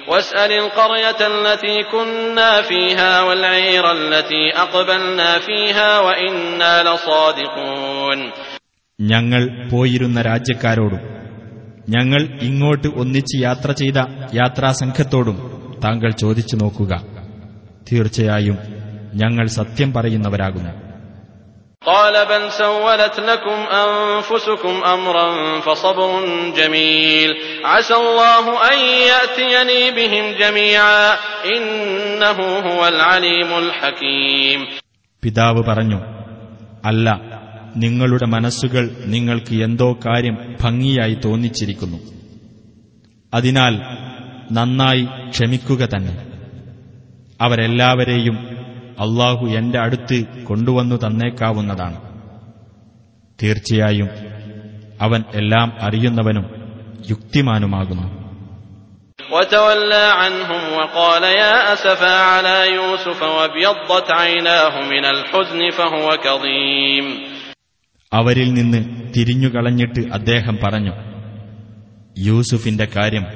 واسأل 0.00 0.52
القرية 0.54 1.20
التي 1.34 1.76
كنا 1.84 2.52
فيها 2.62 3.12
والعير 3.22 3.84
التي 3.92 4.44
أقبلنا 4.56 5.30
فيها 5.40 5.90
وإنا 6.00 6.72
لصادقون 6.86 8.18
ഞങ്ങൾ 8.98 9.42
പോയിരുന്ന 9.70 10.18
രാജ്യക്കാരോടും 10.22 11.02
ഞങ്ങൾ 11.88 12.22
ഇങ്ങോട്ട് 12.48 12.88
ഒന്നിച്ച് 13.00 13.36
യാത്ര 13.46 13.70
ചെയ്ത 13.72 13.98
യാത്രാസംഘത്തോടും 14.40 15.36
താങ്കൾ 15.84 16.10
ചോദിച്ചു 16.22 16.56
നോക്കുക 16.56 16.92
തീർച്ചയായും 17.88 18.58
ഞങ്ങൾ 19.14 19.46
സത്യം 19.58 19.90
പറയുന്നവരാകുന്നു 19.96 20.72
قال 21.84 22.26
بل 22.26 22.52
سولت 22.52 23.20
لكم 23.20 23.58
أنفسكم 23.78 24.74
أمرا 24.86 25.26
فصبر 25.60 26.10
جميل 26.56 27.30
عسى 27.64 27.94
الله 27.94 28.44
أن 28.72 28.78
يأتيني 29.10 29.90
بهم 29.90 30.24
جميعا 30.38 31.04
إنه 31.46 32.38
هو 32.68 32.88
العليم 32.88 33.50
الحكيم 33.58 34.60
പിതാവ് 35.22 35.62
പറഞ്ഞു 35.62 36.00
അല്ല 36.86 37.08
നിങ്ങളുടെ 37.76 38.26
മനസ്സുകൾ 38.26 38.84
നിങ്ങൾക്ക് 39.06 39.54
എന്തോ 39.66 39.88
കാര്യം 40.06 40.36
ഭംഗിയായി 40.62 41.16
തോന്നിച്ചിരിക്കുന്നു 41.24 41.98
അതിനാൽ 43.32 43.74
നന്നായി 44.52 45.02
ക്ഷമിക്കുക 45.30 45.82
തന്നെ 45.92 46.14
അവരെല്ലാവരെയും 47.40 48.36
അള്ളാഹു 49.00 49.44
എന്റെ 49.58 49.78
അടുത്ത് 49.80 50.18
കൊണ്ടുവന്നു 50.48 50.96
തന്നേക്കാവുന്നതാണ് 50.96 51.98
തീർച്ചയായും 53.38 54.08
അവൻ 55.00 55.20
എല്ലാം 55.40 55.68
അറിയുന്നവനും 55.86 56.46
യുക്തിമാനുമാകുന്നു 57.12 58.08
وتولى 59.34 60.06
عنهم 60.20 60.62
وقال 60.78 61.24
يا 61.42 61.54
أسفا 61.74 62.14
على 62.24 62.56
يوسف 62.70 63.20
وابيضت 63.36 64.08
عيناه 64.22 64.74
من 64.84 65.04
الحزن 65.06 65.60
فهو 65.72 66.06
كظيم 66.18 67.06
അവരിൽ 68.12 68.48
നിന്ന് 68.52 68.80
തിരിഞ്ഞുകളഞ്ഞിട്ട് 69.14 70.02
അദ്ദേഹം 70.12 70.56
പറഞ്ഞു 70.62 70.94
യൂസുഫിന്റെ 72.20 72.86
കാര്യം 72.86 73.26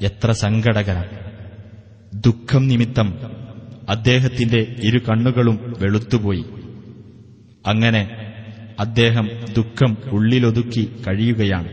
എത്ര 0.00 0.30
സങ്കടകരം 0.42 1.06
ദുഃഖം 2.26 2.62
നിമിത്തം 2.68 3.08
അദ്ദേഹത്തിന്റെ 3.92 4.60
ഇരു 4.88 5.00
കണ്ണുകളും 5.06 5.56
വെളുത്തുപോയി 5.80 6.44
അങ്ങനെ 7.64 8.02
അദ്ദേഹം 8.78 9.26
ദുഃഖം 9.58 9.92
ഉള്ളിലൊതുക്കി 10.16 10.84
കഴിയുകയാണ് 11.06 11.68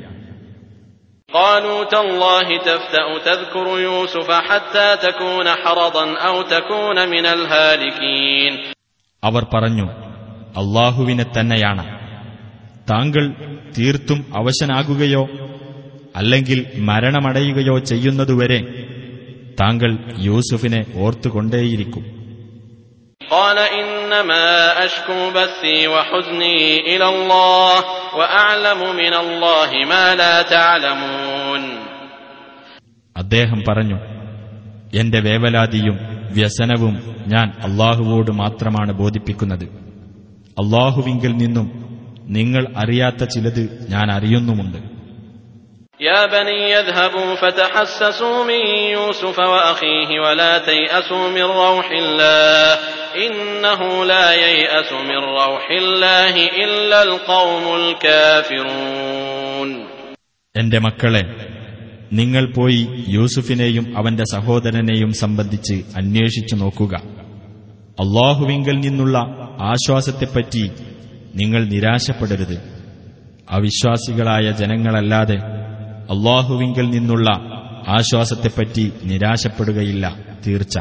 قالوا 1.29 1.79
تالله 1.85 2.47
تفتأ 2.61 3.05
تذكر 3.21 3.67
يوسف 3.79 4.29
حتى 4.47 4.87
تكون 4.97 5.47
حرضا 5.55 6.05
أو 6.19 6.35
تكون 6.45 6.97
من 7.09 7.25
الهالكين 7.27 8.53
അവർ 9.23 9.43
പറഞ്ഞു 9.53 9.87
അള്ളാഹുവിനെ 10.61 11.25
തന്നെയാണ് 11.27 11.83
താങ്കൾ 12.87 13.23
തീർത്തും 13.71 14.19
അവശനാകുകയോ 14.39 15.23
അല്ലെങ്കിൽ 16.15 16.59
മരണമടയുകയോ 16.87 17.75
ചെയ്യുന്നതുവരെ 17.81 18.59
താങ്കൾ 19.59 19.91
യൂസുഫിനെ 20.27 20.81
ഓർത്തുകൊണ്ടേയിരിക്കും 21.03 22.03
قال 23.21 23.57
إنما 23.75 24.45
أشكو 24.85 25.19
بثي 25.31 25.77
وحزني 25.87 26.59
إلى 26.89 27.07
الله 27.09 27.75
وأعلم 28.17 28.79
من 28.93 29.13
الله 29.15 29.69
ما 29.85 30.05
لا 30.15 30.35
تعلمون 30.53 31.63
അദ്ദേഹം 33.15 33.59
പറഞ്ഞു 33.67 33.97
എന്റെ 34.93 35.19
വേവലാതിയും 35.19 35.97
വ്യസനവും 36.31 36.93
ഞാൻ 37.27 37.47
അള്ളാഹുവോട് 37.65 38.31
മാത്രമാണ് 38.41 38.91
ബോധിപ്പിക്കുന്നത് 38.93 39.65
അള്ളാഹുവിങ്കിൽ 40.57 41.33
നിന്നും 41.37 41.67
നിങ്ങൾ 42.29 42.63
അറിയാത്ത 42.75 43.23
ചിലത് 43.33 43.63
ഞാൻ 43.89 44.07
അറിയുന്നുമുണ്ട് 44.11 44.79
يا 46.01 46.25
بني 46.27 46.71
يذهبوا 46.71 47.35
فتحسسوا 47.35 48.43
من 48.43 48.61
يوسف 48.91 49.37
وأخيه 49.41 50.09
ولا 50.19 50.57
تيأسوا 50.59 51.29
من 51.29 51.41
روح 51.43 51.87
الله 51.93 52.77
إنه 53.17 53.81
لا 54.05 54.33
ييأس 54.35 54.89
من 54.93 55.19
روح 55.31 55.65
الله 55.73 56.35
إلا 56.57 56.99
القوم 57.03 57.65
الكافرون 57.81 59.69
എന്റെ 60.55 60.79
മക്കളെ 60.79 61.23
നിങ്ങൾ 62.11 62.43
പോയി 62.57 62.81
യൂസുഫിനെയും 63.15 63.85
അവന്റെ 63.99 64.25
സഹോദരനെയും 64.35 65.11
സംബന്ധിച്ച് 65.23 65.75
അന്വേഷിച്ചു 65.99 66.55
നോക്കുക 66.55 66.93
അള്ളാഹുവിങ്കൽ 68.03 68.75
നിന്നുള്ള 68.85 69.17
ആശ്വാസത്തെപ്പറ്റി 69.73 70.63
നിങ്ങൾ 71.41 71.61
നിരാശപ്പെടരുത് 71.73 72.57
അവിശ്വാസികളായ 73.55 74.45
ജനങ്ങളല്ലാതെ 74.61 75.37
അള്ളാഹുവിങ്കൽ 76.13 76.85
നിന്നുള്ള 76.95 77.29
ആശ്വാസത്തെപ്പറ്റി 77.97 78.85
നിരാശപ്പെടുകയില്ല 79.09 80.05
തീർച്ച 80.45 80.77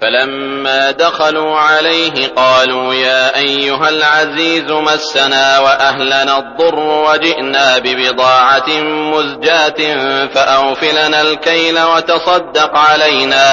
فلما 0.00 0.80
دخلوا 0.98 1.54
عليه 1.60 2.14
قالوا 2.36 2.94
يا 3.00 3.22
أيها 3.38 3.88
العزيز 3.88 4.68
مسنا 4.82 5.58
وأهلنا 5.58 6.34
الضر 6.38 6.78
وجئنا 7.06 7.78
ببضاعة 7.78 8.68
مزجاة 9.12 9.80
فأوفلنا 10.26 11.18
الكيل 11.22 11.76
وتصدق 11.84 12.72
علينا 12.80 13.46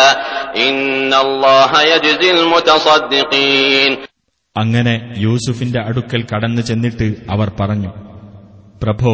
إن 0.60 1.12
الله 1.16 1.72
يجزي 1.84 2.30
المتصدقين 2.32 3.91
അങ്ങനെ 4.55 4.93
യൂസുഫിന്റെ 5.26 5.80
അടുക്കൽ 5.88 6.22
കടന്നു 6.32 6.62
ചെന്നിട്ട് 6.62 7.08
അവർ 7.34 7.47
പറഞ്ഞു 7.60 7.91
പ്രഭോ 8.82 9.14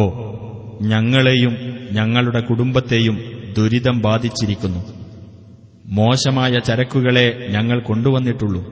ഞങ്ങളെയും 0.92 1.54
ഞങ്ങളുടെ 1.98 2.40
കുടുംബത്തെയും 2.48 3.16
ദുരിതം 3.56 3.96
ബാധിച്ചിരിക്കുന്നു 4.06 4.80
മോശമായ 5.96 6.54
ചരക്കുകളെ 6.68 7.24
ഞങ്ങൾ 7.50 7.78
കൊണ്ടുവന്നിട്ടുള്ളൂ 7.88 8.62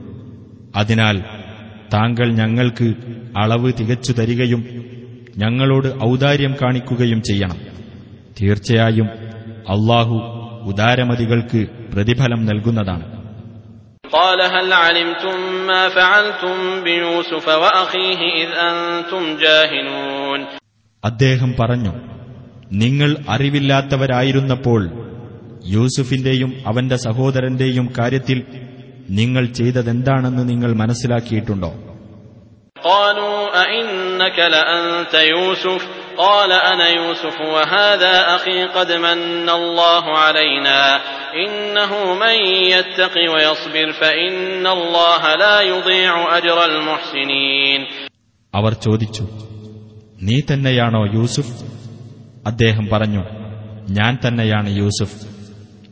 അതിനാൽ 0.75 1.17
താങ്കൾ 1.93 2.27
ഞങ്ങൾക്ക് 2.39 2.87
അളവ് 3.37 3.69
തികച്ചു 3.79 4.13
തരികയും 4.13 4.61
ഞങ്ങളോട് 5.37 5.89
ഔദാര്യം 6.07 6.53
കാണിക്കുകയും 6.61 7.19
ചെയ്യണം 7.29 7.59
തീർച്ചയായും 8.39 9.07
അള്ളാഹു 9.75 10.17
ഉദാരമതികൾക്ക് 10.71 11.61
പ്രതിഫലം 11.93 12.41
നൽകുന്നതാണ് 12.51 13.05
قال 14.13 14.39
هل 14.47 14.69
علمتم 14.75 15.37
ما 15.67 15.83
فعلتم 15.89 16.55
بيوسف 16.83 17.45
وأخيه 17.55 18.19
إذ 18.35 18.49
أنتم 18.63 19.23
جاهلون 19.37 20.39
അദ്ദേഹം 21.03 21.49
പറഞ്ഞു 21.59 21.93
നിങ്ങൾ 22.81 23.09
അറിവില്ലാത്തവരായിരുന്നപ്പോൾ 23.29 24.81
യൂസുഫിന്റെയും 25.73 26.51
അവന്റെ 26.65 26.97
സഹോദരന്റെയും 27.07 27.87
കാര്യത്തിൽ 27.97 28.39
നിങ്ങൾ 29.19 29.45
ചെയ്തതെന്താണെന്ന് 29.59 30.43
നിങ്ങൾ 30.51 30.71
മനസ്സിലാക്കിയിട്ടുണ്ടോ 30.73 31.71
قالوا 32.85 33.37
أئنك 33.63 34.37
لأنت 34.55 35.13
يوسف 35.33 35.81
قال 36.17 36.51
أنا 36.71 36.87
يوسف 36.91 37.37
وهذا 37.53 38.35
أخي 38.35 38.59
قد 38.67 38.89
من 38.97 39.49
الله 39.51 40.05
علينا 40.17 40.79
إنه 41.35 41.91
من 42.15 42.35
يتق 42.75 43.15
ويصبر 43.33 43.87
فإن 43.93 44.67
الله 44.67 45.35
لا 45.35 45.57
يضيع 45.63 46.13
أجر 46.37 46.57
المحسنين 46.65 47.79
അവർ 48.53 48.73
ചോദിച്ചു 48.77 49.23
നീ 50.22 50.40
തന്നെയാണോ 50.40 51.06
യൂസുഫ്? 51.14 51.62
അദ്ദേഹം 52.46 52.88
പറഞ്ഞു 52.92 53.24
ഞാൻ 53.90 54.18
തന്നെയാണ് 54.28 54.76
യൂസുഫ്. 54.76 55.26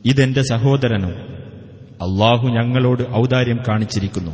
ഇതെന്റെ 0.04 0.42
സഹോദരനും. 0.42 1.10
അള്ളാഹു 2.02 2.48
ഞങ്ങളോട് 2.48 3.02
ഔദാര്യം 3.16 3.58
കാണിച്ചിരിക്കുന്നു. 3.68 4.30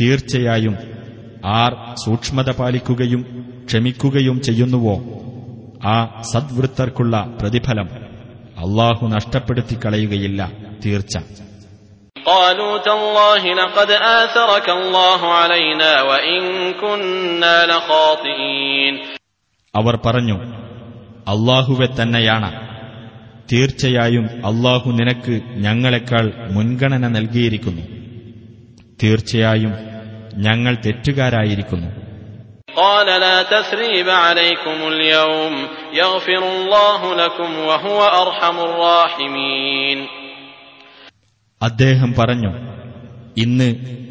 തീർച്ചയായും 0.00 0.76
ആർ 1.44 1.76
സൂക്ഷ്മത 2.06 2.50
പാലിക്കുകയും 2.50 3.44
ക്ഷമിക്കുകയും 3.66 4.40
ചെയ്യുന്നുവോ? 4.40 5.02
ആ 5.88 6.22
സദ്വൃത്തർക്കുള്ള 6.32 7.36
പ്രതിഫലം 7.40 7.88
അള്ളാഹു 8.58 9.06
നഷ്ടപ്പെടുത്തി 9.06 9.76
കളയുകയില്ല 9.86 10.52
തീർച്ച. 10.86 11.18
قالوا 12.25 12.77
تالله 12.79 13.43
لقد 13.53 13.91
آثرك 13.91 14.69
الله 14.69 15.21
علينا 15.33 16.01
وإن 16.01 16.41
كنا 16.73 17.55
لخاطئين 17.65 18.93
അവർ 19.73 19.95
പറഞ്ഞു 20.05 20.37
അള്ളാഹുവെ 21.33 21.87
തന്നെയാണ് 21.99 22.49
തീർച്ചയായും 23.51 24.25
അള്ളാഹു 24.49 24.87
നിനക്ക് 24.91 25.35
ഞങ്ങളെക്കാൾ 25.65 26.25
മുൻഗണന 26.55 27.03
നൽകിയിരിക്കുന്നു 27.17 27.83
തീർച്ചയായും 29.03 29.73
ഞങ്ങൾ 30.45 30.73
തെറ്റുകാരായിരിക്കുന്നു 30.85 31.89
قال 32.75 33.07
لا 33.25 33.37
تثريب 33.45 34.09
عليكم 34.25 34.77
اليوم 34.87 35.53
يغفر 35.93 36.41
الله 36.53 37.01
لكم 37.15 37.49
وهو 37.59 37.99
أرحم 38.23 38.57
الراحمين 38.59 39.97
അദ്ദേഹം 41.63 42.11
പറഞ്ഞു 42.19 42.51
ഇന്ന് 43.43 43.67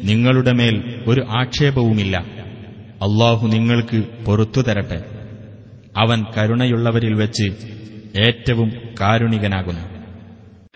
നിങ്ങളുടെ 0.09 0.53
മേൽ 0.59 0.75
ഒരു 1.09 1.21
ആക്ഷേപവുമില്ല 1.39 2.15
അള്ളാഹു 3.05 3.45
നിങ്ങൾക്ക് 3.47 3.99
പൊറത്തു 4.25 4.61
തരട്ടെ 4.61 4.99
അവൻ 5.95 6.19
കരുണയുള്ളവരിൽ 6.35 7.15
വെച്ച് 7.21 7.47
ഏറ്റവും 8.25 8.69
കാരുണികനാകുന്നു 9.01 9.85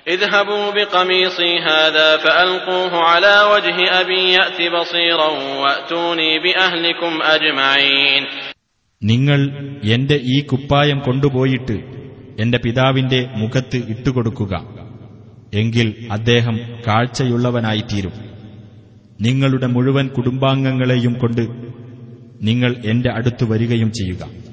اذهبوا 0.07 0.65
بقميصي 0.71 1.51
هذا 1.69 2.09
فألقوه 2.17 2.93
على 3.03 3.35
وجه 3.53 3.77
أبي 4.01 4.21
يأت 4.33 4.59
بصيرا 4.73 5.29
وأتوني 5.61 6.31
بأهلكم 6.39 7.13
أجمعين 7.27 8.23
നിങ്ങൾ 9.01 9.39
എന്റെ 9.95 10.17
ഈ 10.27 10.37
കുപ്പായം 10.49 10.99
കൊണ്ടുപോയിട്ട് 10.99 11.77
എന്റെ 12.39 12.57
പിതാവിന്റെ 12.57 13.19
മുഖത്ത് 13.35 13.79
ഇട്ടുകൊടുക്കുക 13.93 14.53
എങ്കിൽ 15.54 16.08
അദ്ദേഹം 16.12 16.58
കാഴ്ചയുള്ളവനായിത്തീരും. 16.86 18.12
നിങ്ങളുടെ 19.20 19.66
മുഴുവൻ 19.66 20.08
കുടുംബാംഗങ്ങളെയും 20.08 21.18
കൊണ്ട് 21.18 21.40
നിങ്ങൾ 22.42 22.76
എന്റെ 22.84 23.12
അടുത്ത് 23.12 23.44
വരികയും 23.44 23.92
ചെയ്യുക. 23.92 24.48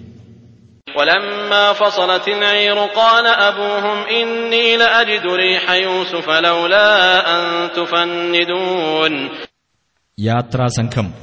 യാത്രാസംഘം 10.19 11.13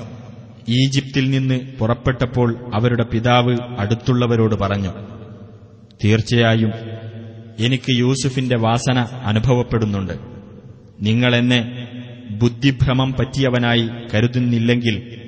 ഈജിപ്തിൽ 0.68 1.30
നിന്ന് 1.30 1.76
പുറപ്പെട്ടപ്പോൾ 1.78 2.70
അവരുടെ 2.74 3.04
പിതാവ് 3.04 3.58
അടുത്തുള്ളവരോട് 3.78 4.54
പറഞ്ഞു 4.54 4.90
തീർച്ചയായും 6.04 6.91
എനിക്ക് 7.58 7.90
യൂസുഫിന്റെ 7.90 8.56
വാസന 8.56 8.98
അനുഭവപ്പെടുന്നുണ്ട്. 8.98 10.12
നിങ്ങളെന്നെ 11.00 11.88
ബുദ്ധിഭ്രമം 12.30 13.12
പറ്റിയവനായി 13.12 13.88
കരുതുന്നില്ലെങ്കിൽ 14.14 15.18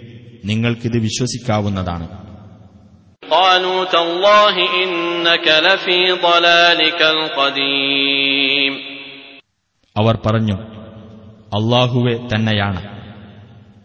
നിങ്ങൾക്കിത് 0.45 0.99
വിശ്വസിക്കാവുന്നതാണ്. 0.99 2.09
അവർ 9.97 10.19
പറഞ്ഞു 10.27 10.55
അള്ളാഹുവെ 11.55 12.29
തന്നെയാണ്. 12.35 12.83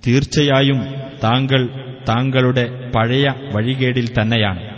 തീർച്ചയായും 0.08 0.82
താങ്കൾ 1.24 1.68
താങ്കളുടെ 2.10 2.92
പഴയ 2.96 3.34
വഴികേടിൽ 3.56 4.22
തന്നെയാണ്. 4.22 4.69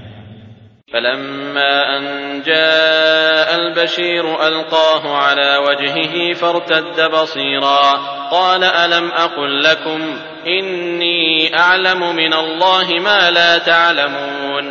فلما 0.90 1.96
أن 1.96 2.02
جاء 2.42 3.48
البشير 3.56 4.24
ألقاه 4.46 5.16
على 5.16 5.56
وجهه 5.58 6.14
فارتد 6.34 6.98
بصيرا 7.12 7.82
قال 8.30 8.62
ألم 8.64 9.06
أقل 9.16 9.62
لكم 9.62 10.00
إني 10.48 11.22
أعلم 11.56 12.16
من 12.16 12.32
الله 12.34 12.86
ما 13.00 13.20
لا 13.30 13.58
تعلمون 13.60 14.64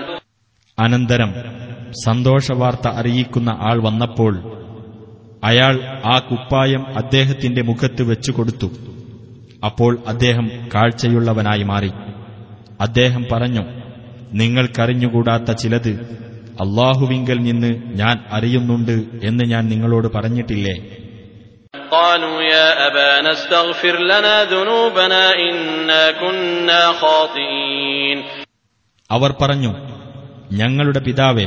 അനന്തരം 0.77 1.29
സന്തോഷവാർത്ത 2.05 2.87
അറിയിക്കുന്ന 2.99 3.49
ആൾ 3.67 3.77
വന്നപ്പോൾ 3.79 4.33
അയാൾ 5.43 5.75
ആ 6.05 6.15
കുപ്പായം 6.29 6.83
അദ്ദേഹത്തിന്റെ 7.01 7.61
മുഖത്ത് 7.63 8.03
വെച്ചുകൊടുത്തു 8.03 8.69
അപ്പോൾ 9.65 9.91
അദ്ദേഹം 10.07 10.47
കാഴ്ചയുള്ളവനായി 10.73 11.63
മാറി 11.63 11.91
അദ്ദേഹം 12.79 13.23
പറഞ്ഞു 13.31 13.63
നിങ്ങൾക്കറിഞ്ഞുകൂടാത്ത 14.32 15.52
ചിലത് 15.52 15.88
അള്ളാഹുവിങ്കൽ 16.60 17.36
നിന്ന് 17.38 17.82
ഞാൻ 17.86 18.24
അറിയുന്നുണ്ട് 18.30 19.04
എന്ന് 19.22 19.44
ഞാൻ 19.44 19.68
നിങ്ങളോട് 19.68 20.08
പറഞ്ഞിട്ടില്ലേ? 20.14 20.96
അവർ 29.10 29.34
പറഞ്ഞു 29.42 29.74
ഞങ്ങളുടെ 30.52 30.98
പിതാവേ 30.98 31.46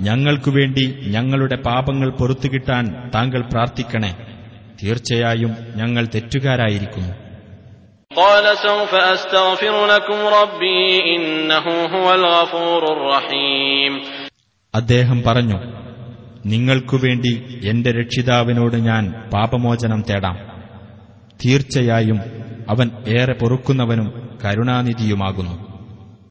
ഞങ്ങൾക്കുവേണ്ടി 0.00 0.98
ഞങ്ങളുടെ 1.06 1.56
പാപങ്ങൾ 1.56 2.10
പൊറത്തുകിട്ടാൻ 2.10 3.10
താങ്കൾ 3.14 3.42
പ്രാർത്ഥിക്കണേ. 3.52 4.16
തീർച്ചയായും 4.84 5.56
ഞങ്ങൾ 5.76 6.08
തെറ്റുകാരായിരിക്കുന്നു. 6.14 7.21
قال 8.11 8.57
سوف 8.59 8.91
أستغفر 8.95 9.85
لكم 9.87 10.19
ربي 10.33 10.85
إنه 11.15 11.65
هو 11.87 12.07
الغفور 12.13 12.81
الرحيم 12.91 13.93
അദ്ദേഹം 14.73 15.19
പറഞ്ഞു 15.23 15.57
നിങ്ങൾക്കു 16.45 16.97
വേണ്ടി 16.97 17.31
എന്റെ 17.63 17.91
രക്ഷിതാവിനോട് 17.99 18.75
ഞാൻ 18.87 19.03
പാപമോചനം 19.33 20.01
തേടാം 20.09 20.37
തീർച്ചയായും 21.39 22.19
അവൻ 22.69 22.87
ഏറെ 23.15 23.35
പൊറുക്കുന്നവനും 23.41 24.07
കരുണാനിധിയുമാകുന്നു 24.43 25.55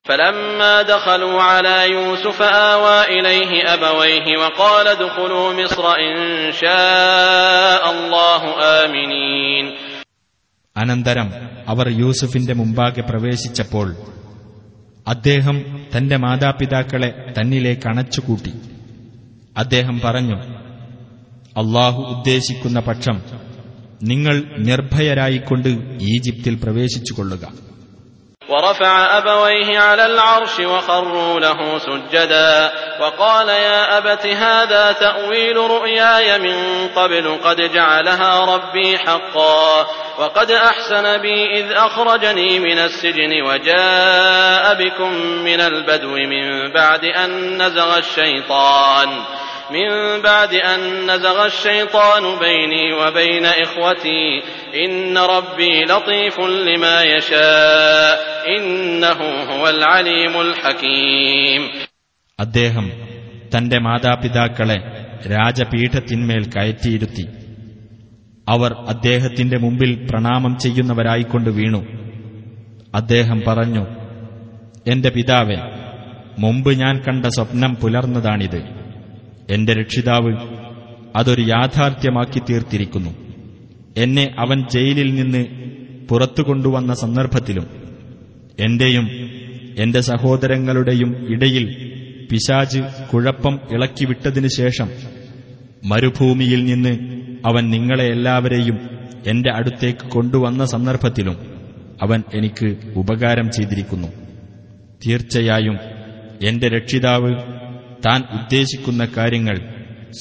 فلما 0.06 0.74
دخلوا 0.84 1.42
على 1.44 1.78
يوسف 1.90 2.38
آوى 2.72 2.98
إليه 3.14 3.52
أبويه 3.74 4.26
وقال 4.38 4.86
ادخلوا 4.88 5.52
مصر 5.54 5.84
إن 6.00 6.16
شاء 6.52 7.82
الله 7.94 8.42
آمنين 8.80 9.64
അനന്തരം 10.76 11.28
അവർ 11.67 11.89
യൂസുഫിന്റെ 11.89 12.53
മുമ്പാകെ 12.53 13.01
പ്രവേശിച്ചപ്പോൾ 13.01 13.95
അദ്ദേഹം 15.07 15.85
തന്റെ 15.97 16.17
മാതാപിതാക്കളെ 16.17 17.33
തന്നിലേക്ക് 17.39 17.87
അണച്ചുകൂട്ടി. 17.87 18.53
അദ്ദേഹം 19.57 20.01
പറഞ്ഞു 20.03 20.35
അള്ളാഹു 21.57 22.01
ഉദ്ദേശിക്കുന്ന 22.01 22.79
പക്ഷം 22.79 23.21
നിങ്ങൾ 24.03 24.43
നിർഭയരായിക്കൊണ്ട് 24.57 25.69
ഈജിപ്തിൽ 26.01 26.59
പ്രവേശിച്ചുകൊള്ളുക. 26.63 27.70
ورفع 28.49 29.17
أبويه 29.17 29.79
على 29.79 30.05
العرش 30.05 30.59
وخروا 30.59 31.39
له 31.39 31.79
سجدا. 31.79 32.71
وقال 32.99 33.49
يا 33.49 33.97
أبت 33.97 34.27
هذا 34.27 34.91
تأويل 34.91 35.57
رؤياي 35.57 36.39
من 36.39 36.87
قبل 36.95 37.39
قد 37.43 37.61
جعلها 37.61 38.55
ربي 38.55 38.97
حقا. 38.97 39.87
وقد 40.17 40.51
أحسن 40.51 41.17
بي 41.17 41.59
إذ 41.59 41.71
أخرجني 41.71 42.59
من 42.59 42.79
السجن 42.79 43.41
وجاء 43.41 44.73
بكم 44.73 45.13
من 45.21 45.61
البدو 45.61 46.15
من 46.15 46.71
بعد 46.73 47.05
أن 47.05 47.61
نزغ 47.61 47.97
الشيطان. 47.97 49.23
من 49.70 49.88
بعد 50.22 50.52
أن 50.54 50.80
نزغ 51.06 51.46
الشيطان 51.46 52.38
بيني 52.38 52.92
وبين 52.94 53.46
إخوتي 53.46 54.24
إن 54.76 55.18
ربي 55.18 55.84
لطيف 55.84 56.36
لما 56.40 57.02
يشاء 57.04 58.14
إنه 58.48 59.18
هو 59.50 59.64
العليم 59.68 60.34
الحكيم 60.40 61.62
അദ്ദേഹം 62.38 62.86
തന്റെ 63.52 63.78
മാതാപിതാക്കളെ 63.80 64.78
രാജപീഠത്തിന്മേൽ 65.34 66.42
കയറ്റിയിരുത്തി 66.54 67.24
അവർ 68.46 68.72
അദ്ദേഹത്തിന്റെ 68.86 69.58
മുമ്പിൽ 69.58 69.92
പ്രണാമം 70.08 70.52
ചെയ്യുന്നവരായിക്കൊണ്ട് 70.56 71.50
വീണു 71.50 71.80
അദ്ദേഹം 72.94 73.38
പറഞ്ഞു 73.40 73.84
എന്റെ 74.86 75.10
പിതാവെ 75.16 75.58
മുമ്പ് 76.38 76.70
ഞാൻ 76.82 76.94
കണ്ട 77.06 77.26
സ്വപ്നം 77.36 77.72
പുലർന്നതാണിത് 77.82 78.60
എന്റെ 79.51 79.73
രക്ഷിതാവ് 79.73 80.37
അതൊരു 81.15 81.41
യാഥാർത്ഥ്യമാക്കി 81.41 82.39
തീർത്തിരിക്കുന്നു. 82.39 83.09
എന്നെ 83.97 84.35
അവൻ 84.39 84.63
ജയിലിൽ 84.69 85.15
നിന്ന് 85.15 85.45
പുറത്തു 86.09 86.41
കൊണ്ടുവന്ന 86.41 86.93
സന്ദർഭത്തിലും 86.93 87.67
എന്റെയും 88.59 89.07
എന്റെ 89.79 90.01
സഹോദരങ്ങളുടെയും 90.01 91.31
ഇടയിൽ 91.33 91.91
പിശാജ് 92.31 92.79
കുഴപ്പം 93.13 93.59
ഇളക്കിവിട്ടതിനു 93.71 94.47
ശേഷം 94.47 94.89
മരുഭൂമിയിൽ 95.85 96.65
നിന്ന് 96.65 96.89
അവൻ 97.45 97.69
നിങ്ങളെ 97.69 98.05
എല്ലാവരെയും 98.05 98.79
എന്റെ 99.27 99.51
അടുത്തേക്ക് 99.51 100.09
കൊണ്ടുവന്ന 100.09 100.65
സന്ദർഭത്തിലും 100.65 101.37
അവൻ 102.01 102.23
എനിക്ക് 102.33 102.77
ഉപകാരം 102.95 103.51
ചെയ്തിരിക്കുന്നു. 103.51 104.07
തീർച്ചയായും 105.07 105.77
എന്റെ 106.43 106.67
രക്ഷിതാവ് 106.67 107.60
താൻ 108.06 108.20
ഉദ്ദേശിക്കുന്ന 108.36 109.04
കാര്യങ്ങൾ 109.16 109.56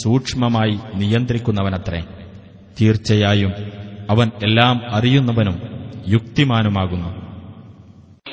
സൂക്ഷ്മമായി 0.01 0.76
നിയന്ത്രിക്കുന്നവനത്രേ 1.01 2.01
തീർച്ചയായും 2.80 3.53
അവൻ 4.09 4.32
എല്ലാം 4.41 4.82
അറിയുന്നവനും 4.97 5.57
യുക്തിമാനുമാകുന്നു 6.15 7.11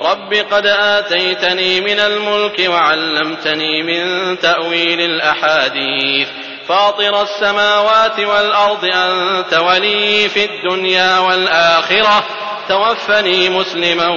رب 0.02 0.32
قد 0.52 0.66
آتيتني 0.96 1.80
من 1.80 1.98
الملك 2.00 2.58
وعلمتني 2.68 3.82
من 3.82 4.02
تأويل 4.38 5.00
الأحاديث 5.02 6.28
فاطر 6.68 7.22
السماوات 7.22 8.20
والأرض 8.20 8.84
أنت 8.84 9.60
ولي 9.60 10.28
في 10.28 10.44
الدنيا 10.44 11.18
والآخرة 11.18 12.24
توفني 12.68 13.50
مسلما 13.50 14.08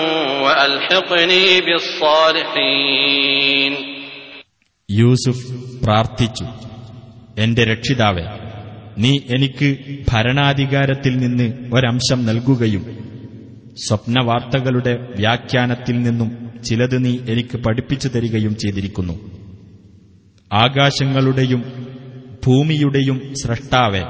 وألحقني 0.41 1.61
بالصالحين 1.61 3.73
യൂസുഫ് 4.91 5.47
പ്രാർത്ഥിച്ചു 5.84 6.45
എന്റെ 7.41 7.64
രക്ഷിതാവെ 7.64 8.24
നീ 8.99 9.18
എനിക്ക് 9.28 9.78
ഭരണാധികാരത്തിൽ 10.09 11.16
നിന്ന് 11.16 11.45
ഒരംശം 11.74 12.26
നൽകുകയും 12.26 12.84
സ്വപ്നവാർത്തകളുടെ 13.86 15.14
വ്യാഖ്യാനത്തിൽ 15.16 16.03
നിന്നും 16.03 16.30
ചിലത് 16.64 17.05
നീ 17.05 17.18
എനിക്ക് 17.28 17.57
പഠിപ്പിച്ചു 17.57 18.09
തരികയും 18.09 18.57
ചെയ്തിരിക്കുന്നു. 18.57 19.12
ആകാശങ്ങളുടെയും 20.53 21.62
ഭൂമിയുടെയും 22.47 23.34
സ്രഷ്ടാവെ 23.43 24.03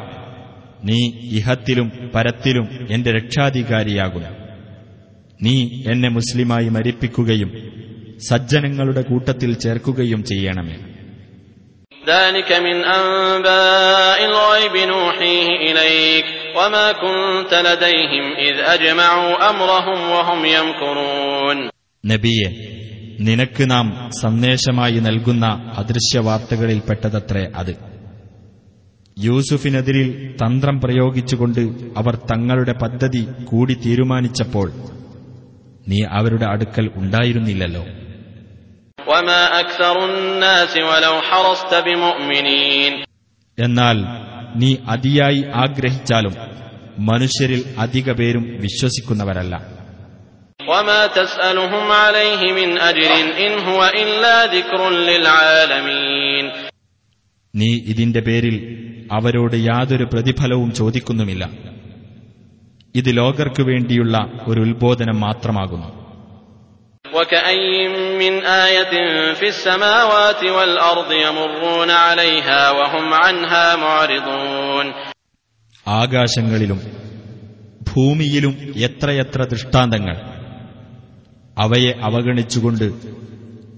നീ 0.85 0.99
ഇഹത്തിലും 1.31 1.93
പരത്തിലും 2.15 2.69
എന്റെ 2.91 3.11
രക്ഷാധികാരിയാകുന്നു. 3.13 4.29
നീ 5.43 5.83
എന്നെ 5.93 6.09
മുസ്ലിമായി 6.09 6.69
മരിപ്പിക്കുകയും 6.69 7.51
സജ്ജനങ്ങളുടെ 8.30 9.04
കൂട്ടത്തിൽ 9.10 9.52
ചേർക്കുകയും 9.64 10.22
ചെയ്യണമേ 10.32 10.78
ذلك 12.14 12.50
من 12.60 12.78
أنباء 12.96 14.20
الغيب 14.26 14.76
نوحيه 14.88 15.48
إليك 15.64 16.26
وما 16.58 16.88
كنت 16.96 17.52
لديهم 17.68 18.26
إذ 18.40 18.56
أجمعوا 18.76 19.32
أمرهم 19.50 20.00
وهم 20.10 20.40
يمكرون 20.54 21.58
നബിയെ 22.04 22.50
നിനക്ക് 23.20 23.64
നാം 23.68 23.86
സന്ദേശമായി 24.22 24.98
നൽകുന്ന 25.00 25.46
അദൃശ്യവാർത്തകളിൽപ്പെട്ടതത്രേ 25.82 27.44
അത് 27.60 27.74
യൂസുഫിനെതിരിൽ 29.18 30.08
തന്ത്രം 30.42 30.76
പ്രയോഗിച്ചുകൊണ്ട് 30.84 31.62
അവർ 32.00 32.16
തങ്ങളുടെ 32.32 32.74
പദ്ധതി 32.82 33.22
കൂടി 33.50 33.76
തീരുമാനിച്ചപ്പോൾ 33.86 34.68
നീ 35.88 36.00
അവരുടെ 36.18 36.46
അടുക്കൽ 36.54 36.86
ഉണ്ടായിരുന്നില്ലല്ലോ 37.02 37.84
എന്നാൽ 43.59 43.97
നീ 44.57 44.77
അതിയായി 44.89 45.45
ആഗ്രഹിച്ചാലും 45.55 46.35
മനുഷ്യരിൽ 46.99 47.75
അധിക 47.79 48.13
പേരും 48.13 48.59
വിശ്വസിക്കുന്നവരല്ല. 48.61 49.81
നീ 57.57 57.81
ഇതിന്റെ 57.87 58.21
പേരിൽ 58.21 58.77
അവരോട് 59.13 59.57
യാതൊരു 59.57 60.05
പ്രതിഫലവും 60.05 60.73
ചോദിക്കുന്നുമില്ല. 60.73 61.51
ഇത് 62.95 63.17
ലോകർക്കു 63.17 63.63
വേണ്ടിയുള്ള 63.63 64.19
ഒരു 64.49 64.61
ഉത്ബോധനം 64.61 65.21
മാത്രമാകുന്നു. 65.21 66.00
وكأي 67.10 67.88
من 68.22 68.34
آية 68.66 68.94
في 69.34 69.48
السماوات 69.48 70.42
والأرض 70.46 71.12
يمرون 71.12 71.92
عليها 71.92 72.72
وهم 72.72 73.08
عنها 73.16 73.66
معرضون 73.78 74.88
ആകാശങ്ങളിലും 75.88 76.80
ഭൂമിയിലും 77.90 78.54
എത്രയെത്ര 78.86 79.40
ദൃഷ്ടാന്തങ്ങൾ 79.52 80.16
അവയെ 81.58 81.92
അവഗണിച്ചുകൊണ്ട് 82.08 82.86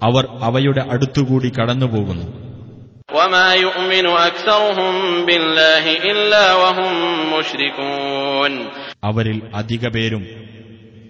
അവർ 0.02 0.24
അവയുടെ 0.48 0.82
അടുത്തുകൂടി 0.92 1.50
കടന്നുപോകുന്നു 1.52 2.26
وما 3.18 3.50
يؤمن 3.58 4.06
أكثرهم 4.30 4.96
بالله 5.28 5.84
إلا 6.12 6.46
وهم 6.62 6.92
مشركون 7.36 8.52
അവരിൽ 9.04 9.38
അധിക 9.60 9.84
പേരും 9.96 10.24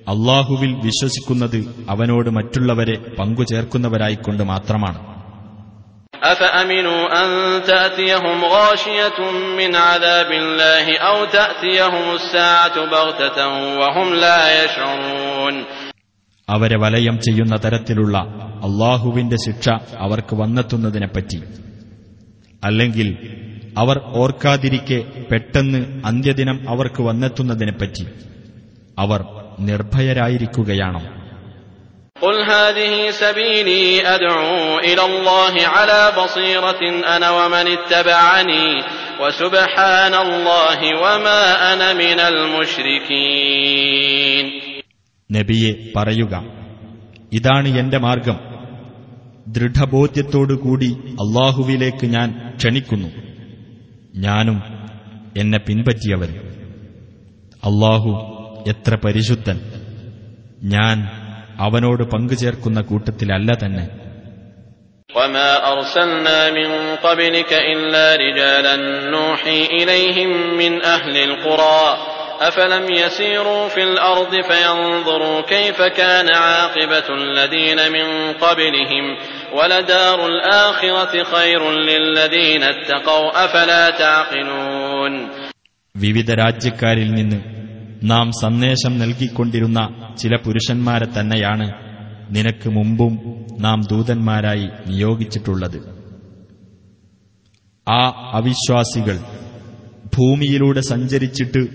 അള്ളാഹുവിൽ 0.08 0.72
വിശ്വസിക്കുന്നത് 0.84 1.60
അവനോട് 1.92 2.30
മറ്റുള്ളവരെ 2.38 2.96
പങ്കുചേർക്കുന്നവരായിക്കൊണ്ട് 3.20 4.44
മാത്രമാണ് 4.54 5.00
أفأمنوا 6.24 7.02
أن 7.22 7.30
تأتيهم 7.66 8.40
غاشية 8.48 9.20
من 9.60 9.72
عذاب 9.88 10.30
الله 10.34 10.86
أو 11.02 11.18
تأتيهم 11.32 12.06
الساعة 12.12 12.76
بغتة 12.88 13.38
وهم 13.80 14.08
لا 14.18 14.40
يشعرون 14.58 15.56
അവരെ 16.48 16.78
വലയം 16.84 17.16
ചെയ്യുന്ന 17.26 17.56
തരത്തിലുള്ള 17.64 18.16
അള്ളാഹുവിന്റെ 18.68 19.38
ശിക്ഷ 19.46 19.66
അവർക്ക് 20.06 20.34
വന്നെത്തുന്നതിനെപ്പറ്റി 20.36 21.40
അല്ലെങ്കിൽ 22.64 23.08
അവർ 23.78 23.98
ഓർക്കാതിരിക്കെ 24.22 25.00
പെട്ടെന്ന് 25.32 25.80
അന്ത്യദിനം 26.10 26.58
അവർക്ക് 26.68 27.02
വന്നെത്തുന്നതിനെപ്പറ്റി 27.02 28.06
അവർ 28.98 29.22
നിർഭയരായിരിക്കുകയാണോ 29.68 31.04
قل 32.18 32.38
هذه 32.46 32.94
سبيلي 33.16 33.84
أدعو 34.16 34.56
إلى 34.80 35.04
الله 35.06 35.54
على 35.68 36.02
بصيرة 36.20 36.82
أنا 37.08 37.30
ومن 37.32 37.66
اتبعني 37.70 38.68
وسبحان 39.22 40.14
الله 40.18 40.80
وما 41.04 41.42
أنا 41.72 41.90
من 41.96 42.20
المشركين 43.48 44.46
നബിയെ 45.30 45.72
പറയുക 45.96 46.34
ഇതാണ് 47.32 47.68
എന്റെ 47.82 47.98
മാർഗം 48.00 48.38
ദൃഢബോധ്യത്തോടുകൂടി 49.48 50.90
അള്ളാഹുവിലേക്ക് 51.24 52.06
ഞാൻ 52.08 52.28
ക്ഷണിക്കുന്നു 52.58 53.10
ഞാനും 54.26 54.58
എന്നെ 55.36 55.60
പിൻപറ്റിയവരും 55.68 56.40
അള്ളാഹു 57.64 58.12
എത്ര 58.72 58.94
പരിശുദ്ധൻ 59.06 59.58
ഞാൻ 60.70 60.98
അവനോട് 61.60 62.04
പങ്കുചേർക്കുന്ന 62.14 62.82
കൂട്ടത്തിലല്ല 62.90 63.52
തന്നെ 63.64 63.86
وما 65.10 65.52
أرسلنا 65.74 66.40
من 66.52 66.70
قبلك 66.98 67.52
إلا 67.74 68.16
رجالا 68.18 68.76
نوحي 69.12 69.60
إليهم 69.72 70.30
من 70.58 70.74
أهل 70.86 71.16
القرى 71.20 71.84
أفلم 72.42 72.86
يسيروا 72.94 73.68
في 73.68 73.84
الأرض 73.84 74.34
فينظروا 74.42 75.42
كيف 75.44 75.82
كان 76.00 76.28
عاقبة 76.38 77.08
الذين 77.16 77.92
من 77.92 78.08
قبلهم 78.36 79.06
ولدار 79.54 80.28
الآخرة 80.28 81.24
خير 81.26 81.62
للذين 81.72 82.64
اتقوا 82.66 83.46
أفلا 83.46 83.84
تعقلون 83.96 85.14
വിവിധ 85.96 86.30
രാജ്യക്കാരിൽ 86.34 87.10
നിന്ന് 87.14 87.38
നാം 88.03 88.31
സന്ദേശം 88.33 88.99
നൽകിക്കൊണ്ടിരുന്ന 88.99 90.15
ചില 90.19 90.37
പുരുഷന്മാരെ 90.37 91.07
തന്നെയാണ് 91.21 91.73
നിനക്ക് 92.37 92.69
മുമ്പും 92.69 93.19
നാം 93.61 93.83
ദൂതന്മാരായി 93.91 94.69
നിയോഗിച്ചിട്ടുള്ളത്. 94.87 96.03
ആ 97.91 98.31
അവിശ്വാസികൾ 98.33 99.19
ഭൂമിയിലൂടെ 100.17 100.81
സഞ്ചരിച്ചിട്ട് 100.81 101.67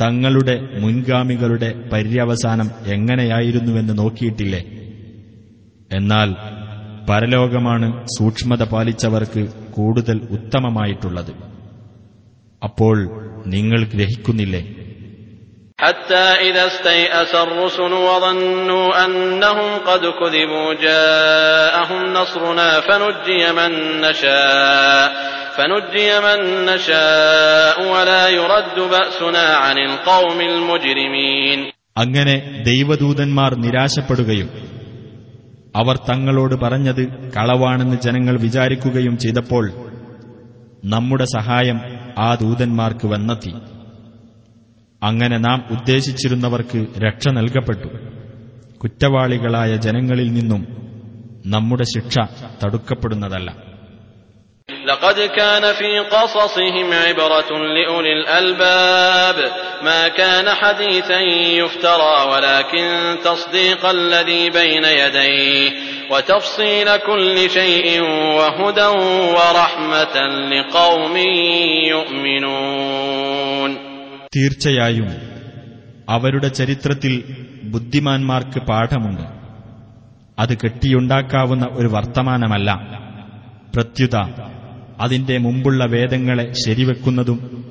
തങ്ങളുടെ 0.00 0.78
മുൻഗാമികളുടെ 0.80 1.88
പര്യവസാനം 1.92 2.70
എങ്ങനെയായിരുന്നുവെന്ന് 2.86 3.98
നോക്കിയിട്ടില്ലേ? 3.98 4.64
എന്നാൽ 5.92 6.34
പരലോകമാണ് 7.10 8.06
സൂക്ഷ്മത 8.18 8.62
പാലിച്ചവർക്ക് 8.62 9.48
കൂടുതൽ 9.70 10.28
ഉത്തമമായിട്ടുള്ളത്. 10.30 11.30
അപ്പോൾ 12.62 12.96
നിങ്ങൾ 13.46 13.84
ഗ്രഹിക്കുന്നില്ലേ? 13.84 14.85
حتى 15.79 16.25
إذا 16.47 16.63
استيأس 16.67 17.35
الرسل 17.37 17.93
وظنوا 18.01 19.05
أنهم 19.05 19.69
قد 19.79 20.03
كذبوا 20.11 20.73
جاءهم 20.81 22.13
نصرنا 22.13 22.69
فنجي 22.81 23.41
من 23.51 23.71
نشاء 24.01 25.07
فنجي 25.57 26.09
من 26.19 26.39
نشاء 26.65 27.77
ولا 27.93 28.23
يرد 28.29 28.77
بأسنا 28.91 29.45
عن 29.55 29.77
القوم 29.79 30.39
المجرمين 30.43 31.59
അങ്ങനെ 31.97 32.35
ദൈവദൂതന്മാർ 32.63 33.51
നിരാശപ്പെടുകയും 33.55 34.49
അവർ 35.75 35.95
തങ്ങളോട് 36.09 36.55
പറഞ്ഞത് 36.55 37.03
കളവാണെന്ന് 37.35 37.97
ജനങ്ങൾ 38.01 38.35
വിചാരിക്കുകയും 38.37 39.17
ചെയ്തപ്പോൾ 39.17 39.65
നമ്മുടെ 40.85 41.25
സഹായം 41.37 41.77
ആ 42.19 42.29
ദൂതന്മാർക്ക് 42.35 43.07
വന്നെത്തി 43.07 43.53
അങ്ങനെ 45.01 45.37
നാം 45.37 45.59
ഉദ്ദേശിച്ചിരുന്നവർക്ക് 45.71 46.79
രക്ഷ 46.97 47.27
നൽകപ്പെട്ടു 47.27 47.89
കുറ്റവാളികളായ 48.77 49.75
ജനങ്ങളിൽ 49.75 50.33
നിന്നും 50.33 50.61
നമ്മുടെ 51.45 51.83
ശിക്ഷ 51.95 52.15
തടുക്കപ്പെടുന്നതല്ല 52.63 53.49
لقد 54.85 55.19
كان 55.19 55.73
في 55.73 55.99
قصصهم 56.01 56.93
عبرة 56.95 57.51
لأولي 57.75 58.13
الألباب 58.13 59.37
ما 59.83 60.07
كان 60.09 60.49
حديثا 60.51 61.19
يفترى 61.53 62.31
ولكن 62.31 62.85
تصديق 63.23 63.85
الذي 63.87 64.49
بين 64.51 64.85
يديه 65.01 65.71
وتفصيل 66.11 66.97
كل 66.99 67.49
شيء 67.49 68.01
وهدى 68.37 68.87
ورحمة 69.37 70.15
لقوم 70.49 71.15
يؤمنون 71.93 73.84
തീർച്ചയായും 74.26 75.06
അവരുടെ 76.08 76.48
ചരിത്രത്തിൽ 76.48 77.24
ബുദ്ധിമാന്മാർക്ക് 77.64 78.58
പാഠമുണ്ട്. 78.60 79.22
അത് 80.38 80.56
കെട്ടിയുണ്ടാക്കാവുന്ന 80.56 81.68
ഒരു 81.72 81.86
വർത്തമാനമല്ല. 81.86 82.72
പ്രത്യുത 83.74 84.16
അതിന്റെ 85.00 85.38
മുമ്പുള്ള 85.38 85.84
വേദങ്ങളെ 85.84 86.52
ശരിവെക്കുന്നതും 86.52 87.64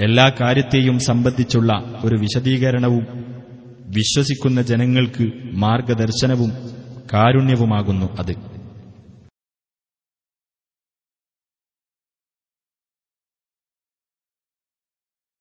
എല്ലാ 0.00 0.32
കാര്യത്തെയും 0.40 0.98
സംബന്ധിച്ചുള്ള 0.98 2.00
ഒരു 2.04 2.16
വിശദീകരണവും 2.16 3.06
വിശ്വസിക്കുന്ന 3.86 4.62
ജനങ്ങൾക്ക് 4.62 5.32
മാർഗദർശനവും 5.52 6.52
കാരുണ്യവുമാകുന്നു 7.12 8.06
അത്. 8.18 8.57